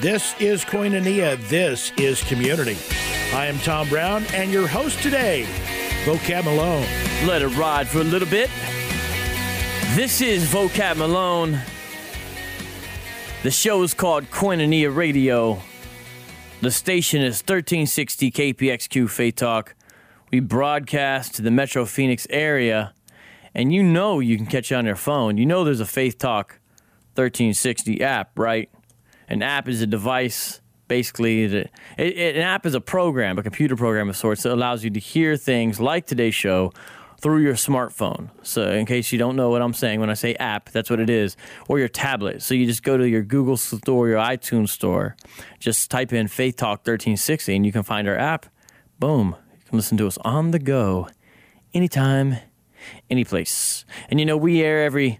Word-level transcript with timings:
This 0.00 0.40
is 0.40 0.64
Koinonia. 0.64 1.36
This 1.48 1.90
is 1.96 2.22
community. 2.22 2.76
I 3.34 3.46
am 3.46 3.58
Tom 3.58 3.88
Brown 3.88 4.24
and 4.32 4.52
your 4.52 4.68
host 4.68 5.02
today, 5.02 5.44
Vocab 6.04 6.44
Malone. 6.44 6.86
Let 7.26 7.42
it 7.42 7.48
ride 7.48 7.88
for 7.88 7.98
a 7.98 8.04
little 8.04 8.28
bit. 8.28 8.48
This 9.96 10.20
is 10.20 10.44
Vocab 10.44 10.98
Malone. 10.98 11.58
The 13.42 13.50
show 13.50 13.82
is 13.82 13.92
called 13.92 14.30
Koinonia 14.30 14.94
Radio. 14.94 15.60
The 16.60 16.70
station 16.70 17.20
is 17.20 17.40
1360 17.40 18.30
KPXQ 18.30 19.10
Faith 19.10 19.34
Talk. 19.34 19.74
We 20.30 20.38
broadcast 20.38 21.34
to 21.34 21.42
the 21.42 21.50
Metro 21.50 21.84
Phoenix 21.84 22.24
area, 22.30 22.94
and 23.52 23.72
you 23.72 23.82
know 23.82 24.20
you 24.20 24.36
can 24.36 24.46
catch 24.46 24.70
it 24.70 24.76
on 24.76 24.86
your 24.86 24.94
phone. 24.94 25.38
You 25.38 25.46
know 25.46 25.64
there's 25.64 25.80
a 25.80 25.84
Faith 25.84 26.18
Talk 26.18 26.60
1360 27.16 28.00
app, 28.00 28.38
right? 28.38 28.70
An 29.28 29.42
app 29.42 29.68
is 29.68 29.82
a 29.82 29.86
device, 29.86 30.60
basically. 30.88 31.44
It, 31.44 31.70
it, 31.98 32.36
an 32.36 32.42
app 32.42 32.64
is 32.66 32.74
a 32.74 32.80
program, 32.80 33.38
a 33.38 33.42
computer 33.42 33.76
program 33.76 34.08
of 34.08 34.16
sorts 34.16 34.42
that 34.42 34.52
allows 34.52 34.84
you 34.84 34.90
to 34.90 35.00
hear 35.00 35.36
things 35.36 35.80
like 35.80 36.06
today's 36.06 36.34
show 36.34 36.72
through 37.20 37.38
your 37.38 37.54
smartphone. 37.54 38.30
So, 38.42 38.70
in 38.70 38.86
case 38.86 39.12
you 39.12 39.18
don't 39.18 39.36
know 39.36 39.50
what 39.50 39.60
I'm 39.60 39.74
saying 39.74 40.00
when 40.00 40.08
I 40.08 40.14
say 40.14 40.34
app, 40.36 40.70
that's 40.70 40.88
what 40.88 41.00
it 41.00 41.10
is, 41.10 41.36
or 41.68 41.78
your 41.78 41.88
tablet. 41.88 42.42
So, 42.42 42.54
you 42.54 42.64
just 42.64 42.82
go 42.82 42.96
to 42.96 43.08
your 43.08 43.22
Google 43.22 43.56
store, 43.56 44.08
your 44.08 44.18
iTunes 44.18 44.70
store, 44.70 45.16
just 45.58 45.90
type 45.90 46.12
in 46.12 46.28
Faith 46.28 46.56
Talk 46.56 46.78
1360, 46.78 47.56
and 47.56 47.66
you 47.66 47.72
can 47.72 47.82
find 47.82 48.08
our 48.08 48.16
app. 48.16 48.46
Boom. 48.98 49.36
You 49.52 49.64
can 49.68 49.78
listen 49.78 49.98
to 49.98 50.06
us 50.06 50.16
on 50.18 50.52
the 50.52 50.58
go, 50.58 51.08
anytime, 51.74 52.36
any 53.10 53.24
place. 53.24 53.84
And 54.08 54.20
you 54.20 54.26
know, 54.26 54.36
we 54.36 54.62
air 54.62 54.84
every 54.84 55.18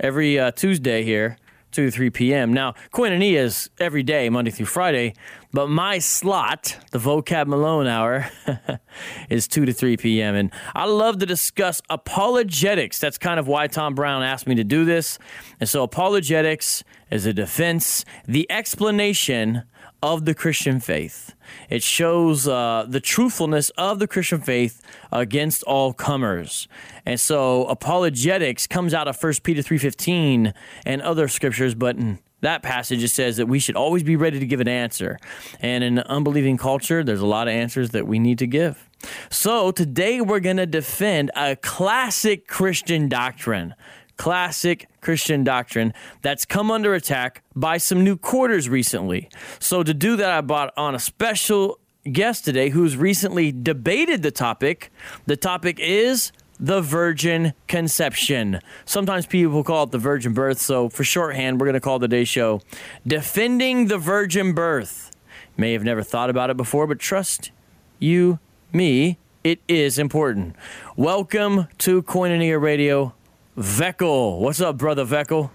every 0.00 0.38
uh, 0.38 0.50
Tuesday 0.50 1.04
here 1.04 1.36
2 1.72 1.86
to 1.86 1.90
3 1.90 2.10
p.m. 2.10 2.52
Now, 2.52 2.74
Koinonia 2.92 3.38
is 3.38 3.70
every 3.80 4.02
day, 4.02 4.28
Monday 4.28 4.50
through 4.50 4.66
Friday, 4.66 5.14
but 5.52 5.68
my 5.68 5.98
slot, 5.98 6.78
the 6.92 6.98
Vocab 6.98 7.46
Malone 7.46 7.86
Hour, 7.86 8.30
is 9.28 9.48
2 9.48 9.64
to 9.64 9.72
3 9.72 9.96
p.m. 9.96 10.34
And 10.34 10.52
I 10.74 10.84
love 10.84 11.18
to 11.18 11.26
discuss 11.26 11.82
apologetics. 11.90 12.98
That's 12.98 13.18
kind 13.18 13.40
of 13.40 13.48
why 13.48 13.66
Tom 13.66 13.94
Brown 13.94 14.22
asked 14.22 14.46
me 14.46 14.54
to 14.54 14.64
do 14.64 14.84
this. 14.84 15.18
And 15.60 15.68
so, 15.68 15.82
apologetics 15.82 16.84
is 17.10 17.26
a 17.26 17.32
defense, 17.32 18.04
the 18.26 18.50
explanation 18.50 19.64
of 20.02 20.24
the 20.24 20.34
Christian 20.34 20.80
faith. 20.80 21.34
It 21.70 21.82
shows 21.82 22.48
uh, 22.48 22.86
the 22.88 23.00
truthfulness 23.00 23.70
of 23.70 23.98
the 23.98 24.08
Christian 24.08 24.40
faith 24.40 24.82
against 25.12 25.62
all 25.62 25.92
comers. 25.92 26.66
And 27.06 27.20
so 27.20 27.66
apologetics 27.66 28.66
comes 28.66 28.92
out 28.92 29.08
of 29.08 29.22
1 29.22 29.34
Peter 29.42 29.62
3.15 29.62 30.52
and 30.84 31.02
other 31.02 31.28
scriptures, 31.28 31.74
but 31.74 31.96
in 31.96 32.18
that 32.40 32.62
passage 32.62 33.02
it 33.02 33.08
says 33.08 33.36
that 33.36 33.46
we 33.46 33.58
should 33.58 33.76
always 33.76 34.02
be 34.02 34.16
ready 34.16 34.38
to 34.38 34.46
give 34.46 34.60
an 34.60 34.68
answer. 34.68 35.18
And 35.60 35.84
in 35.84 35.98
an 35.98 36.06
unbelieving 36.08 36.56
culture, 36.56 37.04
there's 37.04 37.20
a 37.20 37.26
lot 37.26 37.48
of 37.48 37.54
answers 37.54 37.90
that 37.90 38.06
we 38.06 38.18
need 38.18 38.38
to 38.38 38.46
give. 38.46 38.88
So 39.30 39.70
today 39.70 40.20
we're 40.20 40.40
going 40.40 40.58
to 40.58 40.66
defend 40.66 41.30
a 41.36 41.56
classic 41.56 42.46
Christian 42.46 43.08
doctrine 43.08 43.74
classic 44.22 44.86
Christian 45.00 45.42
doctrine 45.42 45.92
that's 46.22 46.44
come 46.44 46.70
under 46.70 46.94
attack 46.94 47.42
by 47.56 47.76
some 47.76 48.04
new 48.04 48.16
quarters 48.16 48.68
recently. 48.68 49.28
So, 49.58 49.82
to 49.82 49.92
do 49.92 50.14
that, 50.14 50.30
I 50.30 50.40
brought 50.42 50.72
on 50.76 50.94
a 50.94 51.00
special 51.00 51.80
guest 52.04 52.44
today 52.44 52.68
who's 52.68 52.96
recently 52.96 53.50
debated 53.50 54.22
the 54.22 54.30
topic. 54.30 54.92
The 55.26 55.36
topic 55.36 55.80
is 55.80 56.30
the 56.60 56.80
virgin 56.80 57.52
conception. 57.66 58.60
Sometimes 58.84 59.26
people 59.26 59.64
call 59.64 59.82
it 59.82 59.90
the 59.90 59.98
virgin 59.98 60.34
birth. 60.34 60.60
So, 60.60 60.88
for 60.88 61.02
shorthand, 61.02 61.58
we're 61.58 61.66
going 61.66 61.74
to 61.74 61.80
call 61.80 61.98
today's 61.98 62.28
show 62.28 62.60
Defending 63.04 63.88
the 63.88 63.98
Virgin 63.98 64.52
Birth. 64.52 65.10
May 65.56 65.72
have 65.72 65.82
never 65.82 66.04
thought 66.04 66.30
about 66.30 66.48
it 66.48 66.56
before, 66.56 66.86
but 66.86 67.00
trust 67.00 67.50
you, 67.98 68.38
me, 68.72 69.18
it 69.42 69.58
is 69.66 69.98
important. 69.98 70.54
Welcome 70.94 71.66
to 71.78 72.04
Koinonia 72.04 72.60
Radio. 72.60 73.14
Vekl. 73.56 74.38
What's 74.38 74.60
up, 74.60 74.78
brother 74.78 75.04
Vekl? 75.04 75.50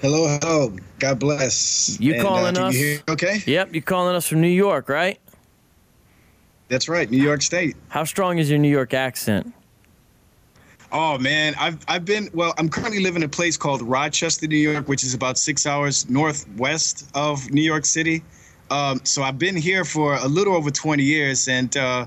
Hello, 0.00 0.38
hello. 0.40 0.76
God 0.98 1.18
bless. 1.18 1.98
You 2.00 2.14
and, 2.14 2.22
uh, 2.22 2.24
calling 2.28 2.58
uh, 2.58 2.66
us? 2.66 2.74
You 2.74 3.00
okay. 3.08 3.42
Yep, 3.46 3.74
you 3.74 3.82
calling 3.82 4.14
us 4.16 4.26
from 4.26 4.40
New 4.40 4.48
York, 4.48 4.88
right? 4.88 5.18
That's 6.68 6.88
right, 6.88 7.10
New 7.10 7.22
York 7.22 7.42
State. 7.42 7.76
How 7.88 8.04
strong 8.04 8.38
is 8.38 8.50
your 8.50 8.58
New 8.58 8.70
York 8.70 8.94
accent? 8.94 9.52
Oh 10.90 11.18
man, 11.18 11.54
I've 11.58 11.78
I've 11.88 12.04
been 12.04 12.30
well. 12.32 12.54
I'm 12.56 12.68
currently 12.68 13.00
living 13.00 13.22
in 13.22 13.26
a 13.26 13.30
place 13.30 13.56
called 13.56 13.82
Rochester, 13.82 14.46
New 14.46 14.56
York, 14.56 14.88
which 14.88 15.04
is 15.04 15.12
about 15.12 15.36
six 15.38 15.66
hours 15.66 16.08
northwest 16.08 17.10
of 17.14 17.50
New 17.50 17.62
York 17.62 17.84
City. 17.84 18.22
Um, 18.70 19.00
so 19.04 19.22
I've 19.22 19.38
been 19.38 19.56
here 19.56 19.84
for 19.84 20.14
a 20.14 20.26
little 20.26 20.54
over 20.54 20.70
20 20.70 21.02
years, 21.02 21.48
and 21.48 21.76
uh, 21.76 22.06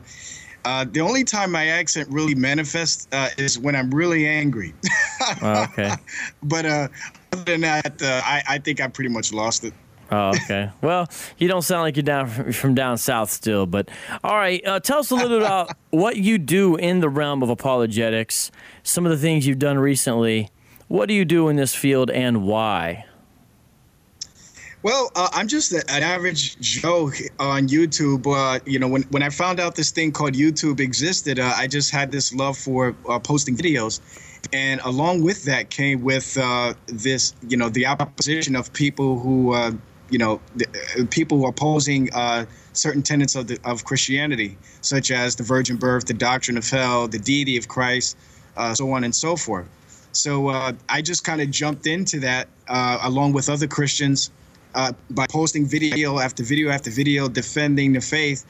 uh, 0.68 0.86
the 0.92 1.00
only 1.00 1.24
time 1.24 1.52
my 1.52 1.68
accent 1.68 2.10
really 2.12 2.36
manifests 2.36 3.08
uh, 3.14 3.30
is 3.38 3.58
when 3.58 3.74
I'm 3.74 3.90
really 3.90 4.28
angry. 4.28 4.74
oh, 5.42 5.64
okay. 5.64 5.94
But 6.44 6.66
uh, 6.66 6.88
other 7.32 7.44
than 7.44 7.62
that, 7.62 8.02
uh, 8.02 8.22
I, 8.26 8.44
I 8.50 8.58
think 8.58 8.82
I 8.82 8.88
pretty 8.88 9.10
much 9.10 9.32
lost 9.32 9.64
it. 9.64 9.74
Oh, 10.12 10.30
okay. 10.30 10.70
well, 10.82 11.08
you 11.38 11.48
don't 11.48 11.62
sound 11.62 11.84
like 11.84 11.96
you're 11.96 12.04
down 12.04 12.52
from 12.52 12.76
down 12.76 12.98
south 12.98 13.30
still, 13.30 13.66
but 13.66 13.90
all 14.26 14.36
right. 14.36 14.62
Uh, 14.66 14.82
tell 14.82 15.00
us 15.00 15.10
a 15.10 15.16
little 15.16 15.38
about 15.38 15.72
what 15.92 16.18
you 16.18 16.38
do 16.38 16.76
in 16.76 17.00
the 17.00 17.10
realm 17.10 17.44
of 17.44 17.50
apologetics. 17.50 18.52
Some 18.84 19.06
of 19.06 19.12
the 19.12 19.18
things 19.18 19.48
you've 19.48 19.60
done 19.60 19.80
recently. 19.80 20.50
What 20.90 21.08
do 21.08 21.14
you 21.14 21.24
do 21.24 21.48
in 21.48 21.56
this 21.56 21.76
field, 21.76 22.12
and 22.12 22.44
why? 22.44 23.06
Well, 24.84 25.12
uh, 25.16 25.30
I'm 25.34 25.48
just 25.48 25.72
an 25.72 25.84
average 25.90 26.58
Joe 26.60 27.12
on 27.40 27.68
YouTube. 27.68 28.28
Uh, 28.28 28.60
you 28.66 28.78
know, 28.78 28.88
when, 28.88 29.02
when 29.04 29.24
I 29.24 29.30
found 29.30 29.60
out 29.60 29.76
this 29.76 29.90
thing 29.90 30.12
called 30.12 30.34
YouTube 30.34 30.80
existed, 30.80 31.40
uh, 31.40 31.52
I 31.56 31.66
just 31.66 31.90
had 31.90 32.12
this 32.12 32.32
love 32.32 32.56
for 32.56 32.96
uh, 33.10 33.18
posting 33.18 33.58
videos. 33.58 34.02
And 34.54 34.80
along 34.82 35.24
with 35.24 35.46
that 35.46 35.72
came 35.72 36.04
with 36.04 36.38
uh, 36.38 36.76
this, 36.86 37.34
you 37.48 37.58
know, 37.58 37.70
the 37.70 37.88
opposition 37.88 38.56
of 38.56 38.72
people 38.72 39.18
who, 39.18 39.54
uh, 39.54 39.72
you 40.12 40.20
know, 40.20 40.40
the, 40.56 40.68
people 41.10 41.48
opposing 41.48 42.10
certain 42.74 43.02
tenets 43.02 43.36
of, 43.36 43.48
the, 43.48 43.60
of 43.66 43.84
Christianity, 43.84 44.58
such 44.82 45.10
as 45.10 45.36
the 45.36 45.44
virgin 45.44 45.78
birth, 45.78 46.06
the 46.06 46.14
doctrine 46.14 46.56
of 46.56 46.70
hell, 46.70 47.08
the 47.08 47.18
deity 47.18 47.58
of 47.58 47.68
Christ, 47.68 48.16
so 48.76 48.92
on 48.92 49.04
and 49.04 49.14
so 49.14 49.36
forth. 49.36 49.68
So 50.12 50.50
I 50.88 51.02
just 51.02 51.24
kind 51.24 51.42
of 51.42 51.50
jumped 51.50 51.88
into 51.88 52.20
that 52.20 52.48
along 52.70 53.34
with 53.34 53.50
other 53.50 53.68
Christians 53.68 54.30
uh, 54.78 54.94
by 55.10 55.26
posting 55.28 55.66
video 55.66 56.20
after 56.20 56.44
video 56.44 56.70
after 56.70 56.92
video 56.92 57.28
defending 57.28 57.94
the 57.94 58.00
faith, 58.00 58.46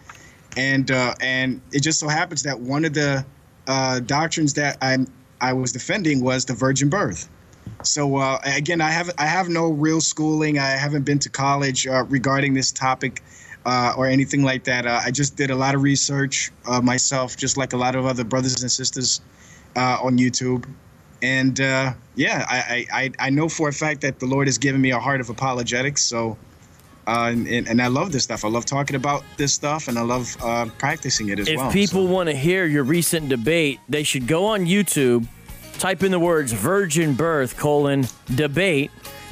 and 0.58 0.92
uh, 0.92 1.16
and 1.22 1.62
it 1.72 1.82
just 1.82 2.00
so 2.00 2.08
happens 2.10 2.44
that 2.44 2.60
one 2.60 2.84
of 2.84 2.94
the 2.94 3.26
uh, 3.66 4.02
doctrines 4.02 4.54
that 4.56 4.78
I 4.82 4.98
I 5.40 5.54
was 5.54 5.72
defending 5.72 6.22
was 6.22 6.44
the 6.44 6.54
virgin 6.54 6.90
birth. 6.90 7.30
So 7.84 8.18
uh, 8.18 8.40
again, 8.44 8.82
I 8.82 8.92
have 8.92 9.10
I 9.18 9.26
have 9.26 9.48
no 9.48 9.72
real 9.72 10.02
schooling. 10.02 10.60
I 10.60 10.72
haven't 10.72 11.04
been 11.04 11.20
to 11.20 11.30
college 11.30 11.88
uh, 11.88 12.04
regarding 12.10 12.54
this 12.54 12.72
topic. 12.72 13.24
Uh, 13.66 13.94
or 13.98 14.08
anything 14.08 14.44
like 14.44 14.64
that. 14.64 14.88
I 14.88 15.12
just 15.12 15.36
did 15.36 15.50
a 15.50 15.56
lot 15.56 15.76
of 15.76 15.82
research 15.82 16.54
myself, 16.84 17.36
just 17.36 17.58
like 17.58 17.74
a 17.74 17.78
lot 17.78 17.96
of 17.96 18.06
other 18.06 18.24
brothers 18.24 18.62
and 18.62 18.72
sisters 18.72 19.20
on 19.76 20.18
YouTube 20.18 20.64
and 21.22 21.60
uh, 21.60 21.94
yeah, 22.16 22.46
I, 22.50 22.86
I 22.92 23.12
I 23.20 23.30
know 23.30 23.50
for 23.50 23.70
a 23.70 23.74
fact 23.74 24.02
that 24.02 24.20
the 24.20 24.26
Lord 24.26 24.48
has 24.48 24.58
given 24.58 24.82
me 24.82 24.92
a 24.92 25.00
heart 25.00 25.22
of 25.22 25.30
apologetics. 25.30 26.04
So, 26.04 26.38
uh, 27.08 27.34
and, 27.34 27.48
and 27.68 27.82
I 27.82 27.88
love 27.88 28.12
this 28.12 28.24
stuff. 28.24 28.46
I 28.46 28.50
love 28.50 28.66
talking 28.66 28.96
about 28.96 29.24
this 29.38 29.54
stuff, 29.54 29.88
and 29.88 29.98
I 29.98 30.02
love 30.02 30.36
uh, 30.42 30.68
practicing 30.78 31.30
it 31.30 31.40
as 31.40 31.48
if 31.48 31.58
well. 31.58 31.68
If 31.68 31.74
people 31.74 32.08
so. 32.08 32.14
want 32.14 32.30
to 32.30 32.36
hear 32.36 32.66
your 32.66 32.84
recent 32.84 33.30
debate, 33.30 33.80
they 33.90 34.04
should 34.04 34.28
go 34.28 34.46
on 34.46 34.66
YouTube, 34.66 35.28
type 35.80 36.04
in 36.04 36.12
the 36.12 36.20
words 36.20 36.52
"virgin 36.52 37.14
birth" 37.14 37.58
colon 37.58 38.06
debate, 38.34 38.92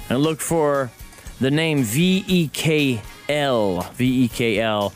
and 0.09 0.19
look 0.19 0.41
for 0.41 0.91
the 1.40 1.52
name 1.52 1.84
V 1.84 2.23
E 2.28 2.47
K 2.49 3.02
L 3.29 3.81
V 3.93 4.26
E 4.26 4.28
K 4.28 4.59
L 4.59 4.93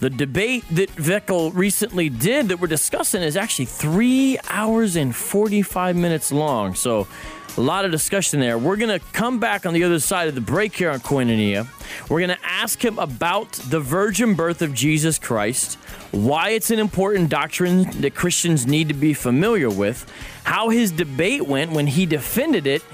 the 0.00 0.10
debate 0.10 0.64
that 0.70 0.90
Vekl 0.96 1.52
recently 1.54 2.08
did 2.08 2.48
that 2.48 2.60
we're 2.60 2.68
discussing 2.68 3.22
is 3.22 3.36
actually 3.36 3.64
three 3.64 4.38
hours 4.48 4.96
and 4.96 5.14
45 5.14 5.96
minutes 5.96 6.30
long. 6.30 6.74
So, 6.74 7.08
a 7.56 7.58
lot 7.58 7.84
of 7.84 7.90
discussion 7.90 8.38
there. 8.38 8.56
We're 8.56 8.76
going 8.76 9.00
to 9.00 9.04
come 9.12 9.40
back 9.40 9.66
on 9.66 9.74
the 9.74 9.82
other 9.82 9.98
side 9.98 10.28
of 10.28 10.36
the 10.36 10.40
break 10.40 10.76
here 10.76 10.90
on 10.90 11.00
Koinonia. 11.00 11.66
We're 12.08 12.20
going 12.20 12.36
to 12.36 12.44
ask 12.44 12.84
him 12.84 13.00
about 13.00 13.50
the 13.52 13.80
virgin 13.80 14.34
birth 14.34 14.62
of 14.62 14.74
Jesus 14.74 15.18
Christ, 15.18 15.74
why 16.12 16.50
it's 16.50 16.70
an 16.70 16.78
important 16.78 17.30
doctrine 17.30 17.82
that 18.00 18.14
Christians 18.14 18.64
need 18.64 18.86
to 18.88 18.94
be 18.94 19.12
familiar 19.12 19.68
with, 19.68 20.08
how 20.44 20.68
his 20.68 20.92
debate 20.92 21.48
went 21.48 21.72
when 21.72 21.88
he 21.88 22.06
defended 22.06 22.68
it, 22.68 22.84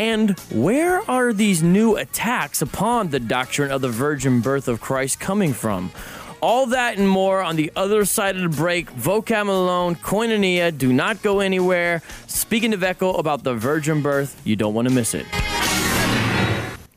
and 0.00 0.38
where 0.50 1.08
are 1.08 1.32
these 1.32 1.62
new 1.62 1.96
attacks 1.96 2.60
upon 2.60 3.10
the 3.10 3.20
doctrine 3.20 3.70
of 3.70 3.82
the 3.82 3.88
virgin 3.88 4.40
birth 4.40 4.66
of 4.66 4.80
Christ 4.80 5.20
coming 5.20 5.52
from? 5.52 5.92
All 6.40 6.66
that 6.66 6.98
and 6.98 7.08
more 7.08 7.42
on 7.42 7.56
the 7.56 7.72
other 7.74 8.04
side 8.04 8.36
of 8.36 8.42
the 8.42 8.56
break. 8.56 8.92
Vocab 8.92 9.46
Malone, 9.46 9.96
Koinonia, 9.96 10.76
do 10.76 10.92
not 10.92 11.20
go 11.22 11.40
anywhere. 11.40 12.02
Speaking 12.28 12.70
to 12.70 12.78
Vekl 12.78 13.18
about 13.18 13.42
the 13.42 13.54
virgin 13.54 14.02
birth, 14.02 14.40
you 14.44 14.54
don't 14.54 14.72
want 14.72 14.86
to 14.88 14.94
miss 14.94 15.14
it. 15.14 15.26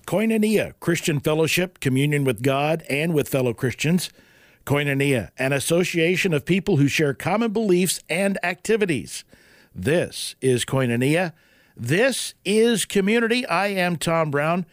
Koinonia, 0.06 0.74
Christian 0.80 1.20
fellowship, 1.20 1.80
communion 1.80 2.24
with 2.24 2.44
God 2.44 2.84
and 2.90 3.14
with 3.14 3.30
fellow 3.30 3.54
Christians. 3.54 4.12
Koinonia, 4.66 5.32
an 5.40 5.54
association 5.54 6.34
of 6.34 6.46
people 6.46 6.78
who 6.78 6.88
share 6.88 7.14
common 7.16 7.52
beliefs 7.52 8.00
and 8.10 8.38
activities. 8.44 9.24
This 9.74 10.36
is 10.40 10.66
Koinonia. 10.66 11.34
This 11.76 12.36
is 12.46 12.86
community. 12.86 13.46
I 13.48 13.68
am 13.68 13.96
Tom 13.96 14.30
Brown, 14.30 14.68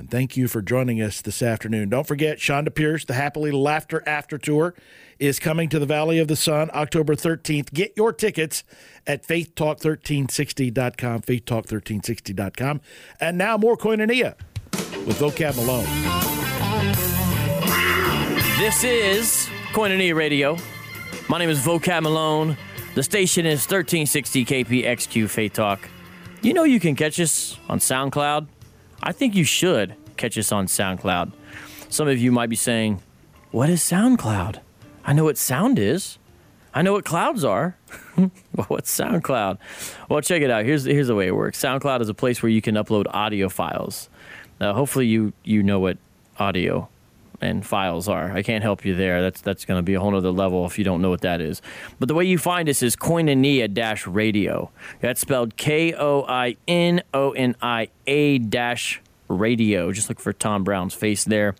and 0.00 0.10
thank 0.10 0.34
you 0.34 0.48
for 0.48 0.62
joining 0.62 1.02
us 1.02 1.20
this 1.20 1.42
afternoon. 1.42 1.90
Don't 1.90 2.06
forget, 2.06 2.38
Chonda 2.38 2.74
Pierce, 2.74 3.04
the 3.04 3.12
Happily 3.12 3.50
Laughter 3.50 4.02
After 4.06 4.38
Tour, 4.38 4.74
is 5.18 5.38
coming 5.38 5.68
to 5.68 5.78
the 5.78 5.84
Valley 5.84 6.18
of 6.18 6.26
the 6.26 6.36
Sun 6.36 6.70
October 6.72 7.14
13th. 7.14 7.70
Get 7.74 7.92
your 7.98 8.10
tickets 8.10 8.64
at 9.06 9.26
faithtalk1360.com, 9.26 11.20
faithtalk1360.com. 11.20 12.80
And 13.20 13.36
now 13.36 13.58
more 13.58 13.76
Koinonia 13.76 14.36
with 15.06 15.18
Vocab 15.18 15.56
Malone. 15.56 15.84
This 18.58 18.82
is 18.82 19.50
Koinonia 19.72 20.14
Radio. 20.14 20.56
My 21.28 21.38
name 21.38 21.50
is 21.50 21.58
Vocab 21.60 22.04
Malone. 22.04 22.56
The 22.94 23.02
station 23.02 23.44
is 23.44 23.66
1360 23.66 24.46
KPXQ 24.46 25.28
Faith 25.28 25.52
Talk. 25.52 25.86
You 26.40 26.54
know 26.54 26.64
you 26.64 26.80
can 26.80 26.96
catch 26.96 27.20
us 27.20 27.58
on 27.68 27.80
SoundCloud. 27.80 28.46
I 29.02 29.12
think 29.12 29.34
you 29.34 29.44
should 29.44 29.94
catch 30.16 30.36
us 30.36 30.52
on 30.52 30.66
SoundCloud. 30.66 31.32
Some 31.88 32.08
of 32.08 32.18
you 32.18 32.30
might 32.32 32.50
be 32.50 32.56
saying, 32.56 33.02
What 33.50 33.70
is 33.70 33.82
SoundCloud? 33.82 34.60
I 35.04 35.12
know 35.12 35.24
what 35.24 35.38
sound 35.38 35.78
is. 35.78 36.18
I 36.72 36.82
know 36.82 36.92
what 36.92 37.04
clouds 37.04 37.44
are. 37.44 37.76
What's 38.68 38.96
SoundCloud? 38.96 39.58
Well, 40.08 40.20
check 40.20 40.42
it 40.42 40.50
out. 40.50 40.64
Here's 40.64 40.84
here's 40.84 41.08
the 41.08 41.14
way 41.14 41.26
it 41.26 41.34
works. 41.34 41.58
SoundCloud 41.60 42.00
is 42.00 42.08
a 42.08 42.14
place 42.14 42.42
where 42.42 42.50
you 42.50 42.62
can 42.62 42.76
upload 42.76 43.06
audio 43.08 43.48
files. 43.48 44.08
Now, 44.60 44.74
hopefully 44.74 45.06
you 45.06 45.32
you 45.42 45.62
know 45.62 45.80
what 45.80 45.98
audio 46.38 46.88
and 47.40 47.64
files 47.64 48.08
are. 48.08 48.32
I 48.32 48.42
can't 48.42 48.62
help 48.62 48.84
you 48.84 48.94
there. 48.94 49.22
That's 49.22 49.40
that's 49.40 49.64
going 49.64 49.78
to 49.78 49.82
be 49.82 49.94
a 49.94 50.00
whole 50.00 50.14
other 50.14 50.30
level 50.30 50.66
if 50.66 50.78
you 50.78 50.84
don't 50.84 51.02
know 51.02 51.10
what 51.10 51.22
that 51.22 51.40
is. 51.40 51.62
But 51.98 52.08
the 52.08 52.14
way 52.14 52.24
you 52.24 52.38
find 52.38 52.68
us 52.68 52.82
is 52.82 52.96
Koinonia 52.96 53.72
dash 53.72 54.06
radio. 54.06 54.70
That's 55.00 55.20
spelled 55.20 55.56
K 55.56 55.94
O 55.94 56.24
I 56.28 56.56
N 56.68 57.02
O 57.14 57.32
N 57.32 57.56
I 57.62 57.88
A 58.06 58.38
dash 58.38 59.00
radio. 59.30 59.92
Just 59.92 60.08
look 60.08 60.20
for 60.20 60.32
Tom 60.32 60.64
Brown's 60.64 60.92
face 60.92 61.24
there. 61.24 61.54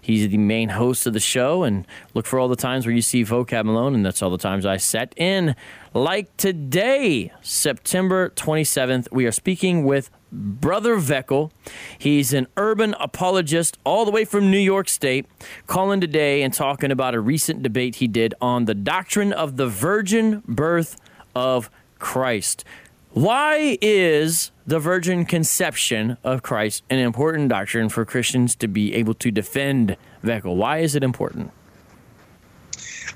He's 0.00 0.28
the 0.28 0.36
main 0.38 0.68
host 0.70 1.06
of 1.06 1.12
the 1.14 1.20
show, 1.20 1.62
and 1.62 1.86
look 2.12 2.26
for 2.26 2.38
all 2.38 2.48
the 2.48 2.56
times 2.56 2.86
where 2.86 2.94
you 2.94 3.02
see 3.02 3.24
Vocab 3.24 3.64
Malone, 3.64 3.94
and 3.94 4.04
that's 4.04 4.22
all 4.22 4.30
the 4.30 4.38
times 4.38 4.66
I 4.66 4.76
set 4.76 5.14
in. 5.16 5.56
Like 5.92 6.36
today, 6.36 7.32
September 7.40 8.30
27th, 8.30 9.10
we 9.10 9.26
are 9.26 9.32
speaking 9.32 9.84
with 9.84 10.10
Brother 10.34 10.96
Vekl. 10.96 11.50
He's 11.96 12.32
an 12.32 12.48
urban 12.56 12.94
apologist 12.98 13.78
all 13.84 14.04
the 14.04 14.10
way 14.10 14.24
from 14.24 14.50
New 14.50 14.58
York 14.58 14.88
State, 14.88 15.26
calling 15.66 16.00
today 16.00 16.42
and 16.42 16.52
talking 16.52 16.90
about 16.90 17.14
a 17.14 17.20
recent 17.20 17.62
debate 17.62 17.96
he 17.96 18.08
did 18.08 18.34
on 18.40 18.64
the 18.64 18.74
doctrine 18.74 19.32
of 19.32 19.56
the 19.56 19.68
virgin 19.68 20.42
birth 20.46 20.96
of 21.34 21.70
Christ. 21.98 22.64
Why 23.12 23.78
is 23.80 24.50
the 24.66 24.80
virgin 24.80 25.24
conception 25.24 26.16
of 26.24 26.42
Christ 26.42 26.82
an 26.90 26.98
important 26.98 27.48
doctrine 27.48 27.88
for 27.88 28.04
Christians 28.04 28.56
to 28.56 28.66
be 28.66 28.92
able 28.94 29.14
to 29.14 29.30
defend 29.30 29.96
Vekl? 30.24 30.56
Why 30.56 30.78
is 30.78 30.96
it 30.96 31.04
important? 31.04 31.52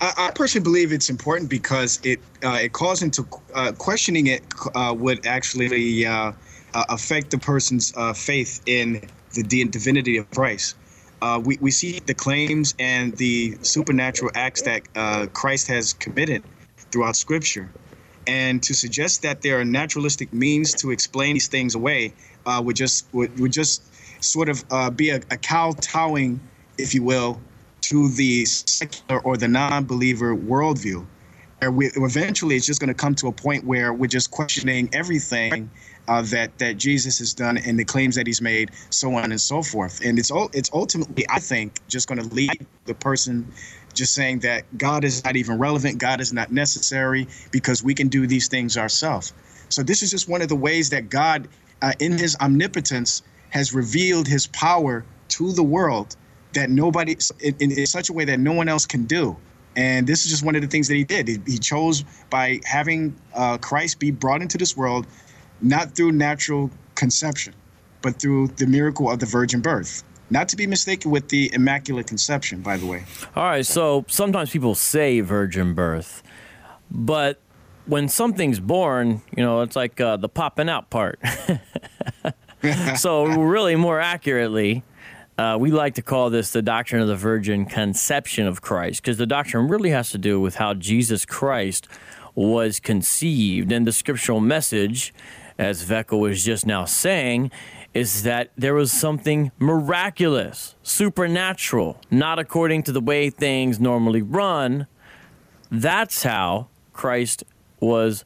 I, 0.01 0.31
personally 0.33 0.63
believe 0.63 0.93
it's 0.93 1.11
important 1.11 1.51
because 1.51 1.99
it 2.05 2.21
uh, 2.45 2.61
it 2.63 2.73
calls 2.73 3.03
into 3.03 3.27
uh, 3.53 3.73
questioning 3.73 4.29
it 4.29 4.45
uh, 4.77 4.95
would 4.97 5.27
actually 5.27 6.07
uh, 6.75 6.79
uh, 6.79 6.85
affect 6.89 7.31
the 7.31 7.39
person's 7.39 7.93
uh, 7.97 8.13
faith 8.13 8.61
in 8.67 9.09
the 9.35 9.43
divinity 9.43 10.17
of 10.17 10.31
Christ. 10.31 10.77
we, 11.45 11.59
we 11.61 11.71
see 11.71 12.01
the 12.01 12.15
claims 12.15 12.75
and 12.79 13.17
the 13.17 13.57
supernatural 13.63 14.31
acts 14.35 14.63
that 14.63 14.83
Christ 15.33 15.69
has 15.69 15.93
committed 15.93 16.43
throughout 16.91 17.17
Scripture. 17.17 17.71
And 18.27 18.63
to 18.65 18.75
suggest 18.75 19.23
that 19.23 19.41
there 19.41 19.59
are 19.59 19.65
naturalistic 19.65 20.33
means 20.35 20.75
to 20.75 20.91
explain 20.91 21.35
these 21.35 21.49
things 21.49 21.75
away 21.75 22.13
uh, 22.45 22.61
would 22.63 22.77
just 22.77 23.07
would, 23.13 23.39
would 23.41 23.53
just 23.53 23.83
sort 24.23 24.49
of 24.51 24.65
uh, 24.71 24.91
be 24.91 25.11
a, 25.11 25.17
a 25.31 25.37
kowtowing, 25.39 26.39
if 26.77 26.95
you 26.95 27.03
will, 27.03 27.41
to 27.83 28.11
the 28.11 28.45
secular 28.45 29.21
or 29.21 29.37
the 29.37 29.49
non-believer 29.49 30.37
worldview. 30.37 31.07
And 31.63 31.77
we, 31.77 31.91
eventually, 31.97 32.55
it's 32.57 32.67
just 32.67 32.81
going 32.81 32.89
to 32.89 32.95
come 32.95 33.15
to 33.17 33.29
a 33.29 33.33
point 33.33 33.65
where 33.65 33.93
we're 33.93 34.07
just 34.09 34.31
questioning 34.31 34.91
everything 34.93 35.71
uh, 36.09 36.23
that 36.23 36.59
that 36.59 36.77
Jesus 36.77 37.19
has 37.19 37.35
done 37.35 37.59
and 37.59 37.79
the 37.79 37.85
claims 37.85 38.17
that 38.17 38.27
he's 38.27 38.41
made, 38.41 38.71
so 38.91 39.15
on 39.15 39.31
and 39.31 39.41
so 39.41 39.63
forth. 39.63 40.05
And 40.05 40.19
it's 40.19 40.33
it's 40.53 40.71
ultimately, 40.73 41.27
I 41.29 41.39
think, 41.39 41.81
just 41.89 42.09
going 42.09 42.21
to 42.21 42.35
lead 42.35 42.67
the 42.87 42.95
person 42.95 43.53
just 43.95 44.15
saying 44.15 44.39
that 44.41 44.65
God 44.79 45.05
is 45.05 45.25
not 45.25 45.37
even 45.37 45.59
relevant, 45.59 45.99
God 45.99 46.21
is 46.21 46.33
not 46.33 46.51
necessary 46.53 47.27
because 47.51 47.83
we 47.83 47.95
can 47.95 48.09
do 48.09 48.27
these 48.27 48.49
things 48.49 48.79
ourselves. 48.79 49.33
So 49.69 49.83
this 49.83 50.03
is 50.03 50.11
just 50.11 50.29
one 50.29 50.41
of 50.41 50.49
the 50.49 50.57
ways 50.57 50.91
that 50.91 51.11
God, 51.11 51.49
uh, 51.83 51.93
in 51.99 52.17
His 52.17 52.37
omnipotence, 52.41 53.23
has 53.51 53.75
revealed 53.75 54.27
His 54.27 54.47
power 54.49 55.05
to 55.29 55.53
the 55.53 55.63
world 55.63 56.17
that 56.55 56.71
nobody, 56.71 57.17
in, 57.41 57.73
in, 57.73 57.87
such 57.87 58.09
a 58.09 58.13
way 58.13 58.25
that 58.25 58.41
no 58.41 58.53
one 58.53 58.69
else 58.69 58.87
can 58.87 59.05
do. 59.05 59.37
And 59.77 60.07
this 60.07 60.25
is 60.25 60.31
just 60.31 60.45
one 60.45 60.57
of 60.57 60.63
the 60.63 60.69
things 60.69 60.89
that 60.89 60.95
He 60.95 61.05
did. 61.05 61.29
He, 61.29 61.39
he 61.47 61.59
chose 61.59 62.05
by 62.31 62.61
having 62.65 63.15
uh, 63.35 63.59
Christ 63.59 63.99
be 63.99 64.11
brought 64.11 64.43
into 64.43 64.59
this 64.59 64.77
world, 64.77 65.07
not 65.61 65.95
through 65.95 66.13
natural 66.13 66.71
conception, 66.95 67.55
but 68.03 68.21
through 68.21 68.49
the 68.49 68.67
miracle 68.67 69.11
of 69.11 69.19
the 69.19 69.27
virgin 69.27 69.61
birth. 69.61 70.03
Not 70.31 70.49
to 70.51 70.57
be 70.57 70.67
mistaken 70.67 71.11
with 71.11 71.29
the 71.31 71.51
Immaculate 71.55 72.07
Conception, 72.07 72.61
by 72.61 72.77
the 72.77 72.87
way. 72.87 73.05
All 73.35 73.45
right, 73.45 73.65
so 73.65 74.05
sometimes 74.09 74.51
people 74.51 74.75
say 74.75 75.21
virgin 75.21 75.75
birth, 75.75 76.23
but 76.91 77.41
when 77.87 78.09
something's 78.09 78.61
born, 78.61 79.23
you 79.35 79.43
know, 79.43 79.63
it's 79.63 79.75
like 79.75 79.99
uh, 80.01 80.19
the 80.19 80.29
popping 80.29 80.69
out 80.69 80.91
part. 80.91 81.19
so, 82.97 83.25
really, 83.25 83.77
more 83.77 83.99
accurately, 83.99 84.83
uh, 85.39 85.57
we 85.59 85.71
like 85.71 85.95
to 85.95 86.03
call 86.03 86.29
this 86.29 86.51
the 86.51 86.61
doctrine 86.61 87.01
of 87.01 87.09
the 87.09 87.17
virgin 87.17 87.65
conception 87.65 88.47
of 88.47 88.61
Christ, 88.61 89.01
because 89.01 89.17
the 89.17 89.27
doctrine 89.27 89.69
really 89.69 89.91
has 89.91 90.11
to 90.11 90.19
do 90.19 90.39
with 90.39 90.57
how 90.57 90.75
Jesus 90.75 91.25
Christ 91.25 91.89
was 92.35 92.79
conceived. 92.79 93.73
And 93.73 93.87
the 93.87 93.93
scriptural 93.93 94.41
message, 94.41 95.15
as 95.59 95.85
Vekl 95.85 96.21
was 96.21 96.45
just 96.45 96.65
now 96.65 96.85
saying, 96.85 97.51
is 97.95 98.23
that 98.23 98.51
there 98.57 98.75
was 98.75 98.93
something 98.93 99.51
miraculous, 99.59 100.77
supernatural, 100.83 102.01
not 102.11 102.39
according 102.39 102.83
to 102.85 102.93
the 102.93 103.01
way 103.01 103.29
things 103.29 103.81
normally 103.81 104.23
run. 104.23 104.87
That's 105.71 106.23
how 106.23 106.69
Christ 106.93 107.45
was 107.81 108.25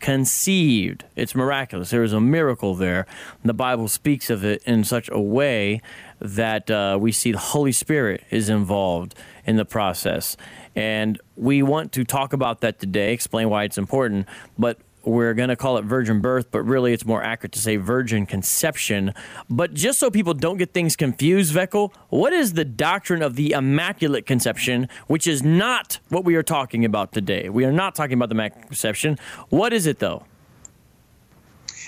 conceived. 0.00 1.04
It's 1.14 1.34
miraculous. 1.34 1.90
There 1.90 2.02
is 2.02 2.12
a 2.12 2.20
miracle 2.20 2.74
there. 2.74 3.06
The 3.44 3.54
Bible 3.54 3.86
speaks 3.86 4.30
of 4.30 4.44
it 4.44 4.62
in 4.64 4.82
such 4.82 5.08
a 5.12 5.20
way 5.20 5.80
that 6.18 6.70
uh, 6.70 6.98
we 7.00 7.12
see 7.12 7.32
the 7.32 7.38
Holy 7.38 7.72
Spirit 7.72 8.24
is 8.30 8.48
involved 8.48 9.14
in 9.44 9.56
the 9.56 9.64
process. 9.64 10.36
And 10.74 11.20
we 11.36 11.62
want 11.62 11.92
to 11.92 12.04
talk 12.04 12.32
about 12.32 12.60
that 12.62 12.78
today, 12.78 13.12
explain 13.12 13.50
why 13.50 13.64
it's 13.64 13.78
important. 13.78 14.26
But 14.58 14.78
we're 15.04 15.34
going 15.34 15.48
to 15.48 15.56
call 15.56 15.78
it 15.78 15.84
virgin 15.84 16.20
birth, 16.20 16.50
but 16.50 16.62
really 16.62 16.92
it's 16.92 17.04
more 17.04 17.22
accurate 17.22 17.52
to 17.52 17.58
say 17.58 17.76
virgin 17.76 18.26
conception. 18.26 19.14
But 19.48 19.74
just 19.74 19.98
so 19.98 20.10
people 20.10 20.34
don't 20.34 20.58
get 20.58 20.72
things 20.72 20.96
confused, 20.96 21.54
Vekl, 21.54 21.92
what 22.08 22.32
is 22.32 22.52
the 22.52 22.64
doctrine 22.64 23.22
of 23.22 23.36
the 23.36 23.52
Immaculate 23.52 24.26
Conception, 24.26 24.88
which 25.06 25.26
is 25.26 25.42
not 25.42 25.98
what 26.08 26.24
we 26.24 26.34
are 26.34 26.42
talking 26.42 26.84
about 26.84 27.12
today? 27.12 27.48
We 27.48 27.64
are 27.64 27.72
not 27.72 27.94
talking 27.94 28.14
about 28.14 28.28
the 28.28 28.34
Immaculate 28.34 28.66
Conception. 28.66 29.18
What 29.48 29.72
is 29.72 29.86
it, 29.86 29.98
though? 29.98 30.24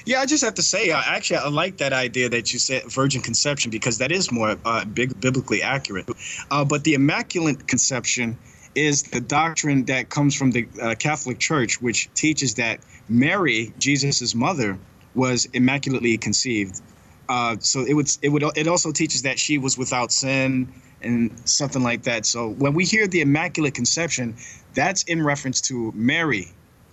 Yeah, 0.05 0.21
I 0.21 0.27
just 0.27 0.43
have 0.43 0.55
to 0.55 0.63
say, 0.63 0.91
uh, 0.91 1.01
actually, 1.05 1.37
I 1.37 1.49
like 1.49 1.77
that 1.77 1.93
idea 1.93 2.29
that 2.29 2.53
you 2.53 2.59
said 2.59 2.91
virgin 2.91 3.23
conception 3.23 3.71
because 3.71 3.99
that 3.99 4.11
is 4.11 4.33
more 4.33 4.57
uh, 4.65 4.85
big, 4.85 5.21
biblically 5.21 5.63
accurate. 5.63 6.09
Uh, 6.51 6.65
but 6.65 6.83
the 6.85 6.95
Immaculate 6.95 7.69
Conception 7.69 8.37
is 8.75 9.05
the 9.05 9.21
doctrine 9.21 9.85
that 9.87 10.09
comes 10.09 10.35
from 10.35 10.51
the 10.51 10.69
uh, 10.81 10.95
Catholic 10.95 11.39
Church, 11.39 11.81
which 11.81 12.13
teaches 12.15 12.55
that 12.55 12.81
Mary, 13.09 13.73
Jesus' 13.79 14.35
mother, 14.35 14.79
was 15.15 15.47
immaculately 15.53 16.17
conceived. 16.19 16.81
Uh, 17.29 17.57
so 17.61 17.81
it 17.81 17.95
would 17.95 18.11
it 18.23 18.29
would 18.29 18.45
it 18.57 18.67
also 18.67 18.93
teaches 18.93 19.23
that 19.23 19.39
she 19.39 19.59
was 19.59 19.79
without 19.79 20.13
sin 20.13 20.73
and 21.01 21.49
something 21.49 21.83
like 21.83 22.03
that. 22.03 22.27
So 22.27 22.49
when 22.49 22.75
we 22.75 22.85
hear 22.85 23.07
the 23.07 23.21
immaculate 23.21 23.75
conception, 23.75 24.37
that's 24.75 25.03
in 25.05 25.23
reference 25.23 25.61
to 25.63 25.93
Mary, 25.95 26.49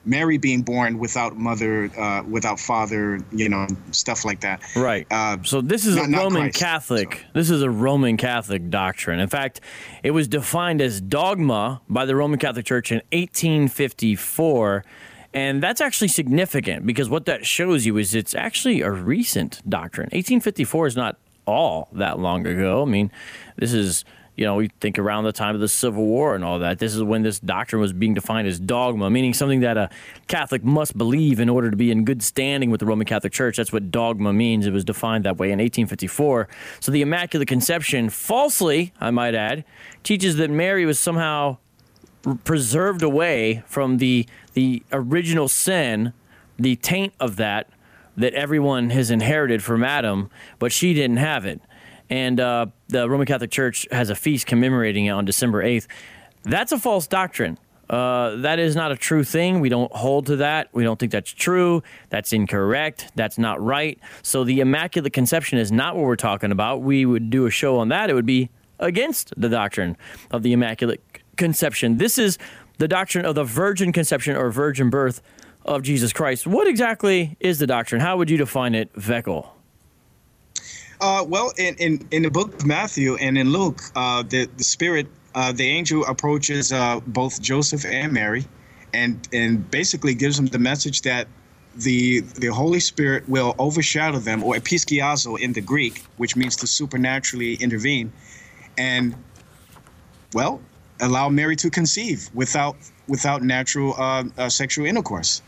Mary 0.05 0.37
being 0.37 0.61
born 0.61 0.97
without 0.97 1.37
mother, 1.37 1.91
uh, 1.97 2.23
without 2.27 2.59
father, 2.59 3.19
you 3.31 3.49
know, 3.49 3.67
stuff 3.91 4.25
like 4.25 4.41
that. 4.41 4.61
Right. 4.75 5.05
Uh, 5.11 5.37
so 5.43 5.61
this 5.61 5.85
is 5.85 5.95
not, 5.95 6.09
a 6.09 6.23
Roman 6.23 6.41
Christ, 6.43 6.59
Catholic. 6.59 7.13
So. 7.13 7.19
This 7.33 7.49
is 7.49 7.61
a 7.61 7.69
Roman 7.69 8.17
Catholic 8.17 8.69
doctrine. 8.69 9.19
In 9.19 9.27
fact, 9.27 9.61
it 10.03 10.11
was 10.11 10.27
defined 10.27 10.81
as 10.81 11.01
dogma 11.01 11.81
by 11.89 12.05
the 12.05 12.15
Roman 12.15 12.39
Catholic 12.39 12.65
Church 12.65 12.91
in 12.91 13.01
1854. 13.11 14.85
And 15.33 15.61
that's 15.61 15.81
actually 15.81 16.07
significant 16.07 16.85
because 16.85 17.09
what 17.09 17.25
that 17.25 17.45
shows 17.45 17.85
you 17.85 17.97
is 17.97 18.15
it's 18.15 18.33
actually 18.33 18.81
a 18.81 18.89
recent 18.89 19.61
doctrine. 19.69 20.05
1854 20.05 20.87
is 20.87 20.95
not 20.95 21.17
all 21.45 21.87
that 21.91 22.19
long 22.19 22.47
ago. 22.47 22.81
I 22.81 22.85
mean, 22.85 23.11
this 23.57 23.73
is 23.73 24.05
you 24.39 24.45
know, 24.45 24.55
we 24.55 24.69
think 24.79 24.97
around 24.97 25.25
the 25.25 25.33
time 25.33 25.53
of 25.53 25.59
the 25.59 25.67
Civil 25.67 26.05
War 26.05 26.33
and 26.33 26.45
all 26.45 26.59
that. 26.59 26.79
This 26.79 26.95
is 26.95 27.03
when 27.03 27.23
this 27.23 27.41
doctrine 27.41 27.81
was 27.81 27.91
being 27.91 28.13
defined 28.13 28.47
as 28.47 28.57
dogma, 28.57 29.09
meaning 29.09 29.33
something 29.33 29.59
that 29.59 29.75
a 29.75 29.89
Catholic 30.29 30.63
must 30.63 30.97
believe 30.97 31.41
in 31.41 31.49
order 31.49 31.69
to 31.69 31.75
be 31.75 31.91
in 31.91 32.05
good 32.05 32.23
standing 32.23 32.71
with 32.71 32.79
the 32.79 32.85
Roman 32.85 33.05
Catholic 33.05 33.33
Church. 33.33 33.57
That's 33.57 33.73
what 33.73 33.91
dogma 33.91 34.31
means. 34.31 34.65
It 34.65 34.71
was 34.71 34.85
defined 34.85 35.25
that 35.25 35.35
way 35.35 35.47
in 35.47 35.59
1854. 35.59 36.47
So 36.79 36.89
the 36.89 37.01
Immaculate 37.01 37.49
Conception, 37.49 38.09
falsely, 38.09 38.93
I 39.01 39.11
might 39.11 39.35
add, 39.35 39.65
teaches 40.03 40.37
that 40.37 40.49
Mary 40.49 40.85
was 40.85 41.01
somehow 41.01 41.57
preserved 42.45 43.03
away 43.03 43.61
from 43.65 43.97
the 43.97 44.25
the 44.53 44.83
original 44.93 45.49
sin, 45.49 46.13
the 46.57 46.77
taint 46.77 47.11
of 47.19 47.35
that 47.35 47.69
that 48.15 48.33
everyone 48.33 48.89
has 48.91 49.11
inherited 49.11 49.61
from 49.61 49.83
Adam, 49.83 50.29
but 50.59 50.71
she 50.71 50.93
didn't 50.93 51.17
have 51.17 51.45
it 51.45 51.61
and 52.09 52.39
uh, 52.39 52.67
the 52.87 53.09
Roman 53.09 53.27
Catholic 53.27 53.51
Church 53.51 53.87
has 53.91 54.09
a 54.09 54.15
feast 54.15 54.47
commemorating 54.47 55.05
it 55.05 55.11
on 55.11 55.25
December 55.25 55.63
8th. 55.63 55.87
That's 56.43 56.71
a 56.71 56.79
false 56.79 57.07
doctrine. 57.07 57.57
Uh, 57.89 58.35
that 58.37 58.59
is 58.59 58.75
not 58.75 58.91
a 58.91 58.95
true 58.95 59.23
thing. 59.23 59.59
We 59.59 59.69
don't 59.69 59.91
hold 59.91 60.27
to 60.27 60.35
that. 60.37 60.69
We 60.73 60.83
don't 60.83 60.99
think 60.99 61.11
that's 61.11 61.31
true. 61.31 61.81
That's 62.09 62.31
incorrect. 62.31 63.11
That's 63.15 63.37
not 63.39 63.61
right. 63.61 63.99
So 64.21 64.43
the 64.43 64.59
Immaculate 64.59 65.11
Conception 65.11 65.57
is 65.57 65.71
not 65.71 65.95
what 65.95 66.05
we're 66.05 66.15
talking 66.15 66.51
about. 66.51 66.81
We 66.81 67.05
would 67.05 67.31
do 67.31 67.47
a 67.47 67.51
show 67.51 67.77
on 67.79 67.89
that. 67.89 68.09
It 68.09 68.13
would 68.13 68.27
be 68.27 68.49
against 68.79 69.33
the 69.35 69.49
doctrine 69.49 69.97
of 70.29 70.43
the 70.43 70.53
Immaculate 70.53 71.01
Conception. 71.35 71.97
This 71.97 72.19
is 72.19 72.37
the 72.77 72.87
doctrine 72.87 73.25
of 73.25 73.35
the 73.35 73.43
virgin 73.43 73.91
conception 73.91 74.35
or 74.35 74.51
virgin 74.51 74.89
birth 74.91 75.21
of 75.65 75.81
Jesus 75.81 76.13
Christ. 76.13 76.45
What 76.45 76.67
exactly 76.67 77.37
is 77.39 77.59
the 77.59 77.67
doctrine? 77.67 78.01
How 78.01 78.17
would 78.17 78.29
you 78.29 78.37
define 78.37 78.75
it, 78.75 78.93
Vekl? 78.93 79.49
Uh, 81.01 81.23
well, 81.25 81.53
in, 81.57 81.75
in, 81.75 82.07
in 82.11 82.23
the 82.23 82.29
book 82.29 82.53
of 82.53 82.65
Matthew 82.65 83.15
and 83.15 83.37
in 83.37 83.51
Luke, 83.51 83.81
uh, 83.95 84.21
the, 84.23 84.49
the 84.57 84.63
spirit, 84.65 85.07
uh, 85.33 85.51
the 85.53 85.65
angel 85.65 86.05
approaches 86.05 86.73
uh, 86.73 86.99
both 87.07 87.41
Joseph 87.41 87.85
and 87.85 88.11
Mary 88.11 88.45
and, 88.93 89.25
and 89.31 89.69
basically 89.71 90.13
gives 90.13 90.35
them 90.35 90.47
the 90.47 90.59
message 90.59 91.03
that 91.03 91.27
the, 91.75 92.19
the 92.19 92.47
Holy 92.47 92.81
Spirit 92.81 93.29
will 93.29 93.55
overshadow 93.57 94.17
them, 94.17 94.43
or 94.43 94.55
episkiazo 94.55 95.39
in 95.39 95.53
the 95.53 95.61
Greek, 95.61 96.03
which 96.17 96.35
means 96.35 96.57
to 96.57 96.67
supernaturally 96.67 97.53
intervene, 97.53 98.11
and, 98.77 99.15
well, 100.33 100.59
allow 100.99 101.29
Mary 101.29 101.55
to 101.55 101.69
conceive 101.69 102.29
without, 102.33 102.75
without 103.07 103.41
natural 103.41 103.93
uh, 103.97 104.23
uh, 104.37 104.49
sexual 104.49 104.85
intercourse 104.85 105.41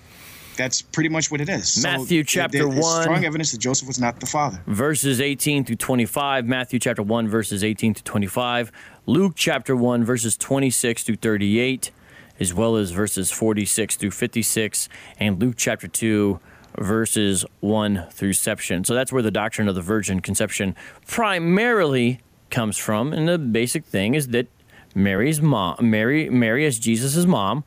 that's 0.56 0.82
pretty 0.82 1.10
much 1.10 1.32
what 1.32 1.42
it 1.42 1.50
is. 1.50 1.82
Matthew 1.84 2.24
so 2.24 2.28
chapter 2.28 2.68
1. 2.68 3.04
Strong 3.04 3.26
evidence 3.26 3.52
that 3.52 3.60
Joseph 3.60 3.88
was 3.88 4.00
not 4.00 4.20
the 4.20 4.26
father. 4.26 4.62
Verses 4.68 5.22
18 5.22 5.66
through 5.66 5.78
25. 5.78 6.46
Matthew 6.46 6.80
chapter 6.80 7.04
1, 7.04 7.28
verses 7.28 7.64
18 7.64 7.96
to 7.96 8.04
25. 8.04 8.72
Luke 9.06 9.34
chapter 9.36 9.76
1, 9.76 10.04
verses 10.04 10.38
26 10.38 11.04
through 11.04 11.16
38, 11.16 11.92
as 12.40 12.54
well 12.54 12.76
as 12.76 12.92
verses 12.92 13.32
46 13.32 13.96
through 13.96 14.12
56. 14.12 14.90
And 15.18 15.40
Luke 15.40 15.56
chapter 15.58 15.88
2, 15.88 16.40
verses 16.78 17.46
1 17.60 18.08
through 18.12 18.34
section. 18.34 18.84
So 18.84 18.94
that's 18.94 19.12
where 19.12 19.24
the 19.24 19.32
doctrine 19.32 19.68
of 19.68 19.76
the 19.76 19.82
virgin 19.82 20.20
conception 20.20 20.76
primarily 21.08 22.20
comes 22.50 22.78
from. 22.78 23.14
And 23.14 23.28
the 23.28 23.38
basic 23.38 23.86
thing 23.86 24.14
is 24.16 24.30
that 24.30 24.48
Mary's 24.94 25.42
mom, 25.42 25.78
Mary, 25.82 26.30
Mary 26.30 26.66
as 26.66 26.78
Jesus' 26.78 27.26
mom, 27.26 27.64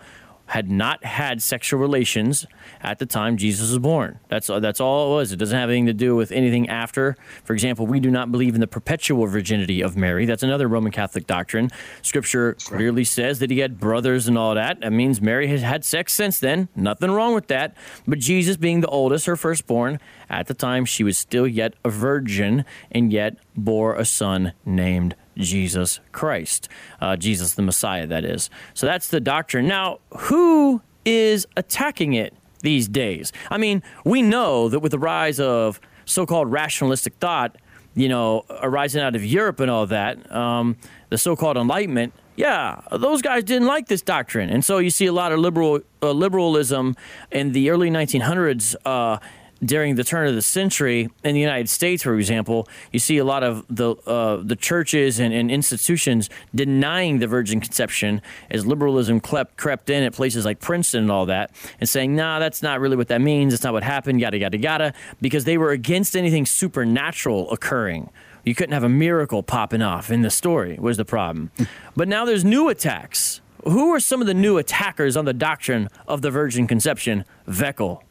had 0.46 0.70
not 0.70 1.04
had 1.04 1.42
sexual 1.42 1.80
relations 1.80 2.46
at 2.80 2.98
the 2.98 3.06
time 3.06 3.36
Jesus 3.36 3.70
was 3.70 3.78
born. 3.78 4.18
That's 4.28 4.48
that's 4.48 4.80
all 4.80 5.12
it 5.12 5.16
was. 5.16 5.32
It 5.32 5.36
doesn't 5.36 5.58
have 5.58 5.70
anything 5.70 5.86
to 5.86 5.94
do 5.94 6.14
with 6.16 6.32
anything 6.32 6.68
after. 6.68 7.16
For 7.44 7.54
example, 7.54 7.86
we 7.86 7.98
do 8.00 8.10
not 8.10 8.30
believe 8.30 8.54
in 8.54 8.60
the 8.60 8.66
perpetual 8.66 9.26
virginity 9.26 9.80
of 9.80 9.96
Mary. 9.96 10.26
That's 10.26 10.42
another 10.42 10.68
Roman 10.68 10.92
Catholic 10.92 11.26
doctrine. 11.26 11.70
Scripture 12.02 12.54
clearly 12.64 13.04
says 13.04 13.38
that 13.38 13.50
he 13.50 13.60
had 13.60 13.80
brothers 13.80 14.28
and 14.28 14.36
all 14.36 14.54
that. 14.54 14.80
That 14.80 14.92
means 14.92 15.20
Mary 15.20 15.46
has 15.48 15.62
had 15.62 15.84
sex 15.84 16.12
since 16.12 16.38
then. 16.38 16.68
Nothing 16.76 17.10
wrong 17.10 17.34
with 17.34 17.48
that. 17.48 17.76
But 18.06 18.18
Jesus 18.18 18.56
being 18.56 18.80
the 18.80 18.88
oldest, 18.88 19.26
her 19.26 19.36
firstborn, 19.36 19.98
at 20.28 20.46
the 20.46 20.54
time 20.54 20.84
she 20.84 21.04
was 21.04 21.16
still 21.16 21.46
yet 21.46 21.74
a 21.84 21.90
virgin 21.90 22.64
and 22.90 23.12
yet 23.12 23.38
bore 23.56 23.94
a 23.94 24.04
son 24.04 24.52
named 24.64 25.16
Jesus 25.36 26.00
Christ, 26.12 26.68
uh, 27.00 27.16
Jesus 27.16 27.54
the 27.54 27.62
Messiah, 27.62 28.06
that 28.06 28.24
is. 28.24 28.50
So 28.74 28.86
that's 28.86 29.08
the 29.08 29.20
doctrine. 29.20 29.66
Now, 29.66 30.00
who 30.16 30.82
is 31.04 31.46
attacking 31.56 32.14
it 32.14 32.34
these 32.60 32.88
days? 32.88 33.32
I 33.50 33.58
mean, 33.58 33.82
we 34.04 34.22
know 34.22 34.68
that 34.68 34.80
with 34.80 34.92
the 34.92 34.98
rise 34.98 35.40
of 35.40 35.80
so 36.04 36.26
called 36.26 36.50
rationalistic 36.50 37.14
thought, 37.14 37.56
you 37.94 38.08
know, 38.08 38.44
arising 38.60 39.02
out 39.02 39.14
of 39.14 39.24
Europe 39.24 39.60
and 39.60 39.70
all 39.70 39.86
that, 39.86 40.30
um, 40.32 40.76
the 41.10 41.18
so 41.18 41.36
called 41.36 41.56
Enlightenment, 41.56 42.12
yeah, 42.36 42.80
those 42.90 43.22
guys 43.22 43.44
didn't 43.44 43.68
like 43.68 43.86
this 43.86 44.02
doctrine. 44.02 44.50
And 44.50 44.64
so 44.64 44.78
you 44.78 44.90
see 44.90 45.06
a 45.06 45.12
lot 45.12 45.30
of 45.32 45.38
liberal 45.38 45.80
uh, 46.02 46.10
liberalism 46.10 46.96
in 47.30 47.52
the 47.52 47.70
early 47.70 47.90
1900s. 47.90 48.74
Uh, 48.84 49.18
during 49.64 49.94
the 49.94 50.04
turn 50.04 50.26
of 50.26 50.34
the 50.34 50.42
century 50.42 51.08
in 51.22 51.34
the 51.34 51.40
United 51.40 51.68
States, 51.68 52.02
for 52.02 52.14
example, 52.16 52.68
you 52.92 52.98
see 52.98 53.18
a 53.18 53.24
lot 53.24 53.42
of 53.42 53.64
the 53.68 53.94
uh, 54.06 54.36
the 54.36 54.56
churches 54.56 55.18
and, 55.18 55.32
and, 55.32 55.50
institutions 55.50 56.28
denying 56.54 57.18
the 57.20 57.26
virgin 57.26 57.60
conception 57.60 58.20
as 58.50 58.66
liberalism 58.66 59.20
crept, 59.20 59.56
crept 59.56 59.88
in 59.88 60.02
at 60.02 60.12
places 60.12 60.44
like 60.44 60.60
Princeton 60.60 61.04
and 61.04 61.10
all 61.10 61.26
that, 61.26 61.50
and 61.80 61.88
saying, 61.88 62.14
"Nah, 62.14 62.38
that's 62.38 62.62
not 62.62 62.80
really 62.80 62.96
what 62.96 63.08
that 63.08 63.20
means. 63.20 63.54
It's 63.54 63.62
not 63.62 63.72
what 63.72 63.82
happened." 63.82 64.20
Yada 64.20 64.38
yada 64.38 64.58
yada, 64.58 64.94
because 65.20 65.44
they 65.44 65.56
were 65.56 65.70
against 65.70 66.16
anything 66.16 66.46
supernatural 66.46 67.50
occurring. 67.50 68.10
You 68.44 68.54
couldn't 68.54 68.74
have 68.74 68.84
a 68.84 68.88
miracle 68.88 69.42
popping 69.42 69.80
off 69.80 70.10
in 70.10 70.22
the 70.22 70.30
story. 70.30 70.78
Was 70.78 70.96
the 70.96 71.04
problem? 71.04 71.50
but 71.96 72.08
now 72.08 72.24
there's 72.24 72.44
new 72.44 72.68
attacks. 72.68 73.40
Who 73.64 73.94
are 73.94 74.00
some 74.00 74.20
of 74.20 74.26
the 74.26 74.34
new 74.34 74.58
attackers 74.58 75.16
on 75.16 75.24
the 75.24 75.32
doctrine 75.32 75.88
of 76.06 76.20
the 76.20 76.30
virgin 76.30 76.66
conception? 76.66 77.24
Vekl. 77.48 78.02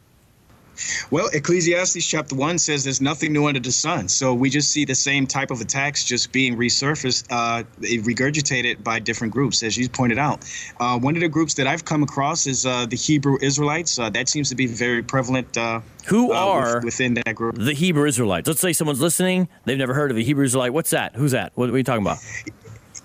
Well, 1.12 1.30
Ecclesiastes 1.34 2.06
chapter 2.06 2.36
1 2.36 2.58
says 2.60 2.84
there's 2.84 3.02
nothing 3.02 3.34
new 3.34 3.46
under 3.48 3.60
the 3.60 3.72
sun. 3.72 4.08
So 4.08 4.34
we 4.34 4.50
just 4.50 4.72
see 4.72 4.86
the 4.86 4.96
same 4.96 5.28
type 5.28 5.52
of 5.52 5.62
attacks 5.62 6.04
just 6.04 6.32
being 6.32 6.58
resurfaced, 6.58 7.26
uh, 7.30 7.64
regurgitated 7.82 8.84
by 8.84 9.00
different 9.00 9.34
groups, 9.34 9.64
as 9.64 9.78
you 9.78 9.90
pointed 9.90 10.18
out. 10.18 10.44
Uh, 10.80 10.98
one 11.00 11.16
of 11.16 11.22
the 11.22 11.30
groups 11.30 11.54
that 11.56 11.68
I've 11.68 11.86
come 11.86 12.04
across 12.04 12.48
is 12.48 12.66
uh, 12.66 12.86
the 12.86 12.96
Hebrew 12.96 13.38
Israelites. 13.42 14.00
Uh, 14.00 14.10
that 14.12 14.30
seems 14.30 14.50
to 14.50 14.56
be 14.56 14.68
very 14.68 15.04
prevalent. 15.04 15.58
Uh, 15.58 15.82
Who 16.08 16.34
uh, 16.34 16.38
are 16.38 16.82
within 16.82 17.14
that 17.16 17.36
group? 17.36 17.56
The 17.58 17.74
Hebrew 17.74 18.08
Israelites. 18.08 18.48
Let's 18.48 18.62
say 18.62 18.74
someone's 18.74 19.02
listening, 19.02 19.48
they've 19.66 19.78
never 19.78 19.94
heard 19.94 20.12
of 20.12 20.18
a 20.18 20.22
Hebrew 20.22 20.46
Israelite. 20.46 20.74
What's 20.74 20.90
that? 20.92 21.16
Who's 21.16 21.32
that? 21.32 21.52
What 21.56 21.70
are 21.70 21.78
you 21.78 21.84
talking 21.84 22.04
about? 22.04 22.18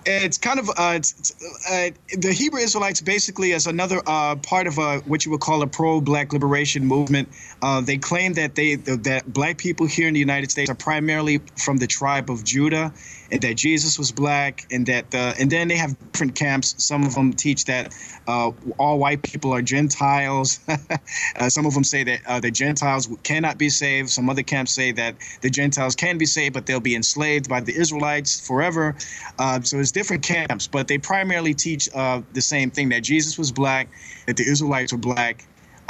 It's 0.08 0.38
kind 0.38 0.58
of 0.58 0.70
uh, 0.70 0.94
it's, 0.96 1.32
uh, 1.70 1.90
the 2.16 2.32
Hebrew 2.32 2.60
Israelites 2.60 3.00
basically 3.00 3.52
as 3.52 3.66
another 3.66 4.00
uh, 4.06 4.36
part 4.36 4.66
of 4.66 4.78
a, 4.78 4.98
what 5.00 5.24
you 5.24 5.30
would 5.30 5.40
call 5.40 5.62
a 5.62 5.66
pro-black 5.66 6.32
liberation 6.32 6.86
movement. 6.86 7.28
Uh, 7.60 7.80
they 7.80 7.98
claim 7.98 8.32
that 8.34 8.54
they 8.54 8.76
that 8.76 9.30
black 9.32 9.58
people 9.58 9.86
here 9.86 10.08
in 10.08 10.14
the 10.14 10.20
United 10.20 10.50
States 10.50 10.70
are 10.70 10.74
primarily 10.74 11.40
from 11.56 11.76
the 11.76 11.86
tribe 11.86 12.30
of 12.30 12.42
Judah, 12.44 12.92
and 13.30 13.42
that 13.42 13.54
Jesus 13.54 13.98
was 13.98 14.10
black, 14.10 14.66
and 14.70 14.86
that 14.86 15.14
uh, 15.14 15.34
and 15.38 15.50
then 15.50 15.68
they 15.68 15.76
have 15.76 15.96
different 16.12 16.34
camps. 16.34 16.74
Some 16.82 17.04
of 17.04 17.14
them 17.14 17.32
teach 17.34 17.66
that 17.66 17.94
uh, 18.26 18.52
all 18.78 18.98
white 18.98 19.22
people 19.22 19.52
are 19.52 19.62
Gentiles. 19.62 20.60
some 21.48 21.66
of 21.66 21.74
them 21.74 21.84
say 21.84 22.04
that 22.04 22.42
the 22.42 22.50
Gentiles 22.50 23.08
cannot 23.24 23.58
be 23.58 23.68
saved. 23.68 24.08
Some 24.08 24.30
other 24.30 24.42
camps 24.42 24.72
say 24.72 24.92
that 24.92 25.16
the 25.42 25.50
Gentiles 25.50 25.94
can 25.94 26.16
be 26.16 26.26
saved, 26.26 26.54
but 26.54 26.66
they'll 26.66 26.80
be 26.80 26.94
enslaved 26.94 27.48
by 27.48 27.60
the 27.60 27.74
Israelites 27.76 28.40
forever. 28.40 28.96
So 29.62 29.78
it's 29.78 29.92
different 29.98 30.22
camps, 30.22 30.68
but 30.68 30.86
they 30.86 30.98
primarily 30.98 31.54
teach 31.54 31.88
uh, 31.94 32.22
the 32.32 32.40
same 32.40 32.70
thing: 32.70 32.88
that 32.90 33.02
Jesus 33.02 33.36
was 33.36 33.50
black, 33.50 33.88
that 34.26 34.36
the 34.36 34.48
Israelites 34.48 34.92
were 34.92 34.98
black. 34.98 35.46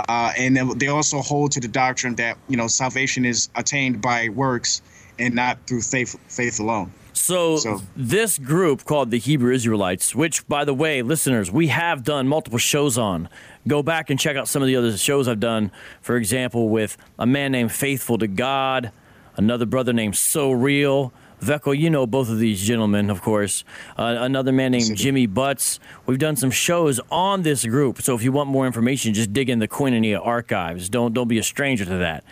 and 0.09 0.57
they 0.81 0.89
also 0.89 1.21
hold 1.21 1.53
to 1.53 1.61
the 1.61 1.69
doctrine 1.69 2.15
that 2.17 2.39
you 2.49 2.57
know 2.57 2.69
salvation 2.69 3.25
is 3.25 3.51
attained 3.55 4.01
by 4.01 4.29
works 4.31 4.81
and 5.19 5.35
not 5.35 5.59
through 5.67 5.83
faith 5.83 6.17
faith 6.29 6.59
alone. 6.61 6.91
So, 7.13 7.57
so, 7.57 7.83
this 7.97 8.39
group 8.39 8.85
called 8.85 9.11
the 9.11 9.19
Hebrew 9.19 9.53
Israelites, 9.53 10.15
which, 10.15 10.47
by 10.49 10.65
the 10.65 10.73
way, 10.73 11.03
listeners, 11.03 11.51
we 11.51 11.67
have 11.67 12.05
done 12.05 12.29
multiple 12.29 12.61
shows 12.61 12.97
on. 12.97 13.29
Go 13.67 13.83
back 13.83 14.09
and 14.09 14.19
check 14.19 14.37
out 14.37 14.49
some 14.49 14.63
of 14.63 14.69
the 14.69 14.77
other 14.77 14.97
shows 14.97 15.29
I've 15.29 15.41
done. 15.41 15.71
For 16.01 16.17
example, 16.17 16.69
with 16.69 16.97
a 17.19 17.27
man 17.27 17.53
named 17.53 17.73
Faithful 17.73 18.19
to 18.19 18.29
God, 18.29 18.93
another 19.37 19.67
brother 19.67 19.93
named 19.93 20.17
So 20.17 20.53
Real. 20.53 21.13
Vekl, 21.41 21.79
you 21.79 21.91
know 21.91 22.07
both 22.07 22.29
of 22.29 22.39
these 22.39 22.63
gentlemen, 22.63 23.11
of 23.11 23.23
course. 23.23 23.65
Uh, 23.97 24.17
another 24.21 24.53
man 24.53 24.73
named 24.73 24.97
Jimmy 24.97 25.27
Butts. 25.27 25.79
We've 26.07 26.19
done 26.19 26.37
some 26.37 26.51
shows 26.51 27.01
on 27.11 27.43
this 27.43 27.65
group, 27.65 28.03
so 28.03 28.15
if 28.15 28.23
you 28.23 28.33
want 28.33 28.51
more 28.51 28.67
information, 28.67 29.15
just 29.15 29.33
dig 29.33 29.49
in 29.49 29.59
the 29.59 29.69
Koinonia 29.69 30.25
archives. 30.25 30.89
Don't 30.89 31.15
don't 31.15 31.29
be 31.29 31.39
a 31.39 31.43
stranger 31.43 31.85
to 31.85 31.99
that. 31.99 32.25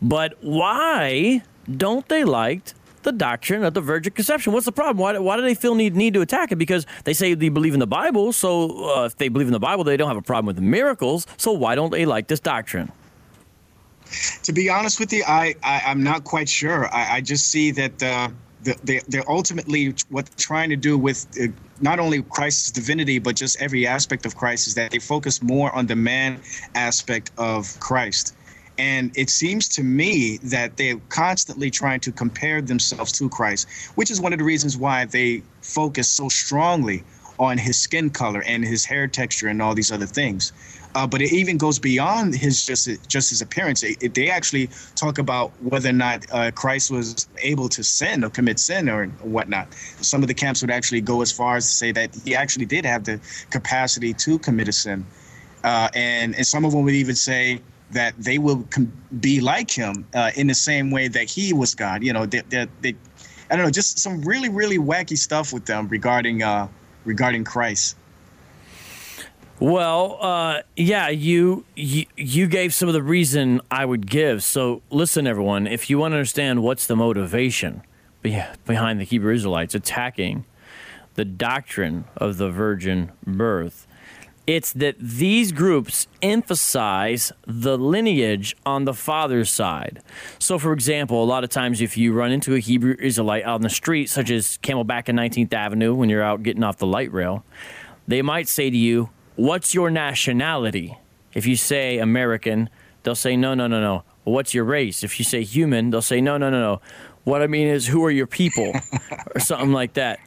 But 0.00 0.34
why 0.40 1.42
don't 1.76 2.08
they 2.08 2.24
like 2.24 2.74
the 3.04 3.12
doctrine 3.12 3.62
of 3.62 3.74
the 3.74 3.80
virgin 3.80 4.12
conception. 4.12 4.52
What's 4.52 4.66
the 4.66 4.72
problem? 4.72 4.96
Why, 4.96 5.16
why 5.18 5.36
do 5.36 5.42
they 5.42 5.54
feel 5.54 5.74
need 5.74 5.94
need 5.94 6.14
to 6.14 6.22
attack 6.22 6.50
it? 6.50 6.56
Because 6.56 6.86
they 7.04 7.12
say 7.12 7.34
they 7.34 7.50
believe 7.50 7.74
in 7.74 7.80
the 7.80 7.86
Bible. 7.86 8.32
So 8.32 8.88
uh, 8.88 9.04
if 9.04 9.16
they 9.16 9.28
believe 9.28 9.46
in 9.46 9.52
the 9.52 9.60
Bible, 9.60 9.84
they 9.84 9.96
don't 9.96 10.08
have 10.08 10.16
a 10.16 10.22
problem 10.22 10.46
with 10.46 10.56
the 10.56 10.62
miracles. 10.62 11.26
So 11.36 11.52
why 11.52 11.74
don't 11.74 11.90
they 11.90 12.06
like 12.06 12.26
this 12.26 12.40
doctrine? 12.40 12.90
To 14.42 14.52
be 14.52 14.68
honest 14.68 15.00
with 15.00 15.12
you, 15.12 15.24
I, 15.26 15.54
I 15.62 15.82
am 15.84 16.02
not 16.02 16.24
quite 16.24 16.48
sure. 16.48 16.92
I, 16.94 17.16
I 17.16 17.20
just 17.20 17.48
see 17.48 17.70
that 17.72 18.02
uh, 18.02 18.28
the, 18.64 18.76
they, 18.82 19.00
they're 19.08 19.30
ultimately 19.30 19.94
what 20.08 20.26
they're 20.26 20.36
trying 20.36 20.70
to 20.70 20.76
do 20.76 20.98
with 20.98 21.26
uh, 21.40 21.46
not 21.80 21.98
only 22.00 22.22
Christ's 22.22 22.70
divinity 22.70 23.18
but 23.18 23.36
just 23.36 23.60
every 23.60 23.86
aspect 23.86 24.26
of 24.26 24.36
Christ 24.36 24.66
is 24.66 24.74
that 24.74 24.90
they 24.90 24.98
focus 24.98 25.42
more 25.42 25.74
on 25.74 25.86
the 25.86 25.96
man 25.96 26.40
aspect 26.74 27.30
of 27.38 27.78
Christ. 27.80 28.34
And 28.76 29.16
it 29.16 29.30
seems 29.30 29.68
to 29.68 29.84
me 29.84 30.38
that 30.38 30.76
they're 30.76 30.98
constantly 31.08 31.70
trying 31.70 32.00
to 32.00 32.12
compare 32.12 32.60
themselves 32.60 33.12
to 33.12 33.28
Christ, 33.28 33.68
which 33.94 34.10
is 34.10 34.20
one 34.20 34.32
of 34.32 34.40
the 34.40 34.44
reasons 34.44 34.76
why 34.76 35.04
they 35.04 35.42
focus 35.62 36.08
so 36.08 36.28
strongly 36.28 37.04
on 37.38 37.58
his 37.58 37.78
skin 37.78 38.10
color 38.10 38.42
and 38.46 38.64
his 38.64 38.84
hair 38.84 39.06
texture 39.06 39.48
and 39.48 39.62
all 39.62 39.74
these 39.74 39.92
other 39.92 40.06
things. 40.06 40.52
Uh, 40.94 41.06
but 41.06 41.20
it 41.20 41.32
even 41.32 41.58
goes 41.58 41.78
beyond 41.78 42.34
his 42.34 42.64
just 42.64 42.88
just 43.08 43.30
his 43.30 43.42
appearance. 43.42 43.82
It, 43.82 44.00
it, 44.00 44.14
they 44.14 44.30
actually 44.30 44.68
talk 44.94 45.18
about 45.18 45.50
whether 45.60 45.88
or 45.88 45.92
not 45.92 46.24
uh, 46.30 46.52
Christ 46.52 46.90
was 46.90 47.26
able 47.42 47.68
to 47.70 47.82
sin 47.82 48.22
or 48.22 48.30
commit 48.30 48.60
sin 48.60 48.88
or 48.88 49.06
whatnot. 49.22 49.74
Some 50.00 50.22
of 50.22 50.28
the 50.28 50.34
camps 50.34 50.60
would 50.62 50.70
actually 50.70 51.00
go 51.00 51.20
as 51.20 51.32
far 51.32 51.56
as 51.56 51.66
to 51.66 51.72
say 51.72 51.92
that 51.92 52.14
he 52.24 52.36
actually 52.36 52.66
did 52.66 52.84
have 52.84 53.04
the 53.04 53.20
capacity 53.50 54.12
to 54.14 54.38
commit 54.38 54.68
a 54.68 54.72
sin, 54.72 55.04
uh, 55.64 55.88
and 55.94 56.34
and 56.36 56.46
some 56.46 56.64
of 56.64 56.72
them 56.72 56.84
would 56.84 56.94
even 56.94 57.16
say 57.16 57.60
that 57.90 58.14
they 58.18 58.38
will 58.38 58.62
com- 58.70 58.92
be 59.20 59.40
like 59.40 59.70
him 59.70 60.06
uh, 60.14 60.30
in 60.36 60.46
the 60.46 60.54
same 60.54 60.90
way 60.90 61.08
that 61.08 61.28
he 61.28 61.52
was 61.52 61.74
God. 61.74 62.02
You 62.02 62.12
know, 62.12 62.26
they, 62.26 62.42
they, 62.48 62.66
they, 62.80 62.94
I 63.50 63.56
don't 63.56 63.64
know, 63.64 63.70
just 63.70 63.98
some 63.98 64.22
really 64.22 64.48
really 64.48 64.78
wacky 64.78 65.18
stuff 65.18 65.52
with 65.52 65.66
them 65.66 65.88
regarding 65.88 66.42
uh, 66.44 66.68
regarding 67.04 67.42
Christ. 67.44 67.96
Well, 69.60 70.18
uh, 70.20 70.62
yeah, 70.76 71.08
you, 71.10 71.64
you 71.76 72.06
you 72.16 72.48
gave 72.48 72.74
some 72.74 72.88
of 72.88 72.92
the 72.92 73.02
reason 73.02 73.60
I 73.70 73.84
would 73.84 74.10
give. 74.10 74.42
So 74.42 74.82
listen, 74.90 75.26
everyone, 75.26 75.68
if 75.68 75.88
you 75.88 75.98
want 75.98 76.12
to 76.12 76.16
understand 76.16 76.62
what's 76.62 76.86
the 76.86 76.96
motivation 76.96 77.82
behind 78.22 79.00
the 79.00 79.04
Hebrew 79.04 79.32
Israelites 79.32 79.74
attacking 79.74 80.44
the 81.14 81.24
doctrine 81.24 82.04
of 82.16 82.36
the 82.38 82.50
virgin 82.50 83.12
birth, 83.24 83.86
it's 84.46 84.72
that 84.72 84.96
these 84.98 85.52
groups 85.52 86.08
emphasize 86.20 87.32
the 87.46 87.78
lineage 87.78 88.56
on 88.66 88.84
the 88.84 88.92
father's 88.92 89.50
side. 89.50 90.02
So, 90.40 90.58
for 90.58 90.72
example, 90.72 91.22
a 91.22 91.24
lot 91.24 91.44
of 91.44 91.50
times 91.50 91.80
if 91.80 91.96
you 91.96 92.12
run 92.12 92.32
into 92.32 92.54
a 92.54 92.58
Hebrew 92.58 92.96
Israelite 92.98 93.44
out 93.44 93.54
on 93.54 93.62
the 93.62 93.70
street, 93.70 94.10
such 94.10 94.30
as 94.30 94.58
Camelback 94.62 95.08
and 95.08 95.18
19th 95.18 95.52
Avenue 95.52 95.94
when 95.94 96.08
you're 96.08 96.24
out 96.24 96.42
getting 96.42 96.64
off 96.64 96.78
the 96.78 96.86
light 96.86 97.12
rail, 97.12 97.44
they 98.08 98.20
might 98.20 98.48
say 98.48 98.68
to 98.68 98.76
you, 98.76 99.10
what's 99.36 99.74
your 99.74 99.90
nationality? 99.90 100.96
If 101.32 101.46
you 101.46 101.56
say 101.56 101.98
American, 101.98 102.70
they'll 103.02 103.14
say, 103.14 103.36
no, 103.36 103.54
no, 103.54 103.66
no, 103.66 103.80
no. 103.80 104.04
What's 104.24 104.54
your 104.54 104.64
race? 104.64 105.02
If 105.02 105.18
you 105.18 105.24
say 105.24 105.42
human, 105.42 105.90
they'll 105.90 106.02
say, 106.02 106.20
no, 106.20 106.36
no, 106.38 106.50
no, 106.50 106.60
no. 106.60 106.80
What 107.24 107.42
I 107.42 107.46
mean 107.46 107.68
is, 107.68 107.86
who 107.86 108.04
are 108.04 108.10
your 108.10 108.26
people? 108.26 108.72
or 109.34 109.40
something 109.40 109.72
like 109.72 109.94
that. 109.94 110.20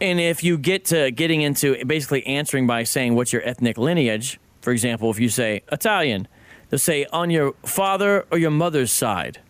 And 0.00 0.20
if 0.20 0.42
you 0.42 0.58
get 0.58 0.86
to 0.86 1.10
getting 1.10 1.42
into 1.42 1.82
basically 1.84 2.26
answering 2.26 2.66
by 2.66 2.84
saying, 2.84 3.14
what's 3.14 3.32
your 3.32 3.42
ethnic 3.42 3.78
lineage? 3.78 4.40
For 4.60 4.72
example, 4.72 5.10
if 5.10 5.20
you 5.20 5.28
say 5.28 5.62
Italian, 5.70 6.26
they'll 6.68 6.78
say, 6.78 7.06
on 7.06 7.30
your 7.30 7.52
father 7.64 8.26
or 8.30 8.38
your 8.38 8.50
mother's 8.50 8.90
side. 8.90 9.40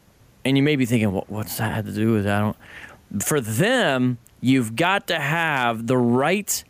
And 0.44 0.56
you 0.56 0.62
may 0.62 0.76
be 0.76 0.84
thinking, 0.84 1.12
well, 1.12 1.24
what's 1.28 1.56
that 1.56 1.74
have 1.74 1.86
to 1.86 1.92
do 1.92 2.12
with 2.12 2.24
that? 2.24 2.36
I 2.36 2.40
don't. 2.40 3.22
For 3.22 3.40
them, 3.40 4.18
you've 4.40 4.76
got 4.76 5.06
to 5.06 5.18
have 5.18 5.86
the 5.86 5.96
right 5.96 6.62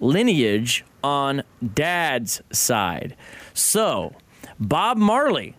lineage 0.00 0.84
on 1.06 1.44
dad's 1.74 2.42
side. 2.50 3.16
So, 3.54 4.12
Bob 4.58 4.96
Marley. 4.96 5.54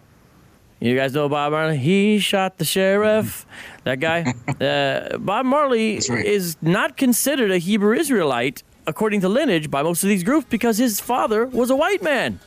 You 0.82 0.94
guys 0.94 1.14
know 1.14 1.30
Bob 1.30 1.54
Marley? 1.54 1.78
He 1.78 2.20
shot 2.20 2.58
the 2.58 2.66
sheriff. 2.66 3.46
That 3.86 4.00
guy. 4.02 4.34
Uh, 4.58 5.20
Bob 5.20 5.46
Marley 5.46 6.02
right. 6.10 6.26
is 6.26 6.58
not 6.64 6.98
considered 6.98 7.52
a 7.52 7.60
Hebrew 7.60 7.96
Israelite, 7.96 8.64
according 8.88 9.22
to 9.22 9.30
lineage, 9.30 9.70
by 9.70 9.84
most 9.84 10.02
of 10.02 10.10
these 10.10 10.24
groups 10.24 10.48
because 10.50 10.80
his 10.80 11.00
father 11.00 11.46
was 11.46 11.70
a 11.70 11.76
white 11.76 12.02
man. 12.02 12.40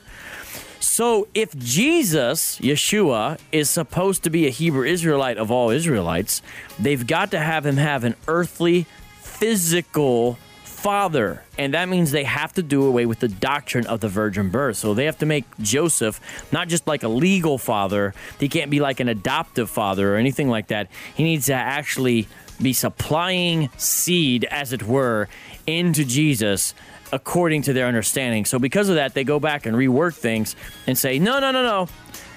So, 0.80 1.28
if 1.32 1.56
Jesus, 1.56 2.58
Yeshua, 2.58 3.38
is 3.52 3.70
supposed 3.70 4.24
to 4.24 4.30
be 4.30 4.48
a 4.48 4.50
Hebrew 4.50 4.84
Israelite 4.84 5.38
of 5.38 5.52
all 5.52 5.70
Israelites, 5.70 6.42
they've 6.80 7.06
got 7.06 7.30
to 7.30 7.38
have 7.38 7.64
him 7.64 7.76
have 7.76 8.02
an 8.02 8.16
earthly, 8.26 8.86
physical 9.20 10.36
father. 10.80 11.42
And 11.58 11.74
that 11.74 11.88
means 11.88 12.10
they 12.10 12.24
have 12.24 12.52
to 12.54 12.62
do 12.62 12.84
away 12.84 13.06
with 13.06 13.20
the 13.20 13.28
doctrine 13.28 13.86
of 13.86 14.00
the 14.00 14.08
virgin 14.08 14.48
birth. 14.48 14.76
So 14.76 14.94
they 14.94 15.04
have 15.04 15.18
to 15.18 15.26
make 15.26 15.44
Joseph 15.60 16.20
not 16.52 16.68
just 16.68 16.86
like 16.86 17.02
a 17.02 17.08
legal 17.08 17.58
father, 17.58 18.14
he 18.38 18.48
can't 18.48 18.70
be 18.70 18.80
like 18.80 19.00
an 19.00 19.08
adoptive 19.08 19.68
father 19.68 20.14
or 20.14 20.16
anything 20.16 20.48
like 20.48 20.68
that. 20.68 20.88
He 21.14 21.22
needs 21.22 21.46
to 21.46 21.54
actually 21.54 22.28
be 22.60 22.72
supplying 22.72 23.70
seed, 23.76 24.44
as 24.44 24.72
it 24.72 24.82
were, 24.82 25.28
into 25.66 26.04
Jesus 26.04 26.74
according 27.12 27.62
to 27.62 27.72
their 27.72 27.86
understanding. 27.86 28.44
So 28.44 28.58
because 28.58 28.88
of 28.88 28.94
that, 28.94 29.14
they 29.14 29.24
go 29.24 29.40
back 29.40 29.66
and 29.66 29.76
rework 29.76 30.14
things 30.14 30.54
and 30.86 30.96
say, 30.96 31.18
no, 31.18 31.40
no, 31.40 31.50
no, 31.50 31.62
no. 31.62 31.88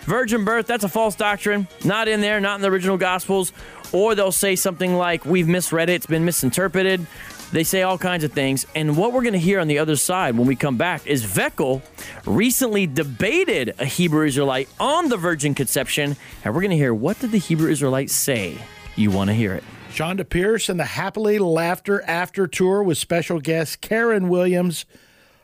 Virgin 0.01 0.43
birth, 0.43 0.67
that's 0.67 0.83
a 0.83 0.89
false 0.89 1.15
doctrine. 1.15 1.67
Not 1.85 2.07
in 2.07 2.21
there, 2.21 2.39
not 2.39 2.55
in 2.55 2.61
the 2.61 2.69
original 2.69 2.97
Gospels. 2.97 3.53
Or 3.93 4.15
they'll 4.15 4.31
say 4.31 4.55
something 4.55 4.95
like, 4.95 5.23
we've 5.23 5.47
misread 5.47 5.89
it, 5.89 5.93
it's 5.93 6.05
been 6.07 6.25
misinterpreted. 6.25 7.05
They 7.53 7.63
say 7.63 7.83
all 7.83 7.99
kinds 7.99 8.23
of 8.23 8.33
things. 8.33 8.65
And 8.73 8.97
what 8.97 9.13
we're 9.13 9.21
going 9.21 9.33
to 9.33 9.39
hear 9.39 9.59
on 9.59 9.67
the 9.67 9.77
other 9.77 9.95
side 9.95 10.35
when 10.35 10.47
we 10.47 10.55
come 10.55 10.75
back 10.75 11.05
is 11.05 11.23
Vekl 11.23 11.83
recently 12.25 12.87
debated 12.87 13.75
a 13.77 13.85
Hebrew 13.85 14.25
Israelite 14.25 14.69
on 14.79 15.09
the 15.09 15.17
virgin 15.17 15.53
conception. 15.53 16.17
And 16.43 16.55
we're 16.55 16.61
going 16.61 16.71
to 16.71 16.77
hear 16.77 16.95
what 16.95 17.19
did 17.19 17.31
the 17.31 17.37
Hebrew 17.37 17.69
Israelite 17.69 18.09
say? 18.09 18.57
You 18.95 19.11
want 19.11 19.27
to 19.27 19.35
hear 19.35 19.53
it. 19.53 19.63
Chonda 19.91 20.27
Pierce 20.27 20.67
and 20.67 20.79
the 20.79 20.85
Happily 20.85 21.37
Laughter 21.37 22.01
After 22.07 22.47
Tour 22.47 22.81
with 22.81 22.97
special 22.97 23.39
guest 23.39 23.81
Karen 23.81 24.29
Williams. 24.29 24.87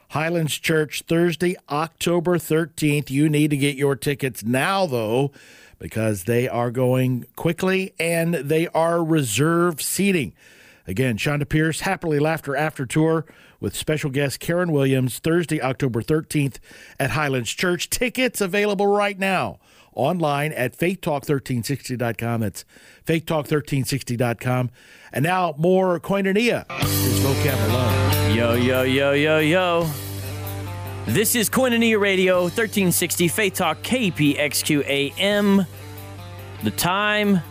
Highlands 0.09 0.57
Church, 0.57 1.03
Thursday, 1.07 1.57
October 1.69 2.39
13th. 2.39 3.11
You 3.11 3.29
need 3.29 3.51
to 3.51 3.57
get 3.57 3.75
your 3.75 3.95
tickets 3.95 4.43
now, 4.43 4.87
though, 4.87 5.31
because 5.77 6.23
they 6.23 6.49
are 6.49 6.71
going 6.71 7.27
quickly 7.35 7.93
and 7.99 8.33
they 8.33 8.67
are 8.69 9.03
reserved 9.03 9.81
seating. 9.81 10.33
Again, 10.89 11.17
Chonda 11.17 11.47
Pierce, 11.47 11.81
Happily 11.81 12.17
Laughter 12.17 12.55
After 12.55 12.83
Tour 12.83 13.23
with 13.59 13.75
special 13.75 14.09
guest 14.09 14.39
Karen 14.39 14.71
Williams, 14.71 15.19
Thursday, 15.19 15.61
October 15.61 16.01
13th 16.01 16.55
at 16.99 17.11
Highlands 17.11 17.51
Church. 17.51 17.91
Tickets 17.91 18.41
available 18.41 18.87
right 18.87 19.19
now 19.19 19.59
online 19.93 20.51
at 20.51 20.75
faithtalk1360.com. 20.75 22.41
That's 22.41 22.65
faithtalk1360.com. 23.05 24.71
And 25.13 25.23
now 25.23 25.53
more 25.59 25.99
koinonia 25.99 26.65
is 26.81 27.19
Vocab 27.19 27.67
Malone. 27.67 28.35
Yo, 28.35 28.53
yo, 28.55 28.81
yo, 28.81 29.11
yo, 29.11 29.37
yo. 29.37 29.89
This 31.05 31.35
is 31.35 31.51
Koinonia 31.51 31.99
Radio 31.99 32.41
1360 32.41 33.27
Faith 33.27 33.53
Talk 33.53 33.77
KPXQ 33.83 34.87
AM. 34.87 35.67
The 36.63 36.71
time 36.71 37.41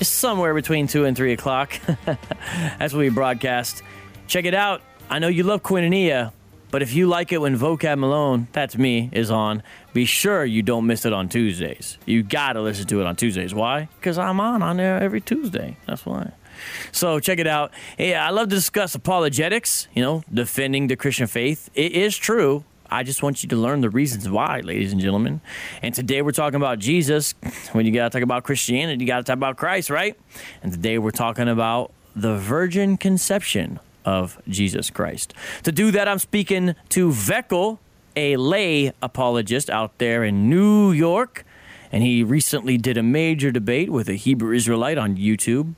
somewhere 0.00 0.54
between 0.54 0.86
2 0.86 1.04
and 1.04 1.16
3 1.16 1.32
o'clock. 1.32 1.78
That's 2.78 2.92
when 2.92 3.00
we 3.00 3.08
broadcast. 3.08 3.82
Check 4.26 4.44
it 4.44 4.54
out. 4.54 4.82
I 5.10 5.18
know 5.18 5.28
you 5.28 5.42
love 5.42 5.62
Koinonia, 5.62 6.32
but 6.70 6.82
if 6.82 6.94
you 6.94 7.06
like 7.06 7.30
it 7.30 7.38
when 7.38 7.56
Vocab 7.56 7.98
Malone, 7.98 8.48
that's 8.52 8.76
me, 8.76 9.10
is 9.12 9.30
on, 9.30 9.62
be 9.92 10.06
sure 10.06 10.44
you 10.44 10.62
don't 10.62 10.86
miss 10.86 11.04
it 11.04 11.12
on 11.12 11.28
Tuesdays. 11.28 11.98
You 12.06 12.22
gotta 12.22 12.60
listen 12.62 12.86
to 12.86 13.00
it 13.00 13.06
on 13.06 13.16
Tuesdays. 13.16 13.54
Why? 13.54 13.88
Because 14.00 14.18
I'm 14.18 14.40
on 14.40 14.62
on 14.62 14.78
there 14.78 14.98
every 15.00 15.20
Tuesday. 15.20 15.76
That's 15.86 16.04
why. 16.04 16.32
So 16.90 17.20
check 17.20 17.38
it 17.38 17.46
out. 17.46 17.72
Hey, 17.96 18.14
I 18.14 18.30
love 18.30 18.48
to 18.48 18.54
discuss 18.54 18.94
apologetics, 18.94 19.88
you 19.94 20.02
know, 20.02 20.24
defending 20.32 20.86
the 20.86 20.96
Christian 20.96 21.26
faith. 21.26 21.70
It 21.74 21.92
is 21.92 22.16
true. 22.16 22.64
I 22.90 23.02
just 23.02 23.22
want 23.22 23.42
you 23.42 23.48
to 23.48 23.56
learn 23.56 23.80
the 23.80 23.90
reasons 23.90 24.28
why, 24.28 24.60
ladies 24.60 24.92
and 24.92 25.00
gentlemen. 25.00 25.40
And 25.82 25.94
today 25.94 26.22
we're 26.22 26.32
talking 26.32 26.56
about 26.56 26.78
Jesus. 26.78 27.34
When 27.72 27.86
you 27.86 27.92
got 27.92 28.10
to 28.12 28.18
talk 28.18 28.22
about 28.22 28.44
Christianity, 28.44 29.04
you 29.04 29.06
got 29.06 29.18
to 29.18 29.24
talk 29.24 29.36
about 29.36 29.56
Christ, 29.56 29.90
right? 29.90 30.18
And 30.62 30.72
today 30.72 30.98
we're 30.98 31.10
talking 31.10 31.48
about 31.48 31.92
the 32.14 32.36
virgin 32.36 32.96
conception 32.96 33.80
of 34.04 34.40
Jesus 34.48 34.90
Christ. 34.90 35.34
To 35.62 35.72
do 35.72 35.90
that, 35.90 36.08
I'm 36.08 36.18
speaking 36.18 36.74
to 36.90 37.08
Vekl, 37.08 37.78
a 38.16 38.36
lay 38.36 38.92
apologist 39.02 39.70
out 39.70 39.98
there 39.98 40.22
in 40.22 40.48
New 40.48 40.92
York. 40.92 41.44
And 41.90 42.02
he 42.02 42.22
recently 42.22 42.76
did 42.76 42.96
a 42.96 43.02
major 43.02 43.50
debate 43.50 43.90
with 43.90 44.08
a 44.08 44.14
Hebrew 44.14 44.54
Israelite 44.54 44.98
on 44.98 45.16
YouTube. 45.16 45.74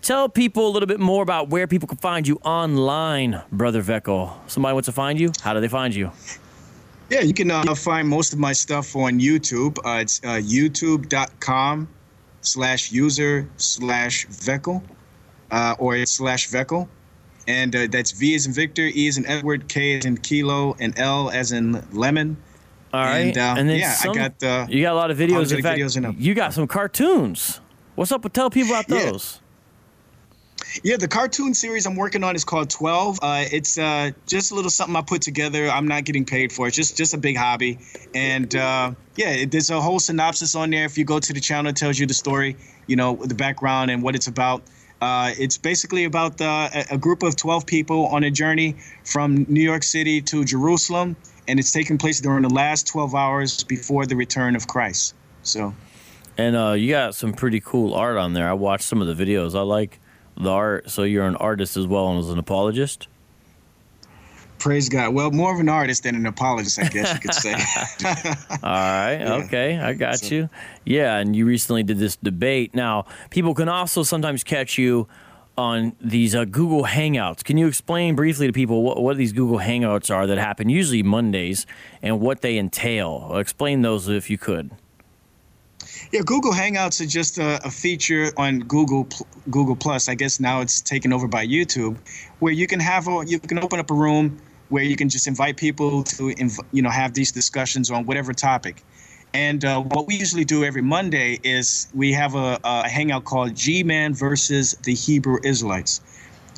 Tell 0.00 0.28
people 0.28 0.68
a 0.68 0.70
little 0.70 0.86
bit 0.86 1.00
more 1.00 1.22
about 1.22 1.48
where 1.48 1.66
people 1.66 1.88
can 1.88 1.98
find 1.98 2.28
you 2.28 2.36
online, 2.44 3.42
Brother 3.50 3.82
Vekl. 3.82 4.32
Somebody 4.46 4.74
wants 4.74 4.86
to 4.86 4.92
find 4.92 5.18
you? 5.18 5.32
How 5.42 5.52
do 5.52 5.60
they 5.60 5.68
find 5.68 5.94
you? 5.94 6.12
Yeah, 7.08 7.20
you 7.20 7.34
can 7.34 7.50
uh, 7.50 7.74
find 7.74 8.08
most 8.08 8.32
of 8.32 8.38
my 8.38 8.52
stuff 8.52 8.96
on 8.96 9.20
YouTube. 9.20 9.78
Uh, 9.84 10.00
it's 10.00 10.20
uh, 10.24 10.40
youtube.com 10.42 11.88
slash 12.40 12.90
user 12.90 13.48
slash 13.56 14.26
Vekl 14.26 14.82
uh, 15.50 15.76
or 15.78 16.04
slash 16.06 16.48
Vekl. 16.48 16.88
And 17.46 17.76
uh, 17.76 17.86
that's 17.88 18.10
V 18.10 18.34
as 18.34 18.46
in 18.46 18.52
Victor, 18.52 18.90
E 18.92 19.06
as 19.06 19.18
in 19.18 19.26
Edward, 19.26 19.68
K 19.68 19.98
as 19.98 20.04
in 20.04 20.16
Kilo, 20.16 20.74
and 20.80 20.98
L 20.98 21.30
as 21.30 21.52
in 21.52 21.84
Lemon. 21.92 22.36
All 22.92 23.04
right, 23.04 23.36
And, 23.36 23.38
uh, 23.38 23.54
then 23.68 23.78
yeah, 23.78 23.96
I 24.00 24.12
got, 24.12 24.42
uh, 24.42 24.66
you 24.68 24.82
got 24.82 24.92
a 24.92 24.96
lot 24.96 25.10
of 25.10 25.18
videos. 25.18 25.54
In 25.54 25.62
fact, 25.62 25.78
videos 25.78 25.96
in 25.96 26.16
you 26.18 26.34
got 26.34 26.54
some 26.54 26.66
cartoons. 26.66 27.60
What's 27.94 28.10
up 28.10 28.24
with 28.24 28.32
tell 28.32 28.50
people 28.50 28.72
about 28.72 28.88
those? 28.88 29.40
Yeah, 29.40 29.45
the 30.82 31.08
cartoon 31.08 31.54
series 31.54 31.86
I'm 31.86 31.96
working 31.96 32.24
on 32.24 32.34
is 32.36 32.44
called 32.44 32.70
12. 32.70 33.18
Uh, 33.22 33.44
it's 33.50 33.78
uh, 33.78 34.10
just 34.26 34.52
a 34.52 34.54
little 34.54 34.70
something 34.70 34.96
I 34.96 35.02
put 35.02 35.22
together. 35.22 35.68
I'm 35.68 35.88
not 35.88 36.04
getting 36.04 36.24
paid 36.24 36.52
for 36.52 36.66
it. 36.66 36.68
It's 36.68 36.76
just 36.76 36.96
just 36.96 37.14
a 37.14 37.18
big 37.18 37.36
hobby. 37.36 37.78
And 38.14 38.54
uh, 38.54 38.92
yeah, 39.16 39.44
there's 39.46 39.70
a 39.70 39.80
whole 39.80 39.98
synopsis 39.98 40.54
on 40.54 40.70
there. 40.70 40.84
If 40.84 40.98
you 40.98 41.04
go 41.04 41.18
to 41.18 41.32
the 41.32 41.40
channel, 41.40 41.70
it 41.70 41.76
tells 41.76 41.98
you 41.98 42.06
the 42.06 42.14
story, 42.14 42.56
you 42.86 42.96
know, 42.96 43.16
the 43.16 43.34
background 43.34 43.90
and 43.90 44.02
what 44.02 44.14
it's 44.14 44.26
about. 44.26 44.62
Uh, 45.00 45.32
it's 45.38 45.58
basically 45.58 46.04
about 46.04 46.40
uh, 46.40 46.70
a, 46.74 46.94
a 46.94 46.98
group 46.98 47.22
of 47.22 47.36
12 47.36 47.66
people 47.66 48.06
on 48.06 48.24
a 48.24 48.30
journey 48.30 48.76
from 49.04 49.44
New 49.48 49.60
York 49.60 49.82
City 49.82 50.22
to 50.22 50.44
Jerusalem, 50.44 51.16
and 51.46 51.58
it's 51.58 51.70
taking 51.70 51.98
place 51.98 52.20
during 52.20 52.42
the 52.42 52.54
last 52.54 52.86
12 52.86 53.14
hours 53.14 53.62
before 53.64 54.06
the 54.06 54.16
return 54.16 54.56
of 54.56 54.66
Christ. 54.66 55.14
So 55.42 55.74
And 56.38 56.56
uh, 56.56 56.72
you 56.72 56.90
got 56.90 57.14
some 57.14 57.34
pretty 57.34 57.60
cool 57.60 57.92
art 57.92 58.16
on 58.16 58.32
there. 58.32 58.48
I 58.48 58.54
watched 58.54 58.84
some 58.84 59.02
of 59.02 59.06
the 59.06 59.24
videos. 59.24 59.54
I 59.54 59.60
like 59.60 60.00
the 60.36 60.50
art. 60.50 60.90
So 60.90 61.02
you're 61.02 61.26
an 61.26 61.36
artist 61.36 61.76
as 61.76 61.86
well 61.86 62.08
and 62.10 62.18
as 62.20 62.30
an 62.30 62.38
apologist. 62.38 63.08
praise 64.58 64.88
God. 64.88 65.14
Well, 65.14 65.30
more 65.30 65.52
of 65.54 65.60
an 65.60 65.68
artist 65.68 66.02
than 66.04 66.14
an 66.14 66.26
apologist, 66.26 66.78
I 66.78 66.88
guess 66.88 67.12
you 67.14 67.20
could 67.20 67.34
say. 67.34 67.52
All 68.62 68.70
right. 68.72 69.42
Okay. 69.44 69.78
I 69.78 69.92
got 69.94 70.18
So- 70.18 70.34
you. 70.34 70.50
Yeah. 70.84 71.16
And 71.18 71.36
you 71.36 71.46
recently 71.46 71.82
did 71.82 71.98
this 71.98 72.16
debate. 72.16 72.74
Now, 72.74 73.04
people 73.30 73.54
can 73.54 73.68
also 73.68 74.02
sometimes 74.02 74.42
catch 74.44 74.78
you 74.78 75.08
on 75.58 75.94
these 76.02 76.34
uh, 76.34 76.44
Google 76.44 76.84
Hangouts. 76.84 77.42
Can 77.42 77.56
you 77.56 77.66
explain 77.66 78.14
briefly 78.14 78.46
to 78.46 78.52
people 78.52 78.82
what, 78.82 79.00
what 79.02 79.16
these 79.16 79.32
Google 79.32 79.58
Hangouts 79.58 80.14
are 80.14 80.26
that 80.26 80.36
happen 80.36 80.68
usually 80.68 81.02
Mondays 81.02 81.66
and 82.02 82.20
what 82.20 82.42
they 82.42 82.58
entail? 82.58 83.36
Explain 83.36 83.80
those 83.82 84.06
if 84.08 84.28
you 84.28 84.36
could. 84.36 84.70
Yeah, 86.12 86.22
Google 86.24 86.52
Hangouts 86.52 87.00
are 87.02 87.06
just 87.06 87.38
a, 87.38 87.64
a 87.66 87.70
feature 87.70 88.32
on 88.38 88.60
Google 88.60 89.08
Google 89.50 89.76
Plus. 89.76 90.08
I 90.08 90.14
guess 90.16 90.40
now 90.40 90.60
it's 90.62 90.80
taken 90.80 91.12
over 91.12 91.28
by 91.28 91.46
YouTube, 91.46 91.98
where 92.40 92.52
you 92.52 92.66
can 92.66 92.80
have 92.80 93.08
a 93.08 93.24
you 93.26 93.40
can 93.40 93.58
open 93.58 93.78
up 93.80 93.90
a 93.90 93.94
room 93.94 94.40
where 94.70 94.84
you 94.84 94.96
can 94.96 95.08
just 95.10 95.26
invite 95.28 95.58
people 95.58 96.02
to 96.04 96.24
inv- 96.36 96.66
you 96.72 96.82
know 96.82 96.90
have 96.90 97.14
these 97.14 97.32
discussions 97.32 97.90
on 97.90 98.06
whatever 98.06 98.32
topic. 98.32 98.84
And 99.34 99.64
uh, 99.64 99.82
what 99.82 100.06
we 100.08 100.16
usually 100.16 100.46
do 100.46 100.64
every 100.64 100.82
Monday 100.82 101.38
is 101.44 101.88
we 101.94 102.12
have 102.14 102.34
a, 102.34 102.58
a 102.64 102.88
hangout 102.88 103.24
called 103.24 103.54
G-Man 103.54 104.14
versus 104.14 104.74
the 104.84 104.94
Hebrew 104.94 105.38
Israelites. 105.44 106.00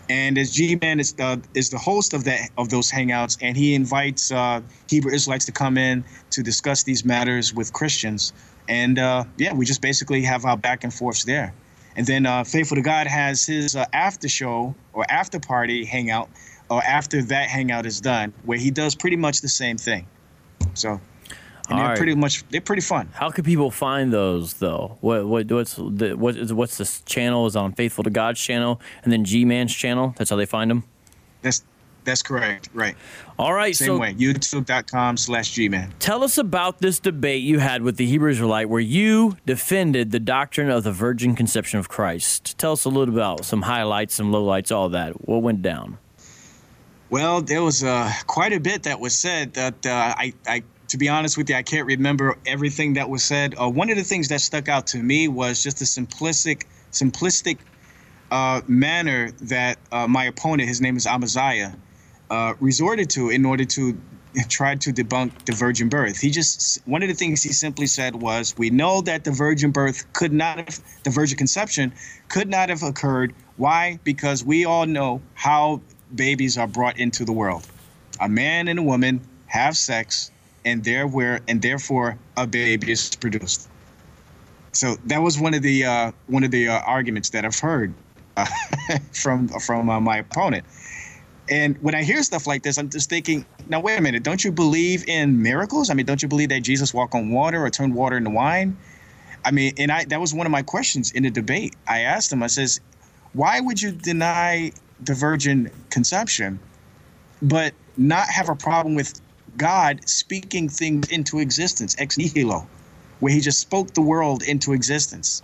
And 0.08 0.38
as 0.38 0.52
G-Man 0.52 1.00
is 1.00 1.14
uh, 1.20 1.38
is 1.54 1.70
the 1.70 1.78
host 1.78 2.14
of 2.14 2.24
that 2.24 2.50
of 2.58 2.70
those 2.70 2.90
hangouts, 2.92 3.38
and 3.42 3.56
he 3.56 3.74
invites 3.74 4.32
uh, 4.32 4.62
Hebrew 4.88 5.12
Israelites 5.12 5.46
to 5.46 5.52
come 5.52 5.78
in 5.78 6.06
to 6.30 6.42
discuss 6.42 6.84
these 6.84 7.04
matters 7.04 7.54
with 7.54 7.72
Christians. 7.72 8.32
And 8.68 8.98
uh, 8.98 9.24
yeah, 9.38 9.54
we 9.54 9.64
just 9.64 9.80
basically 9.80 10.22
have 10.22 10.44
our 10.44 10.56
back 10.56 10.84
and 10.84 10.92
forths 10.92 11.24
there. 11.24 11.54
And 11.96 12.06
then 12.06 12.26
uh, 12.26 12.44
Faithful 12.44 12.76
to 12.76 12.82
God 12.82 13.06
has 13.08 13.44
his 13.44 13.74
uh, 13.74 13.86
after 13.92 14.28
show 14.28 14.74
or 14.92 15.04
after 15.08 15.40
party 15.40 15.84
hangout, 15.84 16.28
or 16.70 16.82
after 16.82 17.22
that 17.22 17.48
hangout 17.48 17.86
is 17.86 18.00
done, 18.00 18.32
where 18.44 18.58
he 18.58 18.70
does 18.70 18.94
pretty 18.94 19.16
much 19.16 19.40
the 19.40 19.48
same 19.48 19.78
thing. 19.78 20.06
So, 20.74 21.00
and 21.68 21.78
they're 21.78 21.88
right. 21.88 21.96
pretty 21.96 22.14
much 22.14 22.46
they're 22.50 22.60
pretty 22.60 22.82
fun. 22.82 23.08
How 23.14 23.30
can 23.30 23.42
people 23.42 23.70
find 23.70 24.12
those 24.12 24.54
though? 24.54 24.98
What 25.00 25.26
what 25.26 25.50
what's 25.50 25.74
the 25.74 26.14
what 26.14 26.36
is 26.36 26.52
what's 26.52 26.78
this 26.78 27.00
channel 27.00 27.46
is 27.46 27.56
on 27.56 27.72
Faithful 27.72 28.04
to 28.04 28.10
God's 28.10 28.40
channel 28.40 28.80
and 29.02 29.12
then 29.12 29.24
G 29.24 29.44
Man's 29.44 29.74
channel. 29.74 30.14
That's 30.18 30.30
how 30.30 30.36
they 30.36 30.46
find 30.46 30.70
them. 30.70 30.84
That's 31.42 31.64
that's 32.08 32.22
correct. 32.22 32.70
Right. 32.72 32.96
All 33.38 33.52
right, 33.52 33.76
Same 33.76 33.86
so 33.86 33.98
way. 33.98 34.14
YouTube.com 34.14 35.16
slash 35.16 35.52
Gman. 35.54 35.92
tell 35.98 36.24
us 36.24 36.38
about 36.38 36.80
this 36.80 36.98
debate 36.98 37.42
you 37.42 37.58
had 37.58 37.82
with 37.82 37.96
the 37.96 38.06
Hebrew 38.06 38.30
Israelite 38.30 38.68
where 38.68 38.80
you 38.80 39.36
defended 39.46 40.10
the 40.10 40.18
doctrine 40.18 40.70
of 40.70 40.84
the 40.84 40.92
virgin 40.92 41.34
conception 41.34 41.78
of 41.78 41.88
Christ. 41.88 42.58
Tell 42.58 42.72
us 42.72 42.84
a 42.84 42.88
little 42.88 43.14
about 43.14 43.44
some 43.44 43.62
highlights, 43.62 44.14
some 44.14 44.32
lowlights, 44.32 44.74
all 44.74 44.88
that. 44.88 45.28
What 45.28 45.42
went 45.42 45.62
down? 45.62 45.98
Well, 47.10 47.40
there 47.42 47.62
was 47.62 47.84
uh, 47.84 48.10
quite 48.26 48.52
a 48.52 48.60
bit 48.60 48.82
that 48.82 49.00
was 49.00 49.16
said 49.16 49.54
that 49.54 49.86
uh, 49.86 49.90
I, 50.16 50.32
I, 50.46 50.62
to 50.88 50.98
be 50.98 51.08
honest 51.08 51.38
with 51.38 51.48
you, 51.48 51.56
I 51.56 51.62
can't 51.62 51.86
remember 51.86 52.36
everything 52.46 52.94
that 52.94 53.08
was 53.08 53.22
said. 53.22 53.54
Uh, 53.60 53.68
one 53.68 53.90
of 53.90 53.96
the 53.96 54.04
things 54.04 54.28
that 54.28 54.40
stuck 54.40 54.68
out 54.68 54.88
to 54.88 54.98
me 54.98 55.28
was 55.28 55.62
just 55.62 55.78
the 55.78 55.84
simplistic, 55.84 56.64
simplistic 56.92 57.58
uh, 58.30 58.60
manner 58.66 59.30
that 59.42 59.78
uh, 59.92 60.06
my 60.06 60.24
opponent, 60.24 60.68
his 60.68 60.80
name 60.80 60.96
is 60.96 61.06
Amaziah, 61.06 61.74
uh, 62.30 62.54
resorted 62.60 63.10
to 63.10 63.30
in 63.30 63.44
order 63.46 63.64
to 63.64 63.98
try 64.48 64.74
to 64.76 64.92
debunk 64.92 65.46
the 65.46 65.52
virgin 65.52 65.88
birth. 65.88 66.20
He 66.20 66.30
just 66.30 66.80
one 66.86 67.02
of 67.02 67.08
the 67.08 67.14
things 67.14 67.42
he 67.42 67.52
simply 67.52 67.86
said 67.86 68.16
was, 68.16 68.56
"We 68.58 68.70
know 68.70 69.00
that 69.02 69.24
the 69.24 69.32
virgin 69.32 69.72
birth 69.72 70.12
could 70.12 70.32
not 70.32 70.58
have, 70.58 70.80
the 71.04 71.10
virgin 71.10 71.38
conception 71.38 71.92
could 72.28 72.48
not 72.48 72.68
have 72.68 72.82
occurred. 72.82 73.34
Why? 73.56 73.98
Because 74.04 74.44
we 74.44 74.64
all 74.64 74.86
know 74.86 75.22
how 75.34 75.80
babies 76.14 76.58
are 76.58 76.66
brought 76.68 76.98
into 76.98 77.24
the 77.24 77.32
world. 77.32 77.66
A 78.20 78.28
man 78.28 78.68
and 78.68 78.78
a 78.78 78.82
woman 78.82 79.20
have 79.46 79.76
sex, 79.76 80.30
and 80.64 80.86
and 81.48 81.62
therefore 81.62 82.18
a 82.36 82.46
baby 82.46 82.92
is 82.92 83.16
produced." 83.16 83.68
So 84.72 84.96
that 85.06 85.22
was 85.22 85.38
one 85.40 85.54
of 85.54 85.62
the 85.62 85.84
uh, 85.84 86.12
one 86.26 86.44
of 86.44 86.50
the 86.50 86.68
uh, 86.68 86.80
arguments 86.80 87.30
that 87.30 87.44
I've 87.44 87.58
heard 87.58 87.94
uh, 88.36 88.46
from 89.12 89.48
from 89.48 89.90
uh, 89.90 90.00
my 90.00 90.18
opponent. 90.18 90.66
And 91.50 91.78
when 91.80 91.94
I 91.94 92.04
hear 92.04 92.22
stuff 92.22 92.46
like 92.46 92.62
this, 92.62 92.78
I'm 92.78 92.90
just 92.90 93.10
thinking, 93.10 93.46
now 93.66 93.80
wait 93.80 93.98
a 93.98 94.02
minute, 94.02 94.22
don't 94.24 94.44
you 94.44 94.52
believe 94.52 95.08
in 95.08 95.42
miracles? 95.42 95.90
I 95.90 95.94
mean, 95.94 96.06
don't 96.06 96.22
you 96.22 96.28
believe 96.28 96.50
that 96.50 96.62
Jesus 96.62 96.94
walked 96.94 97.14
on 97.14 97.30
water 97.30 97.64
or 97.64 97.70
turned 97.70 97.94
water 97.94 98.16
into 98.16 98.30
wine? 98.30 98.78
I 99.44 99.52
mean, 99.52 99.74
and 99.78 99.92
I 99.92 100.06
that 100.06 100.20
was 100.20 100.34
one 100.34 100.46
of 100.46 100.52
my 100.52 100.62
questions 100.62 101.12
in 101.12 101.24
the 101.24 101.30
debate. 101.30 101.76
I 101.88 102.00
asked 102.00 102.32
him, 102.32 102.42
I 102.42 102.48
says, 102.48 102.80
why 103.32 103.60
would 103.60 103.82
you 103.82 103.92
deny 103.92 104.72
the 105.00 105.14
virgin 105.14 105.70
conception, 105.90 106.62
but 107.42 107.74
not 107.96 108.28
have 108.28 108.48
a 108.48 108.56
problem 108.56 108.94
with 108.94 109.20
God 109.56 110.08
speaking 110.08 110.68
things 110.68 111.08
into 111.08 111.40
existence, 111.40 111.96
ex 111.98 112.18
nihilo, 112.18 112.70
where 113.20 113.32
he 113.32 113.40
just 113.40 113.60
spoke 113.60 113.94
the 113.94 114.02
world 114.02 114.42
into 114.42 114.72
existence, 114.74 115.42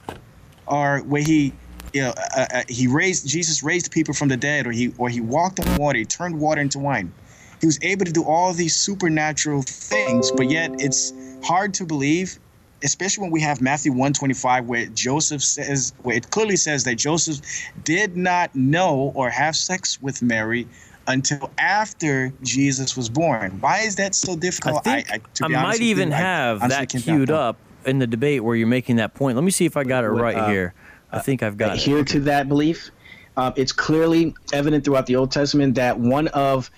or 0.66 1.00
where 1.00 1.22
he 1.22 1.58
you 1.94 2.02
know, 2.02 2.12
uh, 2.36 2.46
uh, 2.52 2.62
he 2.68 2.88
raised 2.88 3.26
Jesus 3.26 3.62
raised 3.62 3.90
people 3.92 4.12
from 4.12 4.28
the 4.28 4.36
dead, 4.36 4.66
or 4.66 4.72
he 4.72 4.92
or 4.98 5.08
he 5.08 5.20
walked 5.20 5.60
on 5.60 5.76
water, 5.76 5.98
he 5.98 6.04
turned 6.04 6.38
water 6.38 6.60
into 6.60 6.80
wine. 6.80 7.12
He 7.60 7.66
was 7.66 7.78
able 7.82 8.04
to 8.04 8.12
do 8.12 8.24
all 8.24 8.52
these 8.52 8.74
supernatural 8.74 9.62
things, 9.62 10.30
but 10.32 10.50
yet 10.50 10.74
it's 10.80 11.14
hard 11.42 11.72
to 11.74 11.86
believe, 11.86 12.38
especially 12.82 13.22
when 13.22 13.30
we 13.30 13.40
have 13.40 13.60
Matthew 13.60 13.92
125, 13.92 14.66
where 14.66 14.86
Joseph 14.86 15.42
says, 15.42 15.94
where 16.02 16.16
it 16.16 16.30
clearly 16.30 16.56
says 16.56 16.84
that 16.84 16.96
Joseph 16.96 17.40
did 17.84 18.16
not 18.16 18.54
know 18.54 19.12
or 19.14 19.30
have 19.30 19.56
sex 19.56 20.02
with 20.02 20.20
Mary 20.20 20.66
until 21.06 21.50
after 21.56 22.32
Jesus 22.42 22.96
was 22.96 23.08
born. 23.08 23.52
Why 23.60 23.80
is 23.80 23.96
that 23.96 24.14
so 24.14 24.32
I 24.32 24.36
difficult? 24.36 24.84
think 24.84 25.10
I, 25.10 25.18
to 25.34 25.48
be 25.48 25.54
honest 25.54 25.64
might 25.64 25.72
with 25.74 25.80
you, 25.80 25.86
even 25.88 26.12
I 26.12 26.16
have 26.16 26.68
that 26.68 26.88
queued 26.88 27.30
up 27.30 27.56
in 27.86 27.98
the 27.98 28.06
debate 28.06 28.42
where 28.42 28.56
you're 28.56 28.66
making 28.66 28.96
that 28.96 29.14
point. 29.14 29.36
Let 29.36 29.44
me 29.44 29.50
see 29.50 29.64
if 29.64 29.76
I 29.76 29.84
got 29.84 30.04
it 30.04 30.10
What, 30.10 30.20
right 30.22 30.36
uh, 30.36 30.48
here. 30.48 30.74
I 31.14 31.20
think 31.20 31.42
I've 31.42 31.56
got 31.56 31.72
it. 31.72 31.80
adhere 31.80 32.04
to 32.04 32.20
that 32.20 32.48
belief. 32.48 32.90
Um, 33.36 33.52
it's 33.56 33.72
clearly 33.72 34.34
evident 34.52 34.84
throughout 34.84 35.06
the 35.06 35.16
Old 35.16 35.32
Testament 35.32 35.74
that 35.76 35.98
one 35.98 36.28
of 36.28 36.70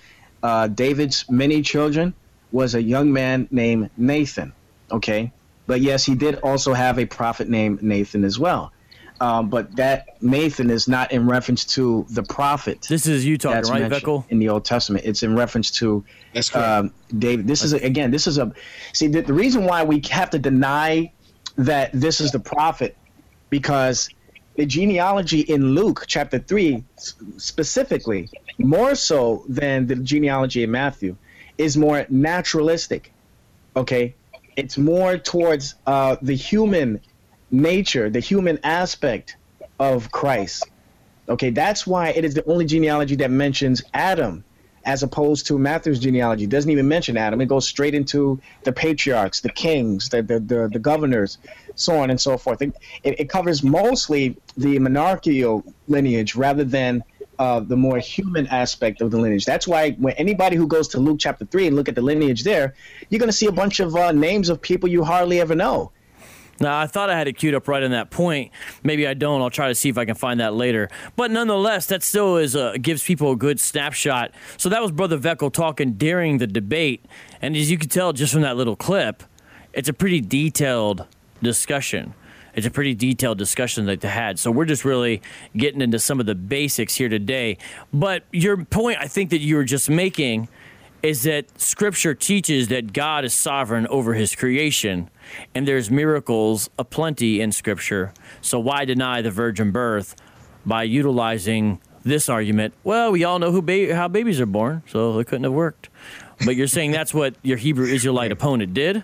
uh, 0.43 0.67
David's 0.67 1.29
many 1.29 1.61
children 1.61 2.13
was 2.51 2.75
a 2.75 2.81
young 2.81 3.11
man 3.11 3.47
named 3.51 3.89
Nathan. 3.97 4.53
Okay, 4.91 5.31
but 5.65 5.81
yes, 5.81 6.05
he 6.05 6.15
did 6.15 6.35
also 6.35 6.73
have 6.73 6.97
a 6.97 7.05
prophet 7.05 7.49
named 7.49 7.83
Nathan 7.83 8.23
as 8.23 8.39
well. 8.39 8.71
Um, 9.19 9.49
but 9.49 9.75
that 9.77 10.21
Nathan 10.21 10.69
is 10.69 10.87
not 10.87 11.11
in 11.11 11.27
reference 11.27 11.65
to 11.65 12.05
the 12.11 12.21
prophet. 12.21 12.85
This 12.87 13.07
is 13.07 13.25
you 13.25 13.37
talking, 13.39 13.71
right, 13.71 13.91
Vekl? 13.91 14.25
In 14.29 14.37
the 14.37 14.49
Old 14.49 14.63
Testament. 14.63 15.05
It's 15.05 15.23
in 15.23 15.35
reference 15.35 15.71
to 15.71 16.05
That's 16.33 16.55
um, 16.55 16.93
David. 17.17 17.47
This 17.47 17.63
is 17.63 17.73
a, 17.73 17.77
again. 17.77 18.11
This 18.11 18.27
is 18.27 18.37
a 18.37 18.53
see 18.93 19.07
the, 19.07 19.21
the 19.21 19.33
reason 19.33 19.65
why 19.65 19.83
we 19.83 20.03
have 20.11 20.29
to 20.31 20.39
deny 20.39 21.11
that 21.57 21.89
this 21.93 22.21
is 22.21 22.31
the 22.31 22.39
prophet 22.39 22.95
because 23.49 24.09
the 24.57 24.65
genealogy 24.65 25.41
in 25.41 25.73
Luke 25.75 26.03
chapter 26.07 26.39
three 26.39 26.83
specifically 27.37 28.29
more 28.57 28.95
so 28.95 29.45
than 29.47 29.87
the 29.87 29.95
genealogy 29.95 30.63
in 30.63 30.71
Matthew 30.71 31.15
is 31.57 31.77
more 31.77 32.05
naturalistic. 32.09 33.13
Okay, 33.75 34.15
it's 34.55 34.77
more 34.77 35.17
towards 35.17 35.75
uh, 35.85 36.17
the 36.21 36.33
human 36.33 36.99
nature, 37.51 38.09
the 38.09 38.19
human 38.19 38.59
aspect 38.63 39.37
of 39.79 40.11
Christ. 40.11 40.67
Okay, 41.29 41.51
that's 41.51 41.85
why 41.85 42.09
it 42.09 42.25
is 42.25 42.33
the 42.33 42.43
only 42.45 42.65
genealogy 42.65 43.15
that 43.17 43.29
mentions 43.29 43.83
Adam 43.93 44.43
as 44.87 45.03
opposed 45.03 45.45
to 45.45 45.59
Matthew's 45.59 45.99
genealogy. 45.99 46.45
It 46.45 46.49
doesn't 46.49 46.71
even 46.71 46.87
mention 46.87 47.17
Adam. 47.17 47.41
It 47.41 47.47
goes 47.47 47.67
straight 47.67 47.93
into 47.93 48.39
the 48.63 48.71
patriarchs, 48.71 49.41
the 49.41 49.49
kings, 49.49 50.09
the 50.09 50.23
the, 50.23 50.39
the, 50.39 50.69
the 50.71 50.79
governors, 50.79 51.37
so 51.75 51.99
on 51.99 52.09
and 52.09 52.19
so 52.19 52.37
forth. 52.37 52.61
It, 52.61 52.73
it, 53.03 53.19
it 53.19 53.29
covers 53.29 53.61
mostly 53.61 54.37
the 54.55 54.79
monarchical 54.79 55.63
lineage 55.87 56.35
rather 56.35 56.63
than 56.63 57.03
uh, 57.37 57.59
the 57.59 57.75
more 57.75 57.99
human 57.99 58.47
aspect 58.47 59.01
of 59.01 59.11
the 59.11 59.17
lineage. 59.17 59.45
That's 59.45 59.67
why 59.67 59.91
when 59.91 60.13
anybody 60.15 60.55
who 60.55 60.67
goes 60.67 60.87
to 60.89 60.99
Luke 60.99 61.19
chapter 61.19 61.45
three 61.45 61.67
and 61.67 61.75
look 61.75 61.89
at 61.89 61.95
the 61.95 62.01
lineage 62.01 62.43
there, 62.43 62.73
you're 63.09 63.19
going 63.19 63.29
to 63.29 63.39
see 63.41 63.47
a 63.47 63.51
bunch 63.51 63.79
of 63.79 63.95
uh, 63.95 64.11
names 64.13 64.49
of 64.49 64.61
people 64.61 64.89
you 64.89 65.03
hardly 65.03 65.39
ever 65.41 65.53
know. 65.53 65.91
Now, 66.59 66.79
I 66.79 66.87
thought 66.87 67.09
I 67.09 67.17
had 67.17 67.27
it 67.27 67.33
queued 67.33 67.53
up 67.53 67.67
right 67.67 67.83
in 67.83 67.91
that 67.91 68.09
point. 68.09 68.51
Maybe 68.83 69.07
I 69.07 69.13
don't. 69.13 69.41
I'll 69.41 69.49
try 69.49 69.67
to 69.67 69.75
see 69.75 69.89
if 69.89 69.97
I 69.97 70.05
can 70.05 70.15
find 70.15 70.39
that 70.39 70.53
later. 70.53 70.89
But 71.15 71.31
nonetheless, 71.31 71.85
that 71.87 72.03
still 72.03 72.37
is 72.37 72.55
a, 72.55 72.77
gives 72.77 73.03
people 73.03 73.31
a 73.31 73.35
good 73.35 73.59
snapshot. 73.59 74.31
So 74.57 74.69
that 74.69 74.81
was 74.81 74.91
Brother 74.91 75.17
Vekl 75.17 75.51
talking 75.53 75.93
during 75.93 76.39
the 76.39 76.47
debate. 76.47 77.05
And 77.41 77.55
as 77.55 77.69
you 77.69 77.77
can 77.77 77.89
tell 77.89 78.13
just 78.13 78.33
from 78.33 78.41
that 78.41 78.57
little 78.57 78.75
clip, 78.75 79.23
it's 79.73 79.89
a 79.89 79.93
pretty 79.93 80.21
detailed 80.21 81.05
discussion. 81.41 82.13
It's 82.55 82.65
a 82.65 82.71
pretty 82.71 82.95
detailed 82.95 83.37
discussion 83.37 83.85
that 83.85 84.01
they 84.01 84.07
had. 84.07 84.39
So 84.39 84.49
we're 84.49 84.65
just 84.65 84.83
really 84.83 85.21
getting 85.55 85.79
into 85.79 85.99
some 85.99 86.19
of 86.19 86.25
the 86.25 86.33
basics 86.33 86.95
here 86.95 87.07
today. 87.07 87.59
But 87.93 88.23
your 88.31 88.65
point, 88.65 88.97
I 88.99 89.07
think, 89.07 89.29
that 89.29 89.41
you 89.41 89.57
were 89.57 89.63
just 89.63 89.91
making 89.91 90.49
is 91.03 91.23
that 91.23 91.59
Scripture 91.59 92.13
teaches 92.13 92.67
that 92.69 92.93
God 92.93 93.23
is 93.25 93.33
sovereign 93.33 93.87
over 93.87 94.13
his 94.13 94.35
creation 94.35 95.09
and 95.53 95.67
there's 95.67 95.91
miracles 95.91 96.69
aplenty 96.77 97.41
in 97.41 97.51
Scripture. 97.51 98.13
So 98.41 98.59
why 98.59 98.85
deny 98.85 99.21
the 99.21 99.31
virgin 99.31 99.71
birth 99.71 100.15
by 100.65 100.83
utilizing 100.83 101.79
this 102.03 102.29
argument? 102.29 102.73
Well, 102.83 103.11
we 103.11 103.23
all 103.23 103.39
know 103.39 103.51
who 103.51 103.61
ba- 103.61 103.95
how 103.95 104.07
babies 104.07 104.39
are 104.39 104.45
born, 104.45 104.83
so 104.87 105.19
it 105.19 105.27
couldn't 105.27 105.43
have 105.43 105.53
worked. 105.53 105.89
But 106.45 106.55
you're 106.55 106.67
saying 106.67 106.91
that's 106.91 107.13
what 107.13 107.35
your 107.41 107.57
Hebrew 107.57 107.87
Israelite 107.87 108.31
opponent 108.31 108.73
did? 108.73 109.03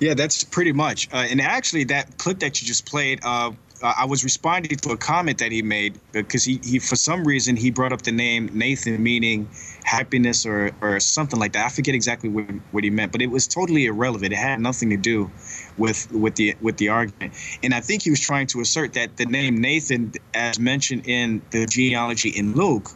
Yeah, 0.00 0.14
that's 0.14 0.44
pretty 0.44 0.72
much. 0.72 1.08
Uh, 1.12 1.26
and 1.30 1.40
actually, 1.40 1.84
that 1.84 2.18
clip 2.18 2.40
that 2.40 2.60
you 2.60 2.66
just 2.66 2.86
played, 2.86 3.20
uh, 3.22 3.52
uh, 3.82 3.94
I 3.98 4.06
was 4.06 4.24
responding 4.24 4.76
to 4.78 4.90
a 4.90 4.96
comment 4.98 5.38
that 5.38 5.52
he 5.52 5.62
made 5.62 6.00
because 6.12 6.44
he, 6.44 6.60
he, 6.64 6.78
for 6.80 6.96
some 6.96 7.24
reason, 7.24 7.56
he 7.56 7.70
brought 7.70 7.92
up 7.92 8.02
the 8.02 8.12
name 8.12 8.50
Nathan, 8.52 9.02
meaning 9.02 9.48
happiness 9.84 10.46
or, 10.46 10.72
or 10.82 11.00
something 11.00 11.40
like 11.40 11.52
that. 11.54 11.66
I 11.66 11.68
forget 11.70 11.94
exactly 11.94 12.28
what, 12.30 12.46
what 12.72 12.84
he 12.84 12.90
meant, 12.90 13.12
but 13.12 13.22
it 13.22 13.28
was 13.28 13.48
totally 13.48 13.86
irrelevant. 13.86 14.32
It 14.32 14.36
had 14.38 14.60
nothing 14.60 14.90
to 14.90 14.96
do 14.98 15.30
with 15.78 16.10
with 16.12 16.36
the 16.36 16.56
with 16.60 16.78
the 16.78 16.90
argument. 16.90 17.34
And 17.62 17.74
I 17.74 17.80
think 17.80 18.02
he 18.02 18.10
was 18.10 18.20
trying 18.20 18.48
to 18.48 18.60
assert 18.60 18.94
that 18.94 19.16
the 19.16 19.26
name 19.26 19.56
Nathan, 19.58 20.12
as 20.34 20.58
mentioned 20.58 21.06
in 21.06 21.42
the 21.50 21.66
genealogy 21.66 22.30
in 22.30 22.54
Luke, 22.54 22.90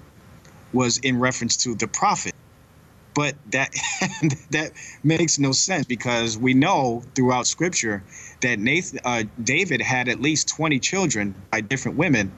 was 0.73 0.99
in 0.99 1.19
reference 1.21 1.57
to 1.59 1.75
the 1.75 1.89
prophet. 1.89 2.35
But 3.15 3.37
that 3.53 3.71
that 4.51 4.73
makes 5.05 5.39
no 5.39 5.53
sense 5.53 5.87
because 5.87 6.39
we 6.39 6.55
know 6.55 7.05
throughout 7.15 7.47
Scripture 7.47 8.05
that 8.43 8.59
Nathan, 8.59 9.01
uh, 9.05 9.25
David 9.43 9.81
had 9.81 10.09
at 10.09 10.21
least 10.21 10.49
20 10.49 10.79
children 10.79 11.35
by 11.51 11.61
different 11.61 11.99
women 11.99 12.33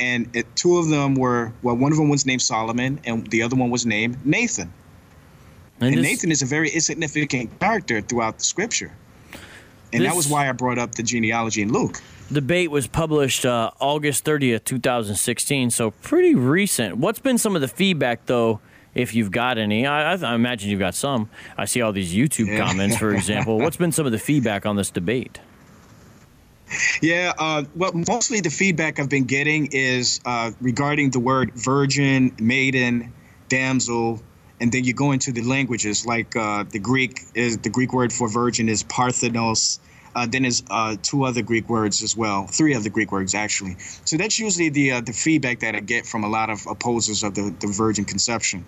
and 0.00 0.28
it, 0.34 0.46
two 0.56 0.78
of 0.78 0.88
them 0.88 1.14
were 1.14 1.52
well, 1.62 1.76
one 1.76 1.92
of 1.92 1.98
them 1.98 2.08
was 2.08 2.26
named 2.26 2.42
Solomon, 2.42 3.00
and 3.04 3.26
the 3.28 3.42
other 3.42 3.56
one 3.56 3.70
was 3.70 3.86
named 3.86 4.24
Nathan. 4.24 4.72
And, 5.80 5.94
and 5.94 5.98
this, 5.98 6.04
Nathan 6.04 6.30
is 6.30 6.42
a 6.42 6.46
very 6.46 6.70
insignificant 6.70 7.58
character 7.60 8.00
throughout 8.00 8.38
the 8.38 8.44
Scripture, 8.44 8.92
and 9.92 10.04
that 10.04 10.16
was 10.16 10.28
why 10.28 10.48
I 10.48 10.52
brought 10.52 10.78
up 10.78 10.94
the 10.94 11.02
genealogy 11.02 11.62
in 11.62 11.72
Luke. 11.72 12.00
Debate 12.30 12.70
was 12.70 12.88
published 12.88 13.46
uh, 13.46 13.70
August 13.78 14.24
30th, 14.24 14.64
2016, 14.64 15.70
so 15.70 15.92
pretty 15.92 16.34
recent. 16.34 16.96
What's 16.96 17.20
been 17.20 17.38
some 17.38 17.54
of 17.54 17.62
the 17.62 17.68
feedback 17.68 18.26
though? 18.26 18.60
If 18.96 19.14
you've 19.14 19.30
got 19.30 19.58
any, 19.58 19.86
I, 19.86 20.14
I, 20.14 20.16
I 20.16 20.34
imagine 20.34 20.70
you've 20.70 20.80
got 20.80 20.94
some. 20.94 21.28
I 21.56 21.66
see 21.66 21.82
all 21.82 21.92
these 21.92 22.14
YouTube 22.14 22.48
yeah. 22.48 22.66
comments, 22.66 22.96
for 22.96 23.14
example. 23.14 23.58
What's 23.58 23.76
been 23.76 23.92
some 23.92 24.06
of 24.06 24.12
the 24.12 24.18
feedback 24.18 24.64
on 24.64 24.76
this 24.76 24.90
debate? 24.90 25.38
Yeah, 27.00 27.32
uh, 27.38 27.62
well, 27.76 27.92
mostly 27.92 28.40
the 28.40 28.50
feedback 28.50 28.98
I've 28.98 29.08
been 29.08 29.26
getting 29.26 29.68
is 29.70 30.18
uh, 30.26 30.50
regarding 30.60 31.10
the 31.10 31.20
word 31.20 31.52
virgin, 31.54 32.34
maiden, 32.40 33.12
damsel, 33.48 34.20
and 34.60 34.72
then 34.72 34.82
you 34.82 34.92
go 34.92 35.12
into 35.12 35.30
the 35.30 35.42
languages 35.42 36.06
like 36.06 36.34
uh, 36.34 36.64
the 36.64 36.80
Greek 36.80 37.20
is 37.34 37.58
the 37.58 37.70
Greek 37.70 37.92
word 37.92 38.12
for 38.12 38.28
virgin 38.28 38.68
is 38.68 38.82
parthenos. 38.82 39.78
Uh, 40.16 40.26
then 40.26 40.42
there's 40.42 40.64
uh, 40.68 40.96
two 41.02 41.24
other 41.24 41.42
Greek 41.42 41.68
words 41.68 42.02
as 42.02 42.16
well, 42.16 42.46
three 42.46 42.74
other 42.74 42.90
Greek 42.90 43.12
words 43.12 43.34
actually. 43.34 43.76
So 43.78 44.16
that's 44.16 44.38
usually 44.40 44.70
the 44.70 44.92
uh, 44.92 45.00
the 45.02 45.12
feedback 45.12 45.60
that 45.60 45.76
I 45.76 45.80
get 45.80 46.04
from 46.04 46.24
a 46.24 46.28
lot 46.28 46.50
of 46.50 46.66
opposers 46.66 47.22
of 47.22 47.34
the, 47.34 47.54
the 47.60 47.68
virgin 47.68 48.04
conception. 48.04 48.64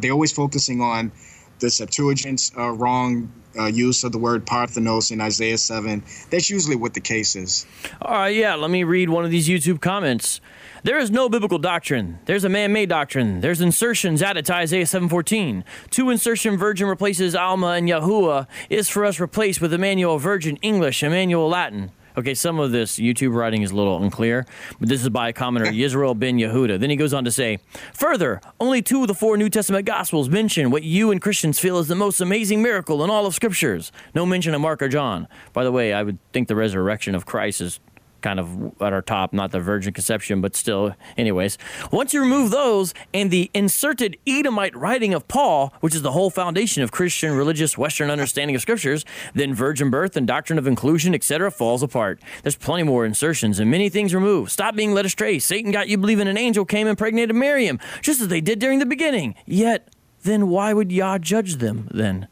They're 0.00 0.12
always 0.12 0.32
focusing 0.32 0.80
on 0.80 1.12
the 1.60 1.70
Septuagint's 1.70 2.52
wrong 2.54 3.32
uh, 3.58 3.66
use 3.66 4.04
of 4.04 4.12
the 4.12 4.18
word 4.18 4.46
Parthenos 4.46 5.10
in 5.10 5.20
Isaiah 5.20 5.58
7. 5.58 6.02
That's 6.30 6.50
usually 6.50 6.76
what 6.76 6.94
the 6.94 7.00
case 7.00 7.34
is. 7.36 7.66
All 8.00 8.12
right, 8.12 8.34
yeah, 8.34 8.54
let 8.54 8.70
me 8.70 8.84
read 8.84 9.08
one 9.08 9.24
of 9.24 9.30
these 9.30 9.48
YouTube 9.48 9.80
comments. 9.80 10.40
There 10.84 10.98
is 10.98 11.10
no 11.10 11.28
biblical 11.28 11.58
doctrine. 11.58 12.20
There's 12.26 12.44
a 12.44 12.48
man-made 12.48 12.88
doctrine. 12.88 13.40
There's 13.40 13.60
insertions 13.60 14.22
added 14.22 14.46
to 14.46 14.54
Isaiah 14.54 14.86
7:14. 14.86 15.64
Two 15.90 16.10
insertion 16.10 16.56
virgin 16.56 16.86
replaces 16.86 17.34
Alma 17.34 17.72
and 17.72 17.88
Yahuwah 17.88 18.46
is 18.70 18.88
for 18.88 19.04
us 19.04 19.18
replaced 19.18 19.60
with 19.60 19.72
Emmanuel 19.72 20.18
Virgin 20.18 20.56
English, 20.62 21.02
Emmanuel 21.02 21.48
Latin. 21.48 21.90
Okay, 22.18 22.34
some 22.34 22.58
of 22.58 22.72
this 22.72 22.98
YouTube 22.98 23.32
writing 23.32 23.62
is 23.62 23.70
a 23.70 23.76
little 23.76 24.02
unclear, 24.02 24.44
but 24.80 24.88
this 24.88 25.02
is 25.02 25.08
by 25.08 25.28
a 25.28 25.32
commenter, 25.32 25.66
Yisrael 25.72 26.18
ben 26.18 26.36
Yehuda. 26.36 26.80
Then 26.80 26.90
he 26.90 26.96
goes 26.96 27.14
on 27.14 27.24
to 27.24 27.30
say, 27.30 27.60
Further, 27.94 28.40
only 28.58 28.82
two 28.82 29.02
of 29.02 29.06
the 29.06 29.14
four 29.14 29.36
New 29.36 29.48
Testament 29.48 29.86
Gospels 29.86 30.28
mention 30.28 30.72
what 30.72 30.82
you 30.82 31.12
and 31.12 31.22
Christians 31.22 31.60
feel 31.60 31.78
is 31.78 31.86
the 31.86 31.94
most 31.94 32.20
amazing 32.20 32.60
miracle 32.60 33.04
in 33.04 33.10
all 33.10 33.24
of 33.24 33.36
Scriptures. 33.36 33.92
No 34.16 34.26
mention 34.26 34.52
of 34.52 34.60
Mark 34.60 34.82
or 34.82 34.88
John. 34.88 35.28
By 35.52 35.62
the 35.62 35.70
way, 35.70 35.92
I 35.92 36.02
would 36.02 36.18
think 36.32 36.48
the 36.48 36.56
resurrection 36.56 37.14
of 37.14 37.24
Christ 37.24 37.60
is 37.60 37.78
kind 38.20 38.40
of 38.40 38.72
at 38.80 38.92
our 38.92 39.02
top, 39.02 39.32
not 39.32 39.50
the 39.50 39.60
virgin 39.60 39.92
conception, 39.92 40.40
but 40.40 40.56
still, 40.56 40.94
anyways. 41.16 41.58
Once 41.92 42.12
you 42.12 42.20
remove 42.20 42.50
those 42.50 42.94
and 43.14 43.30
the 43.30 43.50
inserted 43.54 44.16
Edomite 44.26 44.76
writing 44.76 45.14
of 45.14 45.28
Paul, 45.28 45.72
which 45.80 45.94
is 45.94 46.02
the 46.02 46.12
whole 46.12 46.30
foundation 46.30 46.82
of 46.82 46.90
Christian 46.90 47.32
religious 47.32 47.78
Western 47.78 48.10
understanding 48.10 48.56
of 48.56 48.62
scriptures, 48.62 49.04
then 49.34 49.54
virgin 49.54 49.90
birth 49.90 50.16
and 50.16 50.26
doctrine 50.26 50.58
of 50.58 50.66
inclusion, 50.66 51.14
etc., 51.14 51.50
falls 51.50 51.82
apart. 51.82 52.20
There's 52.42 52.56
plenty 52.56 52.82
more 52.82 53.04
insertions 53.04 53.58
and 53.58 53.70
many 53.70 53.88
things 53.88 54.14
removed. 54.14 54.50
Stop 54.50 54.74
being 54.74 54.92
led 54.92 55.06
astray. 55.06 55.38
Satan 55.38 55.70
got 55.70 55.88
you 55.88 55.98
believing 55.98 56.28
an 56.28 56.38
angel 56.38 56.64
came 56.64 56.86
and 56.86 56.90
impregnated 56.90 57.34
Miriam, 57.34 57.78
just 58.02 58.20
as 58.20 58.28
they 58.28 58.40
did 58.40 58.58
during 58.58 58.78
the 58.78 58.86
beginning. 58.86 59.34
Yet, 59.46 59.88
then 60.22 60.48
why 60.48 60.72
would 60.72 60.90
Yah 60.90 61.18
judge 61.18 61.56
them 61.56 61.88
then? 61.92 62.28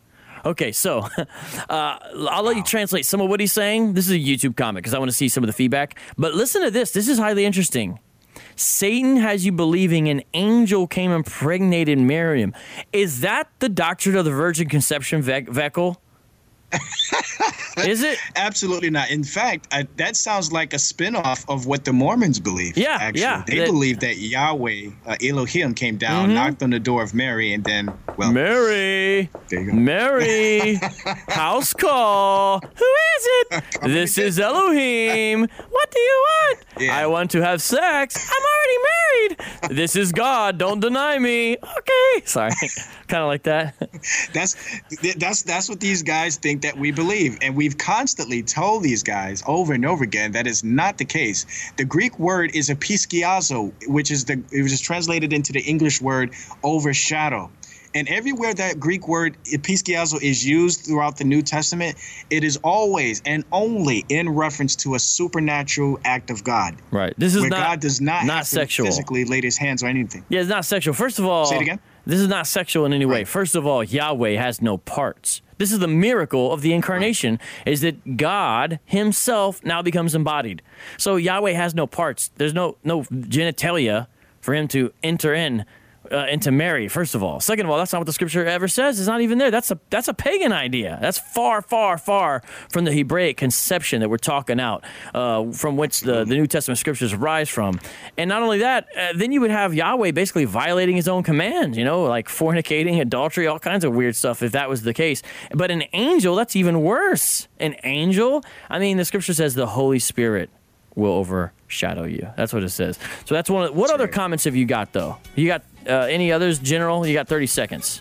Okay, 0.46 0.70
so 0.70 1.00
uh, 1.68 1.98
I'll 2.30 2.44
let 2.44 2.56
you 2.56 2.62
translate 2.62 3.04
some 3.04 3.20
of 3.20 3.28
what 3.28 3.40
he's 3.40 3.52
saying. 3.52 3.94
This 3.94 4.06
is 4.06 4.12
a 4.12 4.18
YouTube 4.18 4.56
comment 4.56 4.84
because 4.84 4.94
I 4.94 4.98
want 4.98 5.10
to 5.10 5.16
see 5.16 5.28
some 5.28 5.42
of 5.42 5.48
the 5.48 5.52
feedback. 5.52 5.98
But 6.16 6.34
listen 6.34 6.62
to 6.62 6.70
this. 6.70 6.92
This 6.92 7.08
is 7.08 7.18
highly 7.18 7.44
interesting. 7.44 7.98
Satan 8.54 9.16
has 9.16 9.44
you 9.44 9.50
believing 9.50 10.08
an 10.08 10.22
angel 10.34 10.86
came 10.86 11.10
and 11.10 11.18
impregnated 11.18 11.98
Miriam. 11.98 12.54
Is 12.92 13.20
that 13.20 13.48
the 13.58 13.68
doctrine 13.68 14.16
of 14.16 14.24
the 14.24 14.30
virgin 14.30 14.68
conception, 14.68 15.20
Vekl? 15.20 15.96
Is 17.78 18.02
it? 18.02 18.18
Absolutely 18.36 18.90
not. 18.90 19.10
In 19.10 19.22
fact, 19.22 19.68
I, 19.70 19.86
that 19.96 20.16
sounds 20.16 20.50
like 20.50 20.72
a 20.72 20.76
spinoff 20.76 21.44
of 21.48 21.66
what 21.66 21.84
the 21.84 21.92
Mormons 21.92 22.40
believe. 22.40 22.76
Yeah, 22.76 22.96
actually. 23.00 23.20
yeah. 23.20 23.44
They 23.46 23.58
that, 23.58 23.66
believe 23.66 24.00
that 24.00 24.16
Yahweh, 24.16 24.90
uh, 25.06 25.16
Elohim, 25.22 25.74
came 25.74 25.96
down, 25.96 26.26
mm-hmm. 26.26 26.34
knocked 26.34 26.62
on 26.62 26.70
the 26.70 26.80
door 26.80 27.02
of 27.02 27.12
Mary, 27.12 27.52
and 27.52 27.62
then, 27.64 27.92
well, 28.16 28.32
Mary, 28.32 29.28
Mary, 29.52 30.74
house 31.28 31.74
call. 31.74 32.60
Who 32.60 32.66
is 33.18 33.28
it? 33.28 33.64
this 33.82 34.16
is 34.18 34.38
Elohim. 34.38 35.40
What 35.40 35.90
do 35.90 36.00
you 36.00 36.24
want? 36.30 36.58
Yeah. 36.78 36.96
I 36.96 37.06
want 37.06 37.30
to 37.32 37.42
have 37.42 37.60
sex. 37.60 38.30
I'm 38.30 38.42
already 38.42 38.78
married. 38.82 39.76
This 39.76 39.96
is 39.96 40.12
God. 40.12 40.58
Don't 40.58 40.80
deny 40.80 41.18
me. 41.18 41.56
Okay. 41.56 42.22
Sorry. 42.24 42.52
kind 43.08 43.22
of 43.22 43.28
like 43.28 43.44
that. 43.44 43.74
that's 44.32 44.80
that's 45.16 45.42
that's 45.42 45.68
what 45.68 45.80
these 45.80 46.02
guys 46.02 46.36
think 46.36 46.62
that 46.66 46.76
we 46.76 46.90
believe, 46.90 47.38
and 47.42 47.56
we've 47.56 47.78
constantly 47.78 48.42
told 48.42 48.82
these 48.82 49.04
guys 49.04 49.42
over 49.46 49.72
and 49.72 49.86
over 49.86 50.04
again 50.04 50.32
that 50.32 50.48
is 50.48 50.64
not 50.64 50.98
the 50.98 51.04
case. 51.04 51.46
The 51.78 51.84
Greek 51.84 52.18
word 52.18 52.50
is 52.54 52.68
episkiazo, 52.70 53.72
which 53.88 54.10
is 54.10 54.26
the 54.26 54.44
it 54.52 54.62
was 54.62 54.80
translated 54.80 55.32
into 55.32 55.52
the 55.52 55.60
English 55.60 56.02
word 56.02 56.34
overshadow. 56.64 57.52
And 57.96 58.06
everywhere 58.10 58.52
that 58.52 58.78
Greek 58.78 59.08
word 59.08 59.38
episkiazo 59.44 60.22
is 60.22 60.46
used 60.46 60.82
throughout 60.82 61.16
the 61.16 61.24
New 61.24 61.40
Testament, 61.40 61.96
it 62.28 62.44
is 62.44 62.58
always 62.58 63.22
and 63.24 63.42
only 63.52 64.04
in 64.10 64.28
reference 64.28 64.76
to 64.76 64.96
a 64.96 64.98
supernatural 64.98 65.98
act 66.04 66.28
of 66.28 66.44
God. 66.44 66.76
Right. 66.90 67.14
This 67.16 67.34
is 67.34 67.40
where 67.40 67.48
not 67.48 67.58
God 67.58 67.80
does 67.80 68.02
not 68.02 68.26
not 68.26 68.44
sexual. 68.44 68.84
physically 68.84 69.24
lay 69.24 69.40
his 69.40 69.56
hands 69.56 69.82
on 69.82 69.88
anything. 69.88 70.26
Yeah, 70.28 70.40
it's 70.40 70.50
not 70.50 70.66
sexual. 70.66 70.92
First 70.92 71.18
of 71.18 71.24
all, 71.24 71.46
say 71.46 71.56
it 71.56 71.62
again. 71.62 71.80
This 72.04 72.20
is 72.20 72.28
not 72.28 72.46
sexual 72.46 72.84
in 72.84 72.92
any 72.92 73.06
way. 73.06 73.20
Right. 73.20 73.28
First 73.28 73.54
of 73.56 73.66
all, 73.66 73.82
Yahweh 73.82 74.36
has 74.36 74.60
no 74.60 74.76
parts. 74.76 75.40
This 75.56 75.72
is 75.72 75.78
the 75.78 75.88
miracle 75.88 76.52
of 76.52 76.60
the 76.60 76.74
incarnation 76.74 77.40
is 77.64 77.80
that 77.80 78.18
God 78.18 78.78
himself 78.84 79.64
now 79.64 79.80
becomes 79.80 80.14
embodied. 80.14 80.60
So 80.98 81.16
Yahweh 81.16 81.52
has 81.52 81.74
no 81.74 81.86
parts. 81.86 82.30
There's 82.36 82.52
no 82.52 82.76
no 82.84 83.04
genitalia 83.04 84.08
for 84.42 84.52
him 84.54 84.68
to 84.68 84.92
enter 85.02 85.32
in 85.32 85.64
uh, 86.12 86.26
into 86.26 86.50
Mary. 86.50 86.88
First 86.88 87.14
of 87.14 87.22
all, 87.22 87.40
second 87.40 87.66
of 87.66 87.70
all, 87.70 87.78
that's 87.78 87.92
not 87.92 88.00
what 88.00 88.06
the 88.06 88.12
scripture 88.12 88.44
ever 88.44 88.68
says. 88.68 88.98
It's 88.98 89.08
not 89.08 89.20
even 89.20 89.38
there. 89.38 89.50
That's 89.50 89.70
a 89.70 89.78
that's 89.90 90.08
a 90.08 90.14
pagan 90.14 90.52
idea. 90.52 90.98
That's 91.00 91.18
far, 91.18 91.62
far, 91.62 91.98
far 91.98 92.42
from 92.70 92.84
the 92.84 92.92
Hebraic 92.92 93.36
conception 93.36 94.00
that 94.00 94.08
we're 94.08 94.16
talking 94.16 94.60
out, 94.60 94.84
uh, 95.14 95.50
from 95.52 95.76
which 95.76 96.00
the, 96.00 96.24
the 96.24 96.34
New 96.34 96.46
Testament 96.46 96.78
scriptures 96.78 97.14
rise 97.14 97.48
from. 97.48 97.80
And 98.16 98.28
not 98.28 98.42
only 98.42 98.58
that, 98.58 98.86
uh, 98.96 99.12
then 99.14 99.32
you 99.32 99.40
would 99.40 99.50
have 99.50 99.74
Yahweh 99.74 100.12
basically 100.12 100.44
violating 100.44 100.96
His 100.96 101.08
own 101.08 101.22
commands. 101.22 101.76
You 101.76 101.84
know, 101.84 102.04
like 102.04 102.28
fornicating, 102.28 103.00
adultery, 103.00 103.46
all 103.46 103.58
kinds 103.58 103.84
of 103.84 103.94
weird 103.94 104.16
stuff. 104.16 104.42
If 104.42 104.52
that 104.52 104.68
was 104.68 104.82
the 104.82 104.94
case, 104.94 105.22
but 105.52 105.70
an 105.70 105.84
angel, 105.92 106.34
that's 106.36 106.56
even 106.56 106.82
worse. 106.82 107.48
An 107.58 107.76
angel. 107.84 108.42
I 108.70 108.78
mean, 108.78 108.96
the 108.96 109.04
scripture 109.04 109.34
says 109.34 109.54
the 109.54 109.66
Holy 109.66 109.98
Spirit 109.98 110.50
will 110.96 111.12
overshadow 111.12 112.04
you. 112.04 112.28
That's 112.36 112.52
what 112.52 112.64
it 112.64 112.70
says. 112.70 112.98
So 113.26 113.34
that's 113.34 113.48
one. 113.48 113.66
Of, 113.66 113.76
what 113.76 113.88
That's 113.88 113.94
other 113.94 114.04
right. 114.06 114.12
comments 114.12 114.44
have 114.44 114.56
you 114.56 114.64
got 114.64 114.92
though? 114.92 115.18
You 115.36 115.46
got 115.46 115.62
uh, 115.86 115.92
any 115.92 116.32
others, 116.32 116.58
General? 116.58 117.06
You 117.06 117.14
got 117.14 117.28
30 117.28 117.46
seconds. 117.46 118.00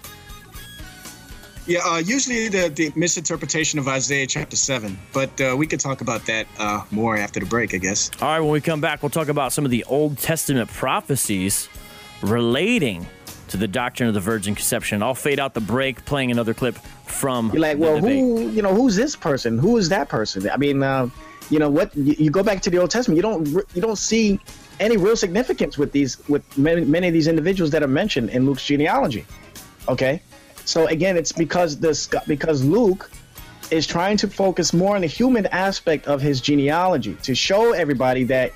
Yeah, 1.68 1.80
uh, 1.84 1.98
usually 1.98 2.48
the, 2.48 2.70
the 2.70 2.92
misinterpretation 2.96 3.80
of 3.80 3.88
Isaiah 3.88 4.28
chapter 4.28 4.56
7, 4.56 4.96
but 5.12 5.42
uh, 5.42 5.56
we 5.58 5.66
could 5.66 5.80
talk 5.80 6.02
about 6.02 6.24
that 6.28 6.46
uh, 6.60 6.84
more 6.92 7.18
after 7.18 7.40
the 7.40 7.48
break, 7.48 7.74
I 7.74 7.78
guess. 7.78 8.12
All 8.22 8.28
right, 8.28 8.40
when 8.40 8.52
we 8.52 8.62
come 8.62 8.82
back, 8.82 9.02
we'll 9.02 9.10
talk 9.10 9.30
about 9.30 9.52
some 9.52 9.66
of 9.66 9.72
the 9.72 9.84
Old 9.86 10.20
Testament 10.20 10.70
prophecies 10.70 11.68
relating 12.22 13.08
to 13.48 13.58
the 13.58 13.68
doctrine 13.68 14.08
of 14.08 14.14
the 14.14 14.20
virgin 14.20 14.54
conception. 14.54 15.02
I'll 15.02 15.16
fade 15.16 15.40
out 15.40 15.56
the 15.56 15.62
break, 15.62 16.06
playing 16.06 16.30
another 16.30 16.54
clip 16.54 16.76
from 17.06 17.50
You're 17.52 17.62
like, 17.62 17.78
the 17.78 17.82
well, 17.84 17.96
debate. 17.96 18.20
who, 18.20 18.50
you 18.52 18.62
know, 18.62 18.76
who's 18.76 18.96
this 18.96 19.16
person? 19.16 19.58
Who 19.58 19.78
is 19.78 19.90
that 19.90 20.08
person? 20.08 20.48
I 20.48 20.58
mean, 20.58 20.84
uh, 20.84 21.10
you 21.50 21.60
know, 21.60 21.70
what? 21.70 21.96
You, 21.96 22.32
go 22.32 22.44
back 22.44 22.62
to 22.64 22.70
the 22.70 22.78
Old 22.78 22.92
Testament, 22.92 23.18
you 23.18 23.22
don't, 23.22 23.48
you 23.74 23.82
don't 23.82 23.98
see 23.98 24.40
any 24.80 24.98
real 24.98 25.16
significance 25.16 25.78
with 25.78 25.92
these, 25.92 26.18
with 26.28 26.58
many, 26.58 26.84
many 26.84 27.08
of 27.08 27.14
these 27.14 27.28
individuals 27.28 27.72
that 27.72 27.84
are 27.84 27.88
mentioned 27.88 28.30
in 28.32 28.46
Luke's 28.46 28.66
genealogy. 28.66 29.26
Okay, 29.88 30.22
so 30.66 30.88
again, 30.88 31.18
it's 31.18 31.32
because 31.32 31.80
this, 31.80 32.10
because 32.28 32.64
Luke 32.64 33.12
is 33.72 33.86
trying 33.88 34.18
to 34.18 34.28
focus 34.28 34.74
more 34.74 34.96
on 34.96 35.02
the 35.02 35.08
human 35.08 35.46
aspect 35.48 36.08
of 36.08 36.22
his 36.22 36.42
genealogy 36.42 37.16
to 37.24 37.34
show 37.34 37.74
everybody 37.74 38.24
that 38.24 38.52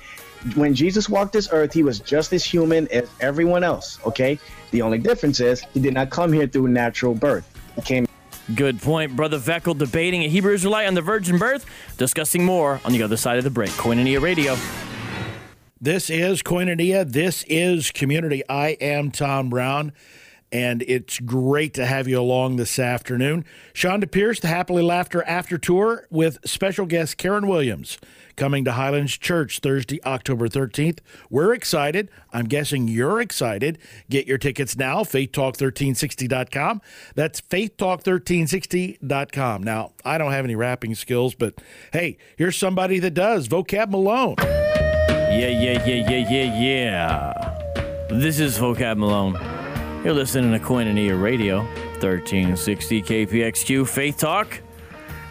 when 0.54 0.74
Jesus 0.74 1.08
walked 1.08 1.32
this 1.32 1.48
earth, 1.52 1.72
he 1.72 1.82
was 1.82 2.00
just 2.00 2.32
as 2.32 2.44
human 2.44 2.88
as 2.88 3.08
everyone 3.20 3.62
else. 3.62 3.98
Okay, 4.06 4.38
the 4.70 4.82
only 4.82 4.98
difference 4.98 5.40
is 5.40 5.60
he 5.72 5.80
did 5.80 5.94
not 5.94 6.10
come 6.10 6.32
here 6.32 6.46
through 6.46 6.68
natural 6.68 7.14
birth. 7.14 7.48
He 7.76 7.82
came 7.82 8.06
Good 8.54 8.80
point. 8.80 9.14
Brother 9.16 9.38
Vekyl 9.38 9.76
debating 9.76 10.22
a 10.22 10.28
Hebrew 10.28 10.54
Israelite 10.54 10.86
on 10.86 10.94
the 10.94 11.02
virgin 11.02 11.38
birth. 11.38 11.66
Discussing 11.98 12.44
more 12.44 12.80
on 12.84 12.92
the 12.92 13.02
other 13.02 13.16
side 13.16 13.38
of 13.38 13.44
the 13.44 13.50
break. 13.50 13.70
Koinonia 13.70 14.20
Radio. 14.20 14.56
This 15.80 16.10
is 16.10 16.42
Koinonia. 16.42 17.10
This 17.10 17.44
is 17.44 17.90
Community. 17.90 18.42
I 18.48 18.76
am 18.80 19.10
Tom 19.10 19.50
Brown, 19.50 19.92
and 20.52 20.82
it's 20.82 21.18
great 21.20 21.72
to 21.74 21.86
have 21.86 22.08
you 22.08 22.20
along 22.20 22.56
this 22.56 22.76
afternoon. 22.78 23.44
Chonda 23.74 24.10
Pierce, 24.10 24.40
the 24.40 24.48
Happily 24.48 24.82
Laughter 24.82 25.22
After 25.24 25.56
Tour, 25.58 26.06
with 26.10 26.38
special 26.44 26.86
guest 26.86 27.16
Karen 27.18 27.46
Williams, 27.46 27.98
coming 28.36 28.64
to 28.64 28.72
Highlands 28.72 29.16
Church 29.16 29.60
Thursday, 29.60 30.02
October 30.04 30.48
13th. 30.48 30.98
We're 31.28 31.54
excited. 31.54 32.10
I'm 32.32 32.46
guessing 32.46 32.88
you're 32.88 33.20
excited. 33.20 33.78
Get 34.08 34.26
your 34.26 34.38
tickets 34.38 34.76
now, 34.76 35.02
faithtalk1360.com. 35.02 36.80
That's 37.14 37.40
faithtalk1360.com. 37.40 39.62
Now, 39.62 39.92
I 40.04 40.18
don't 40.18 40.32
have 40.32 40.44
any 40.44 40.56
rapping 40.56 40.96
skills, 40.96 41.34
but 41.34 41.54
hey, 41.92 42.18
here's 42.36 42.56
somebody 42.56 42.98
that 42.98 43.14
does. 43.14 43.48
Vocab 43.48 43.90
Malone. 43.90 44.34
Yeah, 44.38 45.46
yeah, 45.46 45.86
yeah, 45.86 46.10
yeah, 46.10 46.28
yeah, 46.28 46.60
yeah. 46.60 47.46
This 48.10 48.40
is 48.40 48.58
Vocab 48.58 48.98
Malone. 48.98 49.59
You're 50.02 50.14
listening 50.14 50.50
to 50.52 50.58
Koinonia 50.58 51.20
Radio, 51.20 51.58
1360 51.58 53.02
KPXQ 53.02 53.86
Faith 53.86 54.16
Talk. 54.16 54.62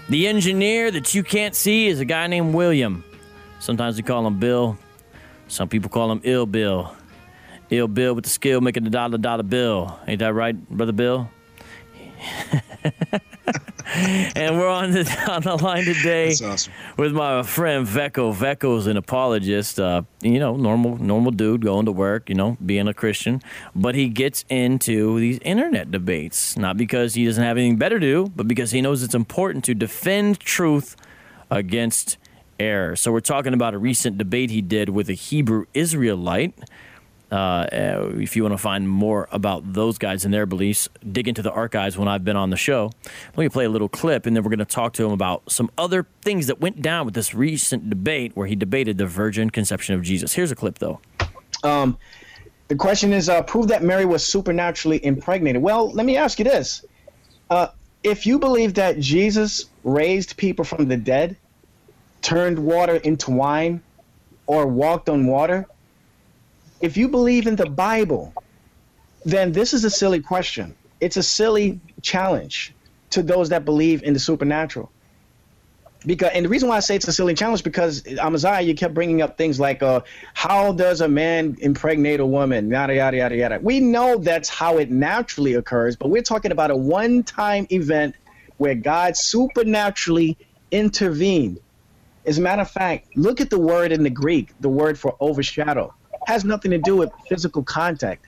The 0.10 0.27
engineer 0.27 0.91
that 0.91 1.15
you 1.15 1.23
can't 1.23 1.55
see 1.55 1.88
is 1.88 1.99
a 1.99 2.05
guy 2.05 2.27
named 2.27 2.53
William. 2.53 3.03
Sometimes 3.60 3.97
we 3.97 4.03
call 4.03 4.27
him 4.27 4.38
Bill. 4.38 4.77
Some 5.47 5.69
people 5.69 5.89
call 5.89 6.12
him 6.12 6.21
Ill 6.23 6.45
Bill. 6.45 6.95
Ill 7.71 7.88
Bill 7.88 8.13
with 8.13 8.25
the 8.25 8.29
skill 8.29 8.62
making 8.62 8.84
the 8.84 8.91
dollar 8.91 9.17
dollar 9.17 9.41
bill. 9.41 9.99
Ain't 10.08 10.19
that 10.19 10.36
right, 10.36 10.55
Brother 10.69 10.91
Bill? 10.91 11.32
and 14.36 14.58
we're 14.58 14.68
on 14.68 14.92
the, 14.92 15.26
on 15.32 15.42
the 15.42 15.56
line 15.56 15.86
today 15.86 16.32
awesome. 16.44 16.74
with 16.98 17.14
my 17.14 17.44
friend 17.44 17.86
Vekyl. 17.88 18.34
Vekyl's 18.34 18.88
an 18.88 18.98
apologist, 18.98 19.80
uh, 19.80 20.04
you 20.22 20.40
know, 20.40 20.56
normal 20.56 20.98
normal 20.98 21.32
dude 21.32 21.64
going 21.64 21.86
to 21.86 21.92
work, 21.92 22.30
you 22.30 22.36
know, 22.36 22.58
being 22.66 22.88
a 22.88 22.94
Christian, 22.94 23.42
but 23.76 23.96
he 23.96 24.10
gets 24.10 24.46
into 24.50 25.20
these 25.20 25.40
internet 25.40 25.92
debates 25.92 26.58
not 26.58 26.78
because 26.78 27.14
he 27.14 27.26
doesn't 27.26 27.44
have 27.44 27.58
anything 27.58 27.78
better 27.78 28.00
to 28.00 28.06
do, 28.06 28.32
but 28.36 28.48
because 28.48 28.72
he 28.72 28.82
knows 28.82 29.04
it's 29.04 29.16
important 29.16 29.64
to 29.66 29.74
defend 29.74 30.40
truth 30.40 30.96
against 31.50 32.18
error. 32.60 32.96
So 32.96 33.12
we're 33.12 33.20
talking 33.22 33.54
about 33.54 33.74
a 33.74 33.78
recent 33.78 34.18
debate 34.18 34.50
he 34.50 34.62
did 34.62 34.90
with 34.90 35.10
a 35.10 35.14
Hebrew 35.14 35.66
Israelite. 35.74 36.54
Uh, 37.32 37.36
uh, 37.36 38.12
if 38.15 38.36
you 38.36 38.44
want 38.44 38.54
to 38.54 38.58
find 38.58 38.89
more 38.89 39.28
about 39.32 39.74
those 39.74 39.98
guys 39.98 40.26
and 40.26 40.34
their 40.34 40.48
beliefs, 40.48 40.89
dig 41.12 41.28
into 41.28 41.44
the 41.44 41.52
archives 41.52 41.98
when 41.98 42.08
I've 42.08 42.24
been 42.24 42.36
on 42.36 42.50
the 42.50 42.58
show. 42.58 42.92
Let 43.36 43.44
me 43.44 43.50
play 43.50 43.65
a 43.65 43.70
little 43.70 43.89
clip, 43.89 44.26
and 44.26 44.36
then 44.36 44.44
we're 44.44 44.50
going 44.50 44.60
to 44.60 44.65
talk 44.65 44.94
to 44.94 45.06
him 45.06 45.12
about 45.12 45.52
some 45.52 45.70
other 45.78 46.08
things 46.24 46.48
that 46.48 46.60
went 46.60 46.82
down 46.82 47.06
with 47.06 47.13
this 47.13 47.36
recent 47.36 47.89
debate 47.89 48.32
where 48.36 48.48
he 48.48 48.56
debated 48.56 48.98
the 48.98 49.06
virgin 49.06 49.50
conception 49.52 49.94
of 49.94 50.02
Jesus. 50.02 50.34
Here's 50.34 50.52
a 50.52 50.56
clip, 50.56 50.80
though. 50.80 51.00
Um, 51.63 51.98
the 52.68 52.76
question 52.76 53.13
is, 53.13 53.30
uh, 53.30 53.44
prove 53.44 53.68
that 53.68 53.84
Mary 53.84 54.06
was 54.06 54.26
supernaturally 54.26 55.04
impregnated. 55.04 55.62
Well, 55.62 55.92
let 55.92 56.06
me 56.06 56.18
ask 56.18 56.39
you 56.39 56.46
this: 56.46 56.84
uh, 57.50 57.68
If 58.04 58.26
you 58.26 58.39
believe 58.39 58.74
that 58.76 59.00
Jesus 59.00 59.65
raised 59.84 60.38
people 60.38 60.65
from 60.65 60.88
the 60.88 60.98
dead, 60.98 61.36
turned 62.22 62.58
water 62.58 62.96
into 62.98 63.32
wine, 63.32 63.82
or 64.48 64.65
walked 64.65 65.10
on 65.10 65.28
water, 65.28 65.68
if 66.82 66.96
you 66.98 67.08
believe 67.08 67.48
in 67.48 67.56
the 67.56 67.65
Bible, 67.65 68.34
then 69.26 69.52
this 69.52 69.74
is 69.74 69.84
a 69.84 69.89
silly 69.89 70.22
question. 70.22 70.76
It's 71.02 71.18
a 71.18 71.24
silly 71.24 71.80
challenge 72.02 72.74
to 73.12 73.24
those 73.24 73.50
that 73.50 73.65
believe 73.65 74.04
in 74.04 74.13
the 74.13 74.20
supernatural. 74.20 74.92
Because 76.06 76.32
and 76.34 76.46
the 76.46 76.50
reason 76.50 76.70
why 76.70 76.78
I 76.78 76.80
say 76.80 76.96
it's 76.96 77.08
a 77.10 77.13
silly 77.13 77.34
challenge 77.34 77.62
because 77.62 78.08
Amaziah, 78.08 78.62
you 78.62 78.74
kept 78.74 78.94
bringing 78.94 79.22
up 79.22 79.38
things 79.38 79.60
like 79.60 79.84
uh, 79.84 80.00
how 80.34 80.72
does 80.72 81.02
a 81.02 81.10
man 81.10 81.58
impregnate 81.60 82.22
a 82.22 82.26
woman? 82.26 82.70
Yada 82.70 82.96
yada 82.96 83.18
yada 83.18 83.36
yada. 83.36 83.60
We 83.62 83.82
know 83.82 84.18
that's 84.18 84.48
how 84.48 84.78
it 84.78 84.89
naturally 84.89 85.56
occurs 85.56 85.98
but 85.98 86.10
we're 86.10 86.22
talking 86.22 86.54
about 86.54 86.72
a 86.72 86.76
one-time 86.76 87.68
event 87.70 88.15
where 88.58 88.76
God 88.76 89.18
supernaturally 89.18 90.38
intervened. 90.72 91.60
As 92.26 92.38
a 92.38 92.42
matter 92.42 92.62
of 92.62 92.72
fact 92.72 93.18
look 93.18 93.42
at 93.42 93.50
the 93.50 93.60
word 93.60 93.92
in 93.92 94.04
the 94.04 94.10
Greek 94.10 94.54
the 94.62 94.70
word 94.70 94.98
for 94.98 95.18
overshadow 95.20 95.94
has 96.30 96.46
nothing 96.46 96.72
to 96.72 96.78
do 96.78 96.96
with 96.96 97.12
physical 97.28 97.63
contact 97.63 98.26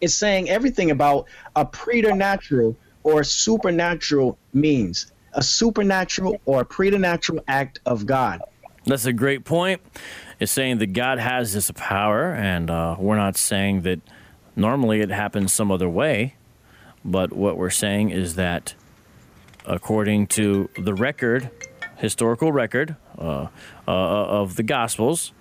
it's 0.00 0.14
saying 0.14 0.48
everything 0.48 0.90
about 0.90 1.26
a 1.56 1.64
preternatural 1.64 2.76
or 3.02 3.24
supernatural 3.24 4.38
means 4.52 5.12
a 5.32 5.42
supernatural 5.42 6.40
or 6.44 6.64
preternatural 6.64 7.42
act 7.46 7.80
of 7.86 8.06
God. 8.06 8.40
That's 8.84 9.06
a 9.06 9.12
great 9.12 9.44
point. 9.44 9.80
It's 10.40 10.50
saying 10.50 10.78
that 10.78 10.92
God 10.92 11.18
has 11.18 11.52
this 11.52 11.70
power, 11.72 12.32
and 12.32 12.70
uh, 12.70 12.96
we're 12.98 13.16
not 13.16 13.36
saying 13.36 13.82
that 13.82 14.00
normally 14.56 15.02
it 15.02 15.10
happens 15.10 15.52
some 15.52 15.70
other 15.70 15.88
way, 15.88 16.34
but 17.04 17.32
what 17.32 17.56
we're 17.56 17.70
saying 17.70 18.10
is 18.10 18.34
that 18.36 18.74
according 19.66 20.26
to 20.28 20.68
the 20.78 20.94
record, 20.94 21.50
historical 21.96 22.50
record 22.50 22.96
uh, 23.18 23.48
uh, 23.86 23.90
of 23.90 24.56
the 24.56 24.62
Gospels, 24.62 25.32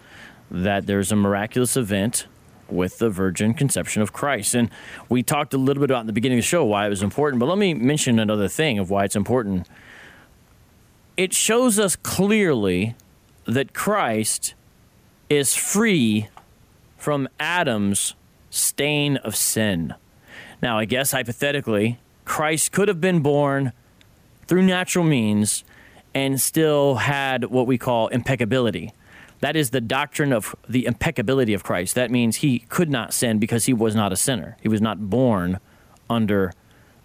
that 0.51 0.87
there's 0.87 1.11
a 1.11 1.15
miraculous 1.15 1.77
event 1.77 2.27
with 2.67 2.99
the 2.99 3.09
virgin 3.09 3.53
conception 3.53 4.01
of 4.01 4.13
Christ. 4.13 4.53
And 4.53 4.69
we 5.07 5.23
talked 5.23 5.53
a 5.53 5.57
little 5.57 5.81
bit 5.81 5.89
about 5.89 6.01
in 6.01 6.07
the 6.07 6.13
beginning 6.13 6.37
of 6.37 6.43
the 6.43 6.47
show 6.47 6.63
why 6.63 6.85
it 6.85 6.89
was 6.89 7.03
important, 7.03 7.39
but 7.39 7.47
let 7.47 7.57
me 7.57 7.73
mention 7.73 8.19
another 8.19 8.47
thing 8.47 8.79
of 8.79 8.89
why 8.89 9.05
it's 9.05 9.15
important. 9.15 9.67
It 11.17 11.33
shows 11.33 11.79
us 11.79 11.95
clearly 11.95 12.95
that 13.45 13.73
Christ 13.73 14.53
is 15.29 15.55
free 15.55 16.27
from 16.97 17.27
Adam's 17.39 18.15
stain 18.49 19.17
of 19.17 19.35
sin. 19.35 19.93
Now, 20.61 20.77
I 20.77 20.85
guess 20.85 21.11
hypothetically, 21.11 21.99
Christ 22.25 22.71
could 22.71 22.87
have 22.87 23.01
been 23.01 23.21
born 23.21 23.73
through 24.47 24.63
natural 24.63 25.05
means 25.05 25.63
and 26.13 26.39
still 26.41 26.95
had 26.95 27.45
what 27.45 27.67
we 27.67 27.77
call 27.77 28.07
impeccability. 28.07 28.91
That 29.41 29.55
is 29.55 29.69
the 29.69 29.81
doctrine 29.81 30.33
of 30.33 30.55
the 30.67 30.85
impeccability 30.85 31.53
of 31.53 31.63
Christ. 31.63 31.95
That 31.95 32.11
means 32.11 32.37
he 32.37 32.59
could 32.59 32.89
not 32.89 33.13
sin 33.13 33.39
because 33.39 33.65
he 33.65 33.73
was 33.73 33.95
not 33.95 34.11
a 34.11 34.17
sinner. 34.17 34.57
He 34.61 34.67
was 34.67 34.81
not 34.81 35.09
born 35.09 35.59
under 36.09 36.51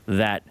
that 0.06 0.42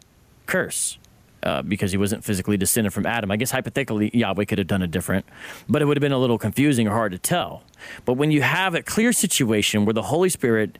curse 0.45 0.97
uh, 1.43 1.61
because 1.61 1.91
he 1.91 1.97
wasn't 1.97 2.23
physically 2.23 2.57
descended 2.57 2.93
from 2.93 3.05
Adam. 3.05 3.29
I 3.31 3.35
guess 3.35 3.51
hypothetically, 3.51 4.11
Yahweh 4.13 4.45
could 4.45 4.57
have 4.57 4.67
done 4.67 4.81
it 4.81 4.91
different, 4.91 5.25
but 5.67 5.81
it 5.81 5.85
would 5.85 5.97
have 5.97 6.01
been 6.01 6.13
a 6.13 6.17
little 6.17 6.37
confusing 6.37 6.87
or 6.87 6.91
hard 6.91 7.11
to 7.11 7.17
tell. 7.17 7.63
But 8.05 8.13
when 8.13 8.31
you 8.31 8.41
have 8.41 8.75
a 8.75 8.81
clear 8.81 9.11
situation 9.11 9.85
where 9.85 9.93
the 9.93 10.03
Holy 10.03 10.29
Spirit 10.29 10.77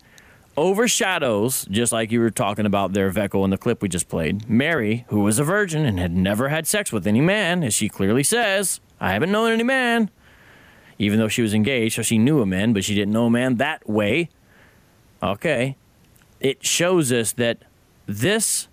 overshadows, 0.56 1.66
just 1.70 1.92
like 1.92 2.12
you 2.12 2.20
were 2.20 2.30
talking 2.30 2.66
about 2.66 2.94
there, 2.94 3.12
Vekyl, 3.12 3.44
in 3.44 3.50
the 3.50 3.58
clip 3.58 3.82
we 3.82 3.90
just 3.90 4.08
played, 4.08 4.48
Mary, 4.50 5.06
who 5.10 5.20
was 5.20 5.40
a 5.40 5.44
virgin 5.44 5.86
and 5.86 6.00
had 6.00 6.14
never 6.14 6.50
had 6.50 6.68
sex 6.68 6.92
with 6.92 7.06
any 7.06 7.22
man, 7.22 7.64
as 7.64 7.74
she 7.74 7.90
clearly 7.90 8.24
says, 8.24 8.80
I 9.00 9.12
haven't 9.12 9.32
known 9.32 9.52
any 9.52 9.64
man, 9.64 10.10
even 11.04 11.20
though 11.20 11.28
she 11.28 11.42
was 11.42 11.54
engaged, 11.54 11.96
so 11.96 12.02
she 12.02 12.18
knew 12.18 12.42
a 12.42 12.46
man, 12.46 12.74
but 12.74 12.84
she 12.84 12.96
didn't 12.96 13.14
know 13.14 13.26
a 13.26 13.30
man 13.30 13.56
that 13.58 13.88
way. 13.88 14.30
Okay. 15.22 15.76
It 16.40 16.66
shows 16.66 17.12
us 17.12 17.32
that 17.34 17.60
this 18.06 18.68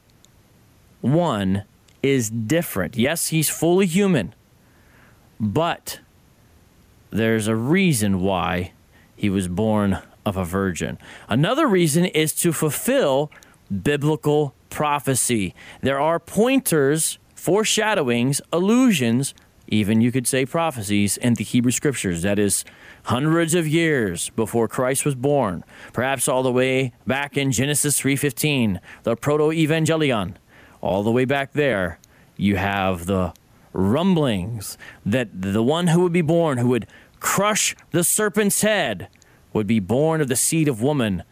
one 1.01 1.65
is 2.03 2.31
different. 2.31 2.97
Yes, 2.97 3.29
he's 3.29 3.49
fully 3.49 3.87
human, 3.87 4.35
but 5.39 6.01
there's 7.11 7.47
a 7.47 7.57
reason 7.57 8.21
why 8.21 8.73
he 9.17 9.29
was 9.31 9.49
born 9.49 9.99
of 10.25 10.37
a 10.37 10.45
virgin. 10.45 10.99
Another 11.29 11.67
reason 11.67 12.05
is 12.05 12.33
to 12.35 12.53
fulfill 12.53 13.31
biblical 13.83 14.55
prophecy. 14.69 15.55
There 15.83 16.01
are 16.01 16.19
pointers, 16.19 17.19
foreshadowings, 17.35 18.41
allusions, 18.53 19.35
even 19.71 20.01
you 20.01 20.13
could 20.13 20.27
say 20.27 20.45
prophecies 20.45 21.17
in 21.17 21.35
the 21.35 21.45
Hebrew 21.45 21.71
scriptures. 21.71 22.23
That 22.23 22.39
is 22.39 22.65
hundreds 23.05 23.55
of 23.55 23.67
years 23.67 24.31
before 24.31 24.69
Christ 24.69 25.05
was 25.05 25.15
born, 25.15 25.65
perhaps 25.93 26.29
all 26.29 26.43
the 26.43 26.53
way 26.53 26.93
back 27.07 27.37
in 27.37 27.53
Genesis 27.53 27.99
3:15, 27.99 28.81
the 29.05 29.17
proto-evangelion. 29.17 30.35
All 30.81 31.03
the 31.03 31.13
way 31.13 31.25
back 31.25 31.53
there, 31.53 31.99
you 32.37 32.57
have 32.57 33.07
the 33.07 33.33
rumblings 33.73 34.77
that 35.07 35.29
the 35.41 35.63
one 35.63 35.87
who 35.89 36.01
would 36.01 36.13
be 36.13 36.23
born 36.23 36.59
who 36.59 36.69
would 36.69 36.87
crush 37.21 37.77
the 37.93 38.03
serpent's 38.03 38.63
head 38.63 39.09
would 39.53 39.67
be 39.67 39.79
born 39.79 40.21
of 40.21 40.29
the 40.29 40.37
seed 40.37 40.67
of 40.67 40.83
woman. 40.83 41.23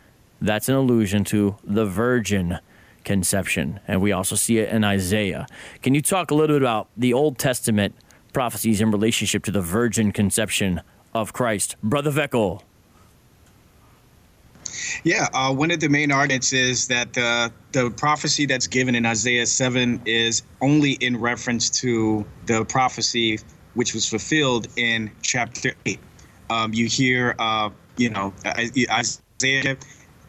That's 0.41 0.69
an 0.69 0.75
allusion 0.77 1.25
to 1.25 1.57
the 1.65 1.87
virgin 1.87 2.59
conception. 3.05 3.81
And 3.89 4.01
we 4.01 4.13
also 4.13 4.37
see 4.37 4.59
it 4.59 4.69
in 4.69 4.85
Isaiah. 4.85 5.47
Can 5.83 5.95
you 5.95 6.03
talk 6.03 6.31
a 6.31 6.35
little 6.35 6.57
bit 6.57 6.63
about 6.63 6.89
the 6.97 7.13
Old 7.13 7.39
Testament 7.39 7.95
prophecies 8.33 8.81
in 8.81 8.91
relationship 8.91 9.45
to 9.45 9.51
the 9.51 9.61
virgin 9.61 10.13
conception 10.13 10.81
of 11.15 11.33
Christ? 11.33 11.77
Brother 11.83 12.11
Vekyl. 12.11 12.63
Yeah, 15.05 15.29
uh, 15.33 15.53
one 15.53 15.71
of 15.71 15.81
the 15.81 15.89
main 15.89 16.13
arguments 16.13 16.53
is 16.53 16.89
that 16.89 17.13
the 17.15 17.53
the 17.73 17.91
prophecy 17.91 18.47
that's 18.47 18.67
given 18.67 18.95
in 18.95 19.07
Isaiah 19.07 19.47
seven 19.47 20.01
is 20.05 20.43
only 20.61 20.93
in 20.93 21.19
reference 21.19 21.71
to 21.81 22.25
the 22.47 22.65
prophecy 22.65 23.39
which 23.75 23.95
was 23.95 24.09
fulfilled 24.09 24.69
in 24.77 25.11
chapter 25.23 25.73
eight. 25.87 26.01
Um, 26.51 26.73
you 26.73 26.87
hear 26.87 27.35
uh, 27.39 27.71
you 27.99 28.11
know, 28.11 28.33
Isaiah, 28.47 29.77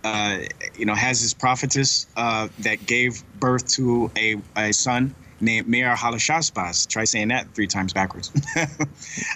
uh, 0.04 0.39
you 0.76 0.86
know, 0.86 0.95
has 0.95 1.22
his 1.22 1.34
prophetess 1.34 2.08
uh, 2.18 2.50
that 2.60 2.86
gave 2.86 3.24
birth 3.39 3.68
to 3.70 4.12
a, 4.18 4.36
a 4.58 4.74
son 4.74 5.16
named 5.42 5.68
Maher-shalal-hash-baz. 5.68 6.86
Try 6.86 7.04
saying 7.04 7.30
that 7.30 7.54
three 7.54 7.68
times 7.68 7.94
backwards. 7.94 8.32
uh, 8.56 8.66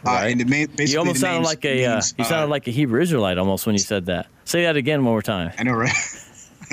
right. 0.06 0.32
and 0.32 0.42
the 0.42 0.46
main, 0.46 0.68
you 0.78 1.00
almost 1.00 1.20
sounded 1.20 1.46
like 1.46 1.66
a 1.66 1.86
uh, 1.86 1.96
you 2.18 2.24
sounded 2.26 2.46
uh, 2.46 2.48
like 2.48 2.68
a 2.68 2.72
Hebrew 2.72 3.02
Israelite 3.02 3.38
almost 3.38 3.66
when 3.66 3.74
you 3.74 3.80
said 3.80 4.06
that. 4.08 4.28
Say 4.46 4.64
that 4.64 4.76
again 4.76 5.04
one 5.04 5.14
more 5.14 5.22
time. 5.22 5.52
I 5.58 5.64
know, 5.64 5.74
right? 5.74 5.94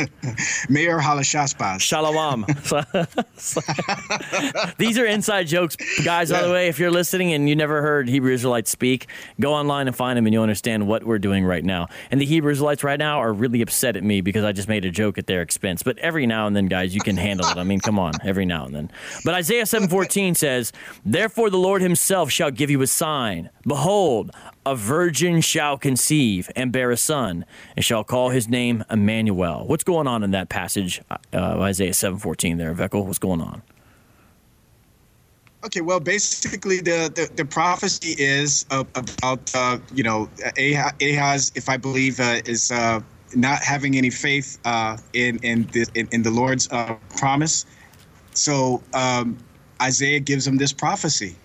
Maher-shalal-hash-baz. 0.69 1.83
Shalom. 1.83 2.47
These 4.79 4.99
are 4.99 5.07
inside 5.07 5.47
jokes, 5.47 5.77
guys. 6.05 6.31
By 6.31 6.43
the 6.43 6.53
way, 6.53 6.69
if 6.69 6.79
you're 6.79 6.91
listening 6.91 7.33
and 7.33 7.49
you 7.49 7.57
never 7.57 7.83
heard 7.83 8.09
Hebrew 8.09 8.33
Israelites 8.33 8.71
speak, 8.71 9.09
go 9.39 9.53
online 9.53 9.87
and 9.87 9.97
find 9.97 10.17
them, 10.17 10.27
and 10.27 10.33
you'll 10.33 10.43
understand 10.43 10.87
what 10.87 11.05
we're 11.05 11.19
doing 11.19 11.45
right 11.45 11.65
now. 11.65 11.89
And 12.11 12.21
the 12.21 12.27
Hebrew 12.27 12.53
Israelites 12.53 12.85
right 12.85 12.99
now 12.99 13.19
are 13.19 13.33
really 13.33 13.63
upset 13.63 13.97
at 13.97 14.05
me 14.05 14.21
because 14.21 14.45
I 14.45 14.53
just 14.53 14.69
made 14.69 14.85
a 14.85 14.91
joke 14.91 15.19
at 15.19 15.27
their 15.27 15.43
expense. 15.43 15.83
But 15.83 15.99
every 15.99 16.27
now 16.27 16.47
and 16.47 16.57
then, 16.57 16.67
guys, 16.67 16.95
you 16.95 17.01
can 17.01 17.17
handle 17.17 17.47
it. 17.49 17.57
I 17.57 17.65
mean, 17.65 17.81
come 17.81 17.99
on, 17.99 18.13
every 18.25 18.47
now 18.47 18.67
and 18.67 18.75
then. 18.75 18.91
But 19.25 19.35
Isaiah 19.35 19.67
7:14 19.67 20.37
says, 20.37 20.73
"Therefore 21.05 21.51
the 21.51 21.59
Lord 21.59 21.83
Himself 21.83 22.31
shall 22.31 22.51
give 22.51 22.71
you 22.71 22.83
a 22.83 22.87
sign. 22.87 23.51
Behold, 23.67 24.31
a 24.67 24.77
virgin 24.77 25.41
shall 25.41 25.79
conceive 25.79 26.51
and 26.55 26.71
bear 26.71 26.91
a 26.91 26.97
son, 26.97 27.45
and 27.77 27.85
shall 27.85 28.05
call 28.05 28.31
his 28.31 28.49
name 28.49 28.85
Emmanuel. 28.91 29.67
What's 29.67 29.85
going 29.85 30.07
on 30.07 30.23
in 30.23 30.33
that 30.33 30.49
passage, 30.49 31.01
uh, 31.11 31.17
Isaiah 31.33 31.95
seven 31.95 32.19
fourteen? 32.19 32.59
There, 32.59 32.75
Vekyl, 32.75 33.05
what's 33.07 33.19
going 33.19 33.41
on? 33.41 33.63
Okay, 35.65 35.81
well, 35.81 36.01
basically, 36.01 36.81
the 36.81 37.11
the, 37.15 37.31
the 37.37 37.45
prophecy 37.45 38.15
is 38.19 38.67
uh, 38.71 38.85
about 38.95 39.55
uh, 39.55 39.79
you 39.95 40.03
know 40.03 40.29
Ahaz, 40.59 41.53
if 41.55 41.69
I 41.69 41.77
believe, 41.77 42.21
uh, 42.21 42.41
is 42.45 42.71
uh, 42.71 43.01
not 43.35 43.63
having 43.63 43.97
any 43.97 44.11
faith 44.11 44.59
uh, 44.65 44.97
in 45.13 45.39
in 45.43 45.67
the 45.73 45.87
in, 45.95 46.09
in 46.13 46.23
the 46.23 46.31
Lord's 46.31 46.69
promise. 47.17 47.67
So 48.33 48.83
um, 48.95 49.37
Isaiah 49.83 50.21
gives 50.21 50.47
him 50.47 50.57
this 50.57 50.73
prophecy 50.73 51.37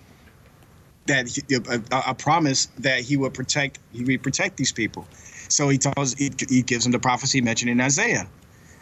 that 1.06 1.28
he, 1.28 1.42
a, 1.54 2.02
a, 2.10 2.14
promise 2.14 2.66
that 2.78 3.00
he 3.00 3.16
would 3.16 3.34
protect 3.34 3.78
he 3.92 4.04
would 4.04 4.22
protect 4.22 4.56
these 4.56 4.72
people. 4.72 5.06
So 5.48 5.68
he 5.68 5.78
tells 5.78 6.14
he, 6.14 6.30
he 6.48 6.62
gives 6.62 6.84
them 6.84 6.92
the 6.92 6.98
prophecy 6.98 7.40
mentioned 7.40 7.70
in 7.70 7.80
Isaiah. 7.80 8.26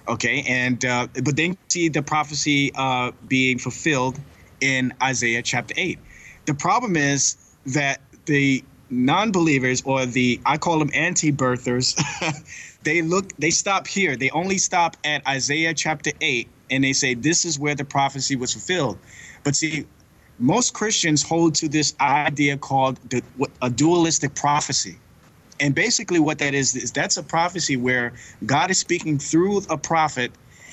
Okay, 0.07 0.45
and 0.47 0.85
uh, 0.85 1.09
but 1.23 1.37
then 1.37 1.57
see 1.69 1.89
the 1.89 2.03
prophecy 2.03 2.73
uh, 2.75 3.13
being 3.27 3.59
fulfilled 3.59 4.19
in 4.61 4.93
Isaiah 5.03 5.43
chapter 5.43 5.75
eight. 5.77 5.99
The 6.47 6.55
problem 6.55 6.97
is 6.97 7.37
that 7.67 8.01
the 8.27 8.63
non-believers 8.91 9.83
or 9.85 10.07
the 10.07 10.41
I 10.45 10.59
call 10.59 10.79
them 10.79 10.91
anti-birthers, 10.93 11.99
they 12.83 13.03
look 13.03 13.35
they 13.39 13.51
stop 13.51 13.87
here. 13.87 14.17
They 14.17 14.31
only 14.31 14.59
stop 14.59 14.97
at 15.05 15.27
Isaiah 15.27 15.75
chapter 15.75 16.13
eight 16.21 16.49
and 16.71 16.85
they 16.85 16.93
say 16.93 17.15
this 17.15 17.45
is 17.45 17.59
where 17.59 17.75
the 17.75 17.85
prophecy 17.85 18.37
was 18.37 18.53
fulfilled. 18.53 18.99
But 19.43 19.57
see, 19.57 19.87
most 20.39 20.75
Christians 20.75 21.23
hold 21.23 21.55
to 21.57 21.69
this 21.69 21.95
idea 22.01 22.57
called 22.57 22.99
a 23.63 23.71
dualistic 23.71 24.35
prophecy. 24.35 24.99
And 25.61 25.75
basically, 25.75 26.19
what 26.19 26.39
that 26.39 26.55
is, 26.55 26.75
is 26.75 26.91
that's 26.91 27.17
a 27.17 27.23
prophecy 27.23 27.77
where 27.77 28.13
God 28.45 28.71
is 28.71 28.79
speaking 28.79 29.19
through 29.19 29.63
a 29.71 29.79
prophet, 29.79 30.33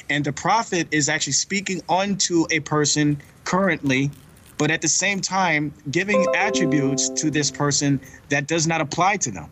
and 0.09 0.25
the 0.25 0.33
prophet 0.33 0.87
is 0.91 1.07
actually 1.07 1.33
speaking 1.33 1.81
unto 1.87 2.45
a 2.49 2.59
person 2.61 3.21
currently, 3.43 4.09
but 4.57 4.71
at 4.71 4.81
the 4.81 4.87
same 4.87 5.21
time, 5.21 5.73
giving 5.91 6.25
attributes 6.35 7.09
to 7.09 7.29
this 7.29 7.51
person 7.51 8.01
that 8.29 8.47
does 8.47 8.65
not 8.65 8.81
apply 8.81 9.17
to 9.17 9.31
them. 9.31 9.49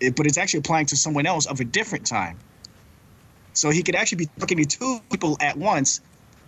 It, 0.00 0.16
but 0.16 0.26
it's 0.26 0.38
actually 0.38 0.60
applying 0.60 0.86
to 0.86 0.96
someone 0.96 1.26
else 1.26 1.46
of 1.46 1.60
a 1.60 1.64
different 1.64 2.06
time. 2.06 2.38
So 3.52 3.70
he 3.70 3.82
could 3.82 3.94
actually 3.94 4.18
be 4.18 4.30
talking 4.38 4.58
to 4.58 4.64
two 4.64 5.00
people 5.10 5.36
at 5.40 5.56
once, 5.56 6.00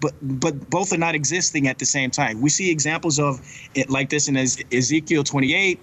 but 0.02 0.12
but 0.20 0.68
both 0.68 0.92
are 0.92 0.98
not 0.98 1.14
existing 1.14 1.68
at 1.68 1.78
the 1.78 1.86
same 1.86 2.10
time. 2.10 2.42
We 2.42 2.50
see 2.50 2.70
examples 2.70 3.18
of 3.18 3.40
it 3.74 3.88
like 3.88 4.10
this 4.10 4.28
in 4.28 4.36
Ezekiel 4.36 5.24
28, 5.24 5.78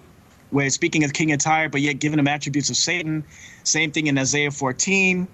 where 0.50 0.70
speaking 0.70 1.02
of 1.02 1.12
King 1.12 1.32
of 1.32 1.40
Tyre, 1.40 1.68
but 1.68 1.80
yet 1.80 1.98
giving 1.98 2.18
him 2.18 2.28
attributes 2.28 2.70
of 2.70 2.76
Satan. 2.76 3.24
Same 3.64 3.90
thing 3.90 4.06
in 4.06 4.18
Isaiah 4.18 4.50
14. 4.50 5.26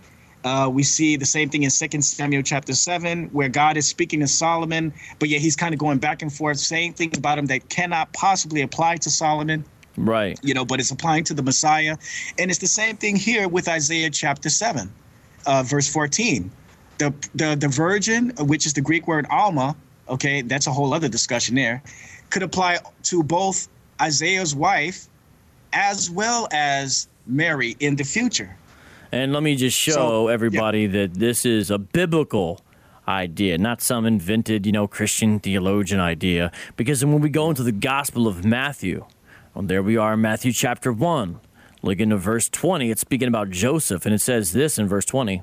Uh, 0.44 0.70
we 0.72 0.84
see 0.84 1.16
the 1.16 1.26
same 1.26 1.48
thing 1.50 1.64
in 1.64 1.70
Second 1.70 2.02
Samuel 2.02 2.42
chapter 2.42 2.72
7, 2.72 3.26
where 3.30 3.48
God 3.48 3.76
is 3.76 3.88
speaking 3.88 4.20
to 4.20 4.28
Solomon, 4.28 4.94
but 5.18 5.28
yet 5.28 5.40
he's 5.40 5.56
kind 5.56 5.74
of 5.74 5.80
going 5.80 5.98
back 5.98 6.22
and 6.22 6.32
forth, 6.32 6.58
saying 6.58 6.92
things 6.92 7.18
about 7.18 7.36
him 7.36 7.46
that 7.46 7.68
cannot 7.68 8.12
possibly 8.12 8.62
apply 8.62 8.96
to 8.98 9.10
Solomon. 9.10 9.64
Right. 9.96 10.38
You 10.44 10.54
know, 10.54 10.64
but 10.64 10.78
it's 10.78 10.92
applying 10.92 11.24
to 11.24 11.34
the 11.34 11.42
Messiah. 11.42 11.96
And 12.38 12.48
it's 12.50 12.60
the 12.60 12.68
same 12.68 12.96
thing 12.96 13.16
here 13.16 13.48
with 13.48 13.66
Isaiah 13.66 14.10
chapter 14.10 14.48
7, 14.48 14.92
uh, 15.46 15.64
verse 15.64 15.92
14 15.92 16.52
the 16.98 17.12
the 17.34 17.56
the 17.56 17.68
virgin, 17.68 18.32
which 18.40 18.66
is 18.66 18.72
the 18.72 18.80
Greek 18.80 19.06
word 19.06 19.26
alma, 19.30 19.76
okay, 20.08 20.42
that's 20.42 20.66
a 20.66 20.72
whole 20.72 20.94
other 20.94 21.08
discussion 21.08 21.54
there, 21.54 21.82
could 22.30 22.42
apply 22.42 22.78
to 23.04 23.22
both 23.22 23.68
Isaiah's 24.00 24.54
wife 24.54 25.08
as 25.72 26.10
well 26.10 26.48
as 26.52 27.08
Mary 27.26 27.76
in 27.80 27.96
the 27.96 28.04
future. 28.04 28.56
And 29.12 29.32
let 29.32 29.42
me 29.42 29.56
just 29.56 29.76
show 29.76 29.92
so, 29.92 30.28
everybody 30.28 30.82
yeah. 30.82 30.88
that 30.88 31.14
this 31.14 31.44
is 31.44 31.70
a 31.70 31.78
biblical 31.78 32.60
idea, 33.06 33.56
not 33.56 33.80
some 33.80 34.04
invented, 34.04 34.66
you 34.66 34.72
know, 34.72 34.86
Christian 34.86 35.38
theologian 35.38 36.00
idea. 36.00 36.50
Because 36.76 37.04
when 37.04 37.20
we 37.20 37.28
go 37.28 37.48
into 37.48 37.62
the 37.62 37.72
Gospel 37.72 38.26
of 38.26 38.44
Matthew, 38.44 39.04
well, 39.54 39.64
there 39.64 39.82
we 39.82 39.96
are 39.96 40.14
in 40.14 40.20
Matthew 40.20 40.52
chapter 40.52 40.92
1. 40.92 41.40
Look 41.82 42.00
into 42.00 42.16
verse 42.16 42.48
20. 42.48 42.90
It's 42.90 43.00
speaking 43.00 43.28
about 43.28 43.50
Joseph, 43.50 44.06
and 44.06 44.14
it 44.14 44.20
says 44.20 44.52
this 44.52 44.78
in 44.78 44.88
verse 44.88 45.04
20. 45.04 45.42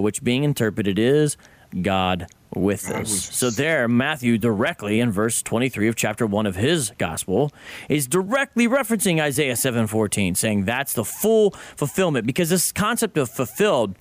which 0.00 0.22
being 0.22 0.44
interpreted 0.44 0.98
is 0.98 1.36
God 1.82 2.26
with 2.54 2.90
us. 2.90 3.10
So 3.10 3.50
there, 3.50 3.88
Matthew 3.88 4.38
directly 4.38 5.00
in 5.00 5.10
verse 5.10 5.42
23 5.42 5.88
of 5.88 5.96
chapter 5.96 6.26
1 6.26 6.46
of 6.46 6.56
his 6.56 6.92
gospel 6.96 7.52
is 7.88 8.06
directly 8.06 8.66
referencing 8.66 9.20
Isaiah 9.20 9.56
7:14, 9.56 10.34
saying 10.36 10.64
that's 10.64 10.92
the 10.94 11.04
full 11.04 11.50
fulfillment 11.76 12.26
because 12.26 12.50
this 12.50 12.72
concept 12.72 13.18
of 13.18 13.28
fulfilled 13.28 13.96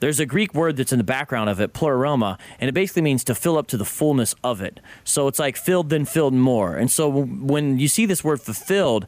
there's 0.00 0.20
a 0.20 0.26
Greek 0.26 0.54
word 0.54 0.76
that's 0.76 0.92
in 0.92 0.98
the 0.98 1.04
background 1.04 1.50
of 1.50 1.60
it, 1.60 1.72
pleroma, 1.72 2.38
and 2.58 2.68
it 2.68 2.72
basically 2.72 3.02
means 3.02 3.24
to 3.24 3.34
fill 3.34 3.58
up 3.58 3.66
to 3.68 3.76
the 3.76 3.84
fullness 3.84 4.34
of 4.42 4.62
it. 4.62 4.80
So 5.04 5.28
it's 5.28 5.38
like 5.38 5.56
filled 5.56 5.90
then 5.90 6.04
filled 6.04 6.34
more. 6.34 6.76
And 6.76 6.90
so 6.90 7.08
when 7.08 7.78
you 7.78 7.88
see 7.88 8.06
this 8.06 8.24
word 8.24 8.40
fulfilled, 8.40 9.06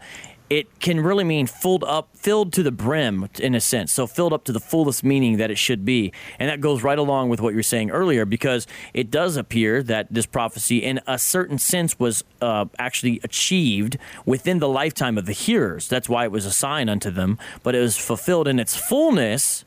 it 0.51 0.81
can 0.81 0.99
really 1.01 1.23
mean 1.23 1.47
filled 1.47 1.85
up, 1.85 2.09
filled 2.13 2.53
to 2.55 2.65
the 2.65 2.73
brim 2.73 3.29
in 3.39 3.55
a 3.55 3.61
sense. 3.61 3.93
So 3.93 4.09
filled 4.09 4.33
up 4.33 4.43
to 4.45 4.53
the 4.53 4.59
fullest 4.59 5.05
meaning 5.05 5.37
that 5.37 5.49
it 5.49 5.57
should 5.57 5.85
be. 5.85 6.13
And 6.41 6.51
that 6.51 6.61
goes 6.61 6.83
right 6.83 6.99
along 6.99 7.29
with 7.29 7.41
what 7.41 7.55
you're 7.55 7.63
saying 7.63 7.93
earlier 7.93 8.25
because 8.25 8.67
it 8.93 9.13
does 9.13 9.37
appear 9.37 9.81
that 9.85 10.09
this 10.11 10.27
prophecy, 10.27 10.79
in 10.79 11.01
a 11.07 11.21
certain 11.21 11.59
sense, 11.59 11.99
was 12.01 12.25
uh, 12.43 12.65
actually 12.81 13.21
achieved 13.23 13.97
within 14.27 14.59
the 14.59 14.69
lifetime 14.69 15.17
of 15.17 15.27
the 15.27 15.33
hearers. 15.33 15.87
That's 15.87 16.09
why 16.09 16.25
it 16.25 16.33
was 16.33 16.45
a 16.45 16.53
sign 16.53 16.89
unto 16.89 17.11
them, 17.11 17.39
but 17.63 17.77
it 17.77 17.81
was 17.81 17.97
fulfilled 17.97 18.49
in 18.49 18.59
its 18.59 18.75
fullness 18.75 19.65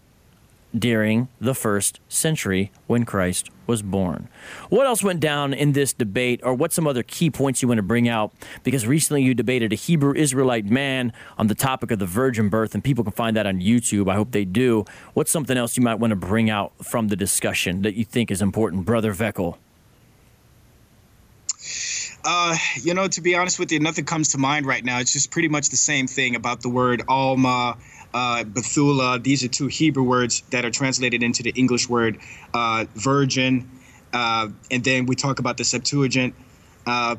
during 0.77 1.29
the 1.39 1.55
first 1.55 2.01
century 2.09 2.71
when 2.87 3.05
Christ 3.05 3.49
was 3.67 3.81
born. 3.81 4.27
What 4.69 4.87
else 4.87 5.03
went 5.03 5.19
down 5.19 5.53
in 5.53 5.73
this 5.73 5.93
debate, 5.93 6.41
or 6.43 6.53
what 6.53 6.73
some 6.73 6.87
other 6.87 7.03
key 7.03 7.29
points 7.29 7.61
you 7.61 7.67
want 7.67 7.77
to 7.77 7.83
bring 7.83 8.07
out? 8.07 8.31
Because 8.63 8.85
recently 8.85 9.23
you 9.23 9.33
debated 9.33 9.71
a 9.71 9.75
Hebrew 9.75 10.13
Israelite 10.13 10.65
man 10.65 11.13
on 11.37 11.47
the 11.47 11.55
topic 11.55 11.91
of 11.91 11.99
the 11.99 12.05
virgin 12.05 12.49
birth, 12.49 12.73
and 12.73 12.83
people 12.83 13.03
can 13.03 13.13
find 13.13 13.35
that 13.37 13.45
on 13.45 13.59
YouTube. 13.59 14.09
I 14.09 14.15
hope 14.15 14.31
they 14.31 14.45
do. 14.45 14.85
What's 15.13 15.31
something 15.31 15.57
else 15.57 15.77
you 15.77 15.83
might 15.83 15.95
want 15.95 16.11
to 16.11 16.15
bring 16.15 16.49
out 16.49 16.73
from 16.83 17.07
the 17.07 17.15
discussion 17.15 17.81
that 17.83 17.95
you 17.95 18.05
think 18.05 18.31
is 18.31 18.41
important, 18.41 18.85
Brother 18.85 19.13
Vekyl? 19.13 19.57
Uh, 22.25 22.55
you 22.81 22.93
know, 22.93 23.07
to 23.07 23.21
be 23.21 23.35
honest 23.35 23.59
with 23.59 23.71
you, 23.71 23.79
nothing 23.79 24.05
comes 24.05 24.29
to 24.29 24.37
mind 24.37 24.65
right 24.65 24.83
now. 24.83 24.99
It's 24.99 25.11
just 25.11 25.29
pretty 25.29 25.49
much 25.49 25.69
the 25.69 25.77
same 25.77 26.07
thing 26.07 26.35
about 26.35 26.61
the 26.61 26.69
word 26.69 27.03
Alma 27.07 27.77
uh, 28.13 28.43
Bethula. 28.43 29.21
These 29.21 29.43
are 29.43 29.47
two 29.47 29.67
Hebrew 29.67 30.03
words 30.03 30.43
that 30.51 30.65
are 30.65 30.71
translated 30.71 31.23
into 31.23 31.43
the 31.43 31.51
English 31.51 31.89
word 31.89 32.19
uh, 32.53 32.85
virgin. 32.95 33.69
Uh, 34.13 34.49
and 34.69 34.83
then 34.83 35.05
we 35.05 35.15
talk 35.15 35.39
about 35.39 35.57
the 35.57 35.63
Septuagint. 35.63 36.35
Uh, 36.85 37.15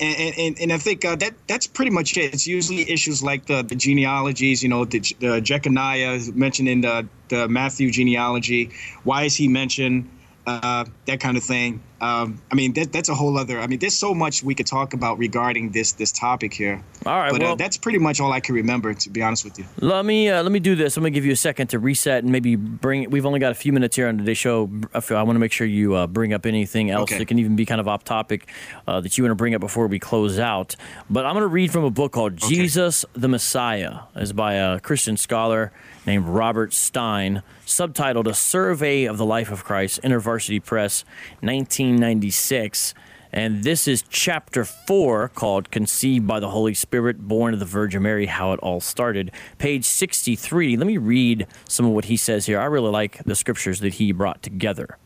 and, 0.00 0.34
and, 0.36 0.60
and 0.60 0.72
I 0.72 0.78
think 0.78 1.04
uh, 1.04 1.14
that 1.16 1.34
that's 1.46 1.66
pretty 1.66 1.90
much 1.90 2.16
it. 2.16 2.34
It's 2.34 2.46
usually 2.46 2.90
issues 2.90 3.22
like 3.22 3.46
the, 3.46 3.62
the 3.62 3.76
genealogies, 3.76 4.62
you 4.62 4.68
know, 4.68 4.84
the, 4.84 4.98
the 5.20 5.40
Jeconiah 5.40 6.18
mentioned 6.34 6.68
in 6.68 6.80
the, 6.80 7.06
the 7.28 7.48
Matthew 7.48 7.90
genealogy. 7.92 8.70
Why 9.04 9.22
is 9.24 9.36
he 9.36 9.46
mentioned? 9.46 10.10
Uh, 10.46 10.84
that 11.06 11.20
kind 11.20 11.36
of 11.36 11.44
thing. 11.44 11.82
Um, 12.00 12.42
I 12.50 12.56
mean, 12.56 12.72
that, 12.72 12.92
that's 12.92 13.08
a 13.08 13.14
whole 13.14 13.38
other. 13.38 13.60
I 13.60 13.68
mean, 13.68 13.78
there's 13.78 13.96
so 13.96 14.12
much 14.12 14.42
we 14.42 14.56
could 14.56 14.66
talk 14.66 14.92
about 14.92 15.18
regarding 15.18 15.70
this 15.70 15.92
this 15.92 16.10
topic 16.10 16.52
here. 16.52 16.82
All 17.06 17.16
right, 17.16 17.30
but 17.30 17.40
well, 17.42 17.52
uh, 17.52 17.54
that's 17.54 17.76
pretty 17.76 17.98
much 17.98 18.20
all 18.20 18.32
I 18.32 18.40
can 18.40 18.56
remember, 18.56 18.92
to 18.92 19.10
be 19.10 19.22
honest 19.22 19.44
with 19.44 19.56
you. 19.56 19.66
Let 19.80 20.04
me 20.04 20.28
uh, 20.28 20.42
let 20.42 20.50
me 20.50 20.58
do 20.58 20.74
this. 20.74 20.96
I'm 20.96 21.02
gonna 21.04 21.10
give 21.10 21.24
you 21.24 21.32
a 21.32 21.36
second 21.36 21.68
to 21.68 21.78
reset 21.78 22.24
and 22.24 22.32
maybe 22.32 22.56
bring. 22.56 23.08
We've 23.08 23.24
only 23.24 23.38
got 23.38 23.52
a 23.52 23.54
few 23.54 23.72
minutes 23.72 23.94
here 23.94 24.08
on 24.08 24.18
today's 24.18 24.38
show. 24.38 24.68
I 24.92 24.98
want 25.22 25.36
to 25.36 25.38
make 25.38 25.52
sure 25.52 25.64
you 25.64 25.94
uh, 25.94 26.08
bring 26.08 26.32
up 26.32 26.44
anything 26.44 26.90
else 26.90 27.02
Okay. 27.12 27.18
that 27.18 27.26
can 27.28 27.38
even 27.38 27.54
be 27.54 27.64
kind 27.64 27.80
of 27.80 27.86
off 27.86 28.02
topic 28.02 28.48
uh, 28.88 29.00
that 29.00 29.16
you 29.16 29.22
want 29.22 29.30
to 29.30 29.36
bring 29.36 29.54
up 29.54 29.60
before 29.60 29.86
we 29.86 30.00
close 30.00 30.40
out. 30.40 30.74
But 31.08 31.24
I'm 31.24 31.34
gonna 31.34 31.46
read 31.46 31.70
from 31.70 31.84
a 31.84 31.90
book 31.90 32.10
called 32.10 32.36
Jesus 32.36 33.04
the 33.12 33.28
Messiah. 33.28 34.00
is 34.16 34.32
by 34.32 34.54
a 34.54 34.80
Christian 34.80 35.16
scholar 35.16 35.70
named 36.06 36.26
Robert 36.26 36.72
Stein, 36.72 37.42
subtitled 37.66 38.26
"A 38.26 38.34
Survey 38.34 39.04
of 39.04 39.18
the 39.18 39.24
Life 39.24 39.50
of 39.50 39.64
Christ," 39.64 40.00
InterVarsity 40.02 40.64
Press, 40.64 41.04
1996. 41.40 42.94
And 43.34 43.64
this 43.64 43.88
is 43.88 44.04
chapter 44.10 44.62
four 44.62 45.28
called 45.28 45.70
Conceived 45.70 46.26
by 46.26 46.38
the 46.38 46.50
Holy 46.50 46.74
Spirit, 46.74 47.26
Born 47.26 47.54
of 47.54 47.60
the 47.60 47.66
Virgin 47.66 48.02
Mary, 48.02 48.26
How 48.26 48.52
It 48.52 48.60
All 48.60 48.80
Started. 48.80 49.30
Page 49.56 49.86
63. 49.86 50.76
Let 50.76 50.86
me 50.86 50.98
read 50.98 51.46
some 51.66 51.86
of 51.86 51.92
what 51.92 52.04
he 52.06 52.16
says 52.18 52.44
here. 52.44 52.60
I 52.60 52.66
really 52.66 52.90
like 52.90 53.24
the 53.24 53.34
scriptures 53.34 53.80
that 53.80 53.94
he 53.94 54.12
brought 54.12 54.42
together. 54.42 54.98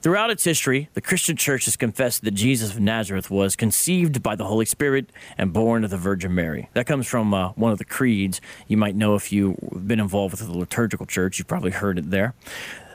Throughout 0.00 0.30
its 0.30 0.44
history, 0.44 0.88
the 0.94 1.00
Christian 1.00 1.36
church 1.36 1.64
has 1.66 1.76
confessed 1.76 2.22
that 2.24 2.32
Jesus 2.32 2.72
of 2.72 2.80
Nazareth 2.80 3.30
was 3.30 3.56
conceived 3.56 4.22
by 4.22 4.36
the 4.36 4.44
Holy 4.44 4.64
Spirit 4.64 5.10
and 5.38 5.52
born 5.52 5.84
of 5.84 5.90
the 5.90 5.96
Virgin 5.96 6.34
Mary. 6.34 6.68
That 6.74 6.86
comes 6.86 7.06
from 7.06 7.34
uh, 7.34 7.50
one 7.50 7.72
of 7.72 7.78
the 7.78 7.84
creeds. 7.84 8.40
You 8.68 8.76
might 8.76 8.94
know 8.94 9.14
if 9.14 9.32
you've 9.32 9.56
been 9.86 10.00
involved 10.00 10.32
with 10.38 10.46
the 10.46 10.56
liturgical 10.56 11.06
church, 11.06 11.38
you've 11.38 11.48
probably 11.48 11.72
heard 11.72 11.98
it 11.98 12.10
there. 12.10 12.34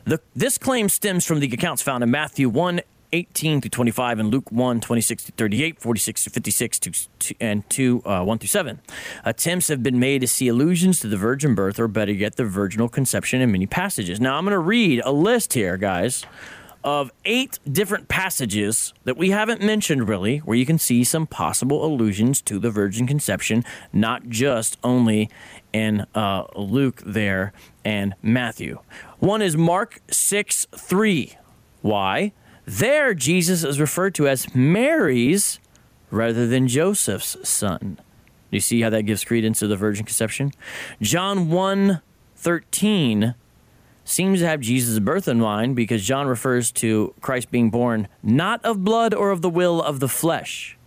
The, 0.06 0.22
this 0.36 0.58
claim 0.58 0.88
stems 0.90 1.26
from 1.26 1.40
the 1.40 1.48
accounts 1.52 1.82
found 1.82 2.04
in 2.04 2.12
Matthew 2.12 2.48
1 2.48 2.82
18 3.14 3.62
to 3.62 3.70
25 3.70 4.20
and 4.20 4.32
Luke 4.32 4.52
1 4.52 4.82
26 4.82 5.26
to 5.26 5.32
38, 5.34 5.80
46 5.80 6.24
to 6.26 6.30
56 6.30 6.80
to, 6.80 7.36
and 7.40 7.70
2 7.70 8.02
uh, 8.06 8.24
1 8.24 8.40
through 8.40 8.48
7. 8.48 8.80
Attempts 9.24 9.70
have 9.70 9.82
been 9.82 10.00
made 10.00 10.22
to 10.22 10.28
see 10.28 10.48
allusions 10.48 11.00
to 11.00 11.08
the 11.08 11.18
virgin 11.18 11.56
birth 11.56 11.80
or 11.80 11.88
better 11.88 12.12
yet 12.12 12.36
the 12.36 12.46
virginal 12.46 12.90
conception 12.90 13.42
in 13.42 13.52
many 13.52 13.66
passages. 13.66 14.20
Now 14.20 14.38
I'm 14.38 14.44
going 14.44 14.52
to 14.52 14.60
read 14.60 15.02
a 15.06 15.12
list 15.12 15.54
here, 15.54 15.78
guys, 15.78 16.26
of 16.88 17.12
eight 17.26 17.60
different 17.70 18.08
passages 18.08 18.94
that 19.04 19.18
we 19.18 19.32
haven't 19.32 19.62
mentioned 19.62 20.08
really, 20.08 20.38
where 20.38 20.56
you 20.56 20.66
can 20.66 20.80
see 20.80 21.04
some 21.04 21.28
possible 21.28 21.84
allusions 21.84 22.42
to 22.42 22.60
the 22.60 22.72
virgin 22.72 23.06
conception, 23.06 23.66
not 23.92 24.30
just 24.30 24.78
only 24.86 25.30
in 25.74 26.06
uh, 26.16 26.46
Luke 26.56 27.04
there 27.06 27.52
and 27.84 28.16
Matthew. 28.22 28.80
One 29.20 29.42
is 29.42 29.58
Mark 29.58 30.00
6 30.10 30.68
3. 30.74 31.36
Why? 31.82 32.32
There, 32.64 33.14
Jesus 33.14 33.66
is 33.66 33.82
referred 33.82 34.16
to 34.16 34.30
as 34.30 34.56
Mary's 34.56 35.60
rather 36.10 36.48
than 36.48 36.70
Joseph's 36.70 37.36
son. 37.46 38.00
Do 38.50 38.56
you 38.56 38.62
see 38.62 38.80
how 38.80 38.92
that 38.92 39.04
gives 39.04 39.26
credence 39.26 39.60
to 39.60 39.68
the 39.68 39.76
virgin 39.76 40.06
conception? 40.06 40.54
John 41.02 41.50
1 41.50 42.02
13 42.38 43.36
seems 44.08 44.40
to 44.40 44.48
have 44.48 44.62
Jesus' 44.62 45.00
birth 45.00 45.28
in 45.28 45.40
mind 45.40 45.76
because 45.76 46.04
John 46.04 46.28
refers 46.28 46.72
to 46.74 47.14
Christ 47.20 47.52
being 47.52 47.70
born 47.70 48.08
not 48.24 48.64
of 48.64 48.84
blood 48.84 49.14
or 49.14 49.32
of 49.32 49.42
the 49.42 49.50
will 49.50 49.82
of 49.82 50.00
the 50.00 50.08
flesh. 50.08 50.78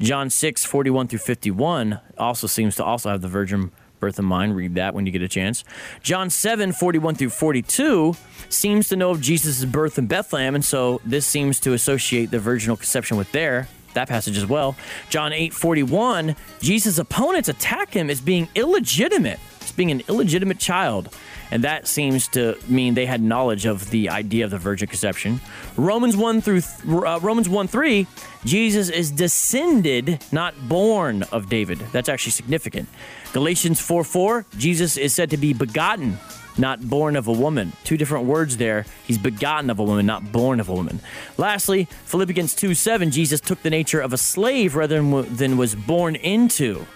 John 0.00 0.28
6, 0.28 0.64
41 0.64 1.08
through 1.08 1.20
51 1.20 2.00
also 2.18 2.46
seems 2.46 2.76
to 2.76 2.84
also 2.84 3.10
have 3.10 3.20
the 3.20 3.28
virgin 3.28 3.70
birth 4.00 4.18
in 4.18 4.24
mind. 4.24 4.56
Read 4.56 4.74
that 4.74 4.94
when 4.94 5.06
you 5.06 5.12
get 5.12 5.22
a 5.22 5.28
chance. 5.28 5.64
John 6.02 6.30
7, 6.30 6.72
41 6.72 7.14
through 7.14 7.30
42 7.30 8.14
seems 8.48 8.88
to 8.88 8.96
know 8.96 9.10
of 9.10 9.20
Jesus' 9.20 9.64
birth 9.64 9.98
in 9.98 10.06
Bethlehem, 10.06 10.54
and 10.54 10.64
so 10.64 11.00
this 11.04 11.26
seems 11.26 11.60
to 11.60 11.72
associate 11.72 12.30
the 12.30 12.38
virginal 12.38 12.76
conception 12.76 13.16
with 13.16 13.30
there. 13.32 13.68
That 13.94 14.08
passage 14.08 14.36
as 14.36 14.46
well. 14.46 14.76
John 15.10 15.32
8, 15.32 15.52
41, 15.52 16.36
Jesus' 16.60 16.98
opponents 16.98 17.48
attack 17.48 17.94
him 17.94 18.10
as 18.10 18.20
being 18.20 18.48
illegitimate, 18.54 19.40
as 19.60 19.72
being 19.72 19.90
an 19.90 20.02
illegitimate 20.08 20.58
child. 20.58 21.14
And 21.50 21.64
that 21.64 21.86
seems 21.86 22.28
to 22.28 22.58
mean 22.68 22.94
they 22.94 23.06
had 23.06 23.22
knowledge 23.22 23.64
of 23.64 23.90
the 23.90 24.10
idea 24.10 24.44
of 24.44 24.50
the 24.50 24.58
virgin 24.58 24.88
conception. 24.88 25.40
Romans 25.76 26.16
1 26.16 26.40
through 26.40 26.62
uh, 27.06 27.18
Romans 27.20 27.48
1 27.48 27.68
3, 27.68 28.06
Jesus 28.44 28.88
is 28.88 29.10
descended, 29.10 30.22
not 30.30 30.54
born 30.68 31.22
of 31.24 31.48
David. 31.48 31.78
That's 31.92 32.08
actually 32.08 32.32
significant. 32.32 32.88
Galatians 33.32 33.80
4 33.80 34.04
4, 34.04 34.46
Jesus 34.58 34.96
is 34.96 35.14
said 35.14 35.30
to 35.30 35.36
be 35.36 35.52
begotten, 35.52 36.18
not 36.58 36.80
born 36.80 37.16
of 37.16 37.28
a 37.28 37.32
woman. 37.32 37.72
Two 37.84 37.96
different 37.96 38.26
words 38.26 38.56
there. 38.56 38.84
He's 39.06 39.18
begotten 39.18 39.70
of 39.70 39.78
a 39.78 39.84
woman, 39.84 40.06
not 40.06 40.32
born 40.32 40.60
of 40.60 40.68
a 40.68 40.74
woman. 40.74 41.00
Lastly, 41.36 41.84
Philippians 42.04 42.54
2 42.54 42.74
7, 42.74 43.10
Jesus 43.10 43.40
took 43.40 43.62
the 43.62 43.70
nature 43.70 44.00
of 44.00 44.12
a 44.12 44.18
slave 44.18 44.74
rather 44.74 44.96
than, 44.96 45.36
than 45.36 45.56
was 45.56 45.74
born 45.74 46.16
into 46.16 46.86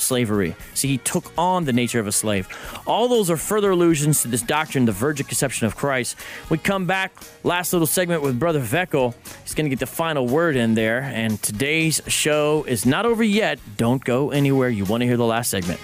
slavery. 0.00 0.54
See, 0.74 0.88
he 0.88 0.98
took 0.98 1.32
on 1.38 1.64
the 1.64 1.72
nature 1.72 2.00
of 2.00 2.06
a 2.06 2.12
slave. 2.12 2.48
All 2.86 3.08
those 3.08 3.30
are 3.30 3.36
further 3.36 3.70
allusions 3.70 4.22
to 4.22 4.28
this 4.28 4.42
doctrine, 4.42 4.84
the 4.84 4.92
virgin 4.92 5.26
conception 5.26 5.66
of 5.66 5.76
Christ. 5.76 6.16
We 6.50 6.58
come 6.58 6.86
back, 6.86 7.12
last 7.44 7.72
little 7.72 7.86
segment 7.86 8.22
with 8.22 8.38
Brother 8.38 8.60
Vekyl. 8.60 9.14
He's 9.42 9.54
going 9.54 9.66
to 9.66 9.70
get 9.70 9.80
the 9.80 9.86
final 9.86 10.26
word 10.26 10.56
in 10.56 10.74
there. 10.74 11.02
And 11.02 11.42
today's 11.42 12.00
show 12.06 12.64
is 12.64 12.86
not 12.86 13.06
over 13.06 13.22
yet. 13.22 13.58
Don't 13.76 14.04
go 14.04 14.30
anywhere. 14.30 14.68
You 14.68 14.84
want 14.84 15.02
to 15.02 15.06
hear 15.06 15.16
the 15.16 15.24
last 15.24 15.50
segment. 15.50 15.80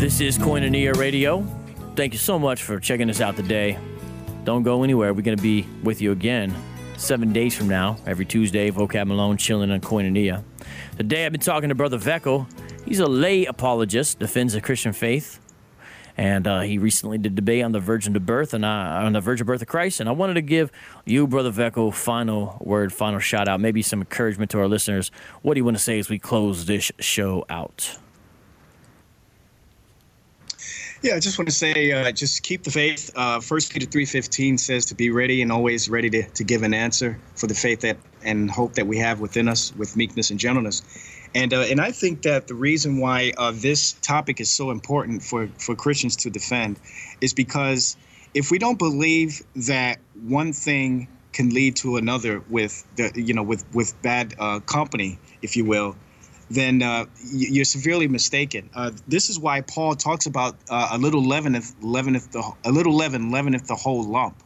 This 0.00 0.20
is 0.20 0.38
Koinonia 0.38 0.96
Radio. 0.96 1.46
Thank 1.94 2.14
you 2.14 2.18
so 2.18 2.38
much 2.38 2.62
for 2.62 2.80
checking 2.80 3.10
us 3.10 3.20
out 3.20 3.36
today. 3.36 3.78
Don't 4.44 4.62
go 4.62 4.82
anywhere. 4.82 5.12
We're 5.12 5.22
going 5.22 5.36
to 5.36 5.42
be 5.42 5.66
with 5.82 6.00
you 6.00 6.12
again 6.12 6.54
seven 7.00 7.32
days 7.32 7.56
from 7.56 7.68
now, 7.68 7.96
every 8.06 8.24
Tuesday, 8.24 8.70
Vocab 8.70 9.06
Malone 9.06 9.36
chilling 9.36 9.70
on 9.70 9.80
Koinonia. 9.80 10.44
Today 10.96 11.26
I've 11.26 11.32
been 11.32 11.40
talking 11.40 11.68
to 11.68 11.74
Brother 11.74 11.98
Vekyl. 11.98 12.46
He's 12.84 13.00
a 13.00 13.06
lay 13.06 13.44
apologist, 13.46 14.18
defends 14.18 14.54
the 14.54 14.60
Christian 14.60 14.92
faith, 14.92 15.38
and 16.16 16.46
uh, 16.46 16.60
he 16.60 16.78
recently 16.78 17.18
did 17.18 17.34
debate 17.34 17.62
on 17.62 17.72
the 17.72 17.80
virgin 17.80 18.14
to 18.14 18.20
birth 18.20 18.54
and 18.54 18.64
uh, 18.64 18.68
on 18.68 19.12
the 19.12 19.20
virgin 19.20 19.46
birth 19.46 19.62
of 19.62 19.68
Christ. 19.68 20.00
And 20.00 20.08
I 20.08 20.12
wanted 20.12 20.34
to 20.34 20.42
give 20.42 20.70
you, 21.04 21.26
Brother 21.26 21.50
Vekyl, 21.50 21.94
final 21.94 22.56
word, 22.60 22.92
final 22.92 23.20
shout 23.20 23.48
out, 23.48 23.60
maybe 23.60 23.82
some 23.82 24.00
encouragement 24.00 24.50
to 24.52 24.58
our 24.58 24.68
listeners. 24.68 25.10
What 25.42 25.54
do 25.54 25.60
you 25.60 25.64
want 25.64 25.76
to 25.76 25.82
say 25.82 25.98
as 25.98 26.08
we 26.08 26.18
close 26.18 26.66
this 26.66 26.90
show 26.98 27.44
out? 27.48 27.98
Yeah, 31.02 31.14
I 31.14 31.20
just 31.20 31.38
want 31.38 31.48
to 31.48 31.54
say, 31.54 31.92
uh, 31.92 32.12
just 32.12 32.42
keep 32.42 32.62
the 32.62 32.70
faith. 32.70 33.10
Uh, 33.16 33.40
First 33.40 33.72
Peter 33.72 33.86
three 33.86 34.04
fifteen 34.04 34.58
says 34.58 34.84
to 34.86 34.94
be 34.94 35.08
ready 35.08 35.40
and 35.40 35.50
always 35.50 35.88
ready 35.88 36.10
to, 36.10 36.28
to 36.28 36.44
give 36.44 36.62
an 36.62 36.74
answer 36.74 37.18
for 37.36 37.46
the 37.46 37.54
faith 37.54 37.80
that 37.80 37.96
and 38.22 38.50
hope 38.50 38.74
that 38.74 38.86
we 38.86 38.98
have 38.98 39.18
within 39.18 39.48
us 39.48 39.74
with 39.76 39.96
meekness 39.96 40.30
and 40.30 40.38
gentleness. 40.38 40.82
And 41.34 41.54
uh, 41.54 41.60
and 41.62 41.80
I 41.80 41.92
think 41.92 42.20
that 42.22 42.48
the 42.48 42.54
reason 42.54 42.98
why 42.98 43.32
uh, 43.38 43.52
this 43.54 43.92
topic 44.02 44.40
is 44.40 44.50
so 44.50 44.70
important 44.70 45.22
for 45.22 45.48
for 45.58 45.74
Christians 45.74 46.16
to 46.16 46.30
defend 46.30 46.78
is 47.22 47.32
because 47.32 47.96
if 48.34 48.50
we 48.50 48.58
don't 48.58 48.78
believe 48.78 49.42
that 49.56 50.00
one 50.22 50.52
thing 50.52 51.08
can 51.32 51.48
lead 51.50 51.76
to 51.76 51.96
another 51.96 52.42
with 52.50 52.84
the 52.96 53.10
you 53.14 53.32
know 53.32 53.42
with 53.42 53.64
with 53.72 53.94
bad 54.02 54.34
uh, 54.38 54.60
company, 54.60 55.18
if 55.40 55.56
you 55.56 55.64
will, 55.64 55.96
then 56.50 56.82
uh, 56.82 57.06
you're 57.32 57.64
severely 57.64 58.08
mistaken. 58.08 58.68
Uh, 58.74 58.90
this 59.06 59.30
is 59.30 59.38
why 59.38 59.60
Paul 59.60 59.94
talks 59.94 60.26
about 60.26 60.56
uh, 60.68 60.88
a 60.92 60.98
little 60.98 61.22
leaveneth, 61.22 61.74
leaveneth 61.80 62.32
the 62.32 62.42
a 62.64 62.72
little 62.72 62.94
leaven 62.94 63.30
leaveneth 63.30 63.66
the 63.66 63.76
whole 63.76 64.02
lump. 64.02 64.42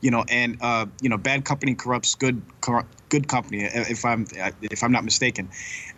You 0.00 0.12
know, 0.12 0.24
and 0.28 0.58
uh, 0.60 0.86
you 1.00 1.08
know, 1.08 1.16
bad 1.18 1.44
company 1.44 1.74
corrupts 1.74 2.14
good 2.14 2.40
good 3.08 3.26
company. 3.26 3.64
Uh, 3.64 3.84
if 3.88 4.04
I'm 4.04 4.26
uh, 4.40 4.52
if 4.62 4.84
I'm 4.84 4.92
not 4.92 5.04
mistaken, 5.04 5.48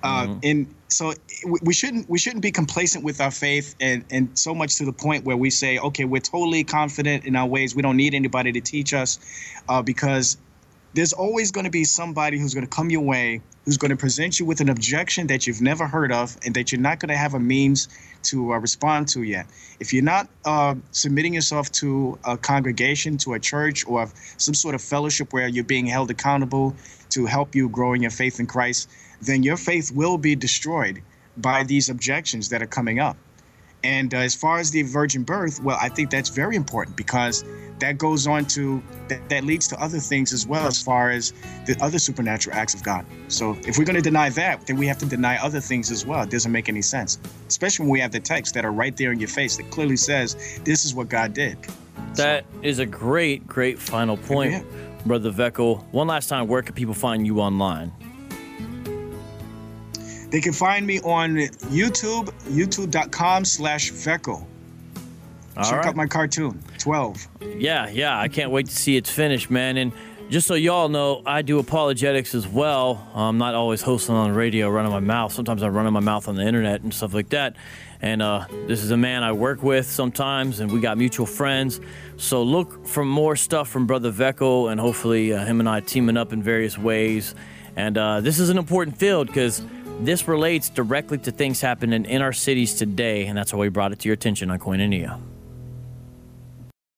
mm-hmm. 0.03 0.39
and 0.43 0.75
so 0.89 1.13
we 1.61 1.75
shouldn't 1.75 2.09
we 2.09 2.19
shouldn't 2.19 2.41
be 2.41 2.51
complacent 2.51 3.05
with 3.05 3.21
our 3.21 3.31
faith, 3.31 3.75
and 3.79 4.05
and 4.11 4.39
so 4.39 4.55
much 4.55 4.77
to 4.77 4.87
the 4.87 4.93
point 4.93 5.27
where 5.27 5.37
we 5.37 5.51
say, 5.51 5.79
okay, 5.79 6.07
we're 6.07 6.21
totally 6.23 6.65
confident 6.65 7.27
in 7.27 7.37
our 7.37 7.47
ways. 7.47 7.75
We 7.75 7.83
don't 7.83 7.99
need 7.99 8.15
anybody 8.15 8.53
to 8.53 8.61
teach 8.63 8.95
us, 8.95 9.19
because 9.85 10.39
there's 10.95 11.13
always 11.13 11.51
going 11.51 11.65
to 11.65 11.71
be 11.71 11.85
somebody 11.85 12.39
who's 12.39 12.55
going 12.55 12.67
to 12.67 12.75
come 12.75 12.89
your 12.89 13.03
way 13.03 13.43
who's 13.71 13.77
going 13.77 13.91
to 13.91 13.97
present 13.97 14.41
you 14.41 14.45
with 14.45 14.61
an 14.61 14.69
objection 14.69 15.29
that 15.29 15.47
you've 15.47 15.61
never 15.63 15.87
heard 15.87 16.11
of 16.11 16.37
and 16.45 16.57
that 16.57 16.73
you're 16.73 16.81
not 16.81 16.99
going 16.99 17.09
to 17.09 17.17
have 17.17 17.35
a 17.35 17.39
means 17.39 17.89
to 18.21 18.53
uh, 18.53 18.59
respond 18.59 19.07
to 19.07 19.23
yet. 19.23 19.47
If 19.79 19.93
you're 19.93 20.03
not 20.03 20.29
uh, 20.45 20.75
submitting 20.91 21.35
yourself 21.35 21.71
to 21.83 22.19
a 22.25 22.37
congregation, 22.37 23.17
to 23.19 23.35
a 23.35 23.39
church, 23.39 23.87
or 23.87 24.11
some 24.39 24.55
sort 24.55 24.75
of 24.75 24.83
fellowship 24.83 25.33
where 25.33 25.47
you're 25.47 25.63
being 25.63 25.87
held 25.87 26.11
accountable 26.11 26.75
to 27.11 27.27
help 27.27 27.55
you 27.55 27.69
grow 27.69 27.93
in 27.93 28.03
your 28.03 28.11
faith 28.11 28.41
in 28.41 28.49
Christ, 28.49 28.91
then 29.23 29.45
your 29.45 29.57
faith 29.57 29.93
will 29.93 30.19
be 30.19 30.35
destroyed 30.35 31.01
by 31.37 31.63
these 31.63 31.89
objections 31.89 32.49
that 32.49 32.63
are 32.63 32.67
coming 32.67 32.99
up. 32.99 33.17
And 33.83 34.13
uh, 34.13 34.19
as 34.19 34.35
far 34.35 34.59
as 34.59 34.71
the 34.71 34.83
virgin 34.83 35.23
birth, 35.23 35.63
well, 35.63 35.79
I 35.81 35.89
think 35.89 36.11
that's 36.11 36.29
very 36.29 36.57
important 36.57 36.97
because 36.97 37.45
that 37.81 37.99
goes 37.99 38.27
on 38.27 38.45
to 38.45 38.83
that, 39.09 39.29
that 39.29 39.45
leads 39.45 39.67
to 39.69 39.83
other 39.83 39.99
things 39.99 40.33
as 40.33 40.47
well 40.47 40.67
as 40.67 40.83
far 40.83 41.11
as 41.11 41.33
the 41.67 41.77
other 41.81 41.99
supernatural 41.99 42.57
acts 42.57 42.75
of 42.75 42.83
God. 42.83 43.05
So 43.29 43.57
if 43.67 43.79
we're 43.79 43.85
going 43.85 43.97
to 43.97 44.03
deny 44.03 44.29
that, 44.31 44.67
then 44.67 44.77
we 44.77 44.87
have 44.87 44.99
to 44.99 45.07
deny 45.07 45.39
other 45.39 45.61
things 45.61 45.91
as 45.91 46.07
well. 46.07 46.23
It 46.23 46.31
doesn't 46.31 46.53
make 46.53 46.69
any 46.69 46.83
sense, 46.83 47.19
especially 47.49 47.85
when 47.85 47.93
we 47.93 48.01
have 48.01 48.13
the 48.13 48.21
texts 48.21 48.55
that 48.55 48.65
are 48.65 48.73
right 48.73 48.97
there 48.97 49.13
in 49.13 49.19
your 49.19 49.29
face 49.29 49.57
that 49.57 49.71
clearly 49.71 49.97
says 49.97 50.61
this 50.65 50.85
is 50.85 50.95
what 50.95 51.09
God 51.09 51.35
did. 51.35 51.59
That 52.15 52.45
so, 52.53 52.61
is 52.63 52.79
a 52.79 52.87
great, 52.87 53.47
great 53.47 53.79
final 53.79 54.17
point, 54.17 54.53
yeah. 54.53 54.63
Brother 55.07 55.31
Vekyl. 55.31 55.85
One 55.93 56.07
last 56.07 56.29
time, 56.29 56.47
where 56.49 56.63
can 56.63 56.75
people 56.75 56.95
find 56.95 57.27
you 57.27 57.41
online? 57.41 57.93
They 60.31 60.41
can 60.41 60.53
find 60.53 60.87
me 60.87 61.01
on 61.01 61.37
YouTube, 61.37 62.31
youtube.com 62.45 63.45
slash 63.45 63.91
Vekyl. 63.91 64.47
Check 65.57 65.73
right. 65.73 65.87
out 65.87 65.97
my 65.97 66.07
cartoon, 66.07 66.63
12. 66.79 67.29
Yeah, 67.59 67.89
yeah. 67.91 68.19
I 68.19 68.29
can't 68.29 68.51
wait 68.51 68.67
to 68.67 68.75
see 68.75 68.97
it's 68.97 69.11
finished, 69.11 69.51
man. 69.51 69.77
And 69.77 69.93
just 70.31 70.47
so 70.47 70.55
y'all 70.55 70.89
know, 70.89 71.23
I 71.27 71.43
do 71.43 71.59
apologetics 71.59 72.35
as 72.37 72.47
well. 72.47 73.11
I'm 73.15 73.37
not 73.37 73.55
always 73.55 73.83
hosting 73.83 74.15
on 74.15 74.33
radio, 74.33 74.71
running 74.71 74.93
my 74.93 75.01
mouth. 75.01 75.33
Sometimes 75.33 75.63
I 75.63 75.69
run 75.69 75.93
my 75.93 76.01
mouth 76.01 76.29
on 76.29 76.37
the 76.37 76.45
internet 76.45 76.83
and 76.83 76.95
stuff 76.95 77.13
like 77.13 77.31
that. 77.31 77.57
And 78.01 78.23
uh, 78.23 78.47
this 78.69 78.83
is 78.83 78.93
a 78.93 78.97
man 78.97 79.25
I 79.25 79.33
work 79.33 79.63
with 79.63 79.87
sometimes, 79.87 80.61
and 80.61 80.71
we 80.73 80.81
got 80.81 80.97
mutual 80.97 81.27
friends. 81.27 81.81
So 82.17 82.43
look 82.43 82.87
for 82.87 83.05
more 83.05 83.35
stuff 83.37 83.69
from 83.69 83.87
Brother 83.87 84.13
Vekyl, 84.13 84.71
and 84.71 84.81
hopefully 84.81 85.35
uh, 85.35 85.45
him 85.45 85.61
and 85.61 85.69
I 85.69 85.81
teaming 85.81 86.17
up 86.17 86.33
in 86.33 86.43
various 86.43 86.79
ways. 86.79 87.35
And 87.77 87.99
uh, 87.99 88.21
this 88.21 88.39
is 88.39 88.49
an 88.51 88.57
important 88.57 88.97
field 88.97 89.27
because 89.27 89.63
this 90.05 90.27
relates 90.27 90.69
directly 90.69 91.19
to 91.19 91.31
things 91.31 91.61
happening 91.61 92.05
in 92.05 92.23
our 92.23 92.33
cities 92.33 92.75
today, 92.75 93.27
and 93.27 93.37
that's 93.37 93.53
why 93.53 93.61
we 93.61 93.69
brought 93.69 93.93
it 93.93 93.99
to 94.01 94.09
your 94.09 94.15
attention 94.15 94.51
on 94.51 94.59
Koinonia. 94.59 95.21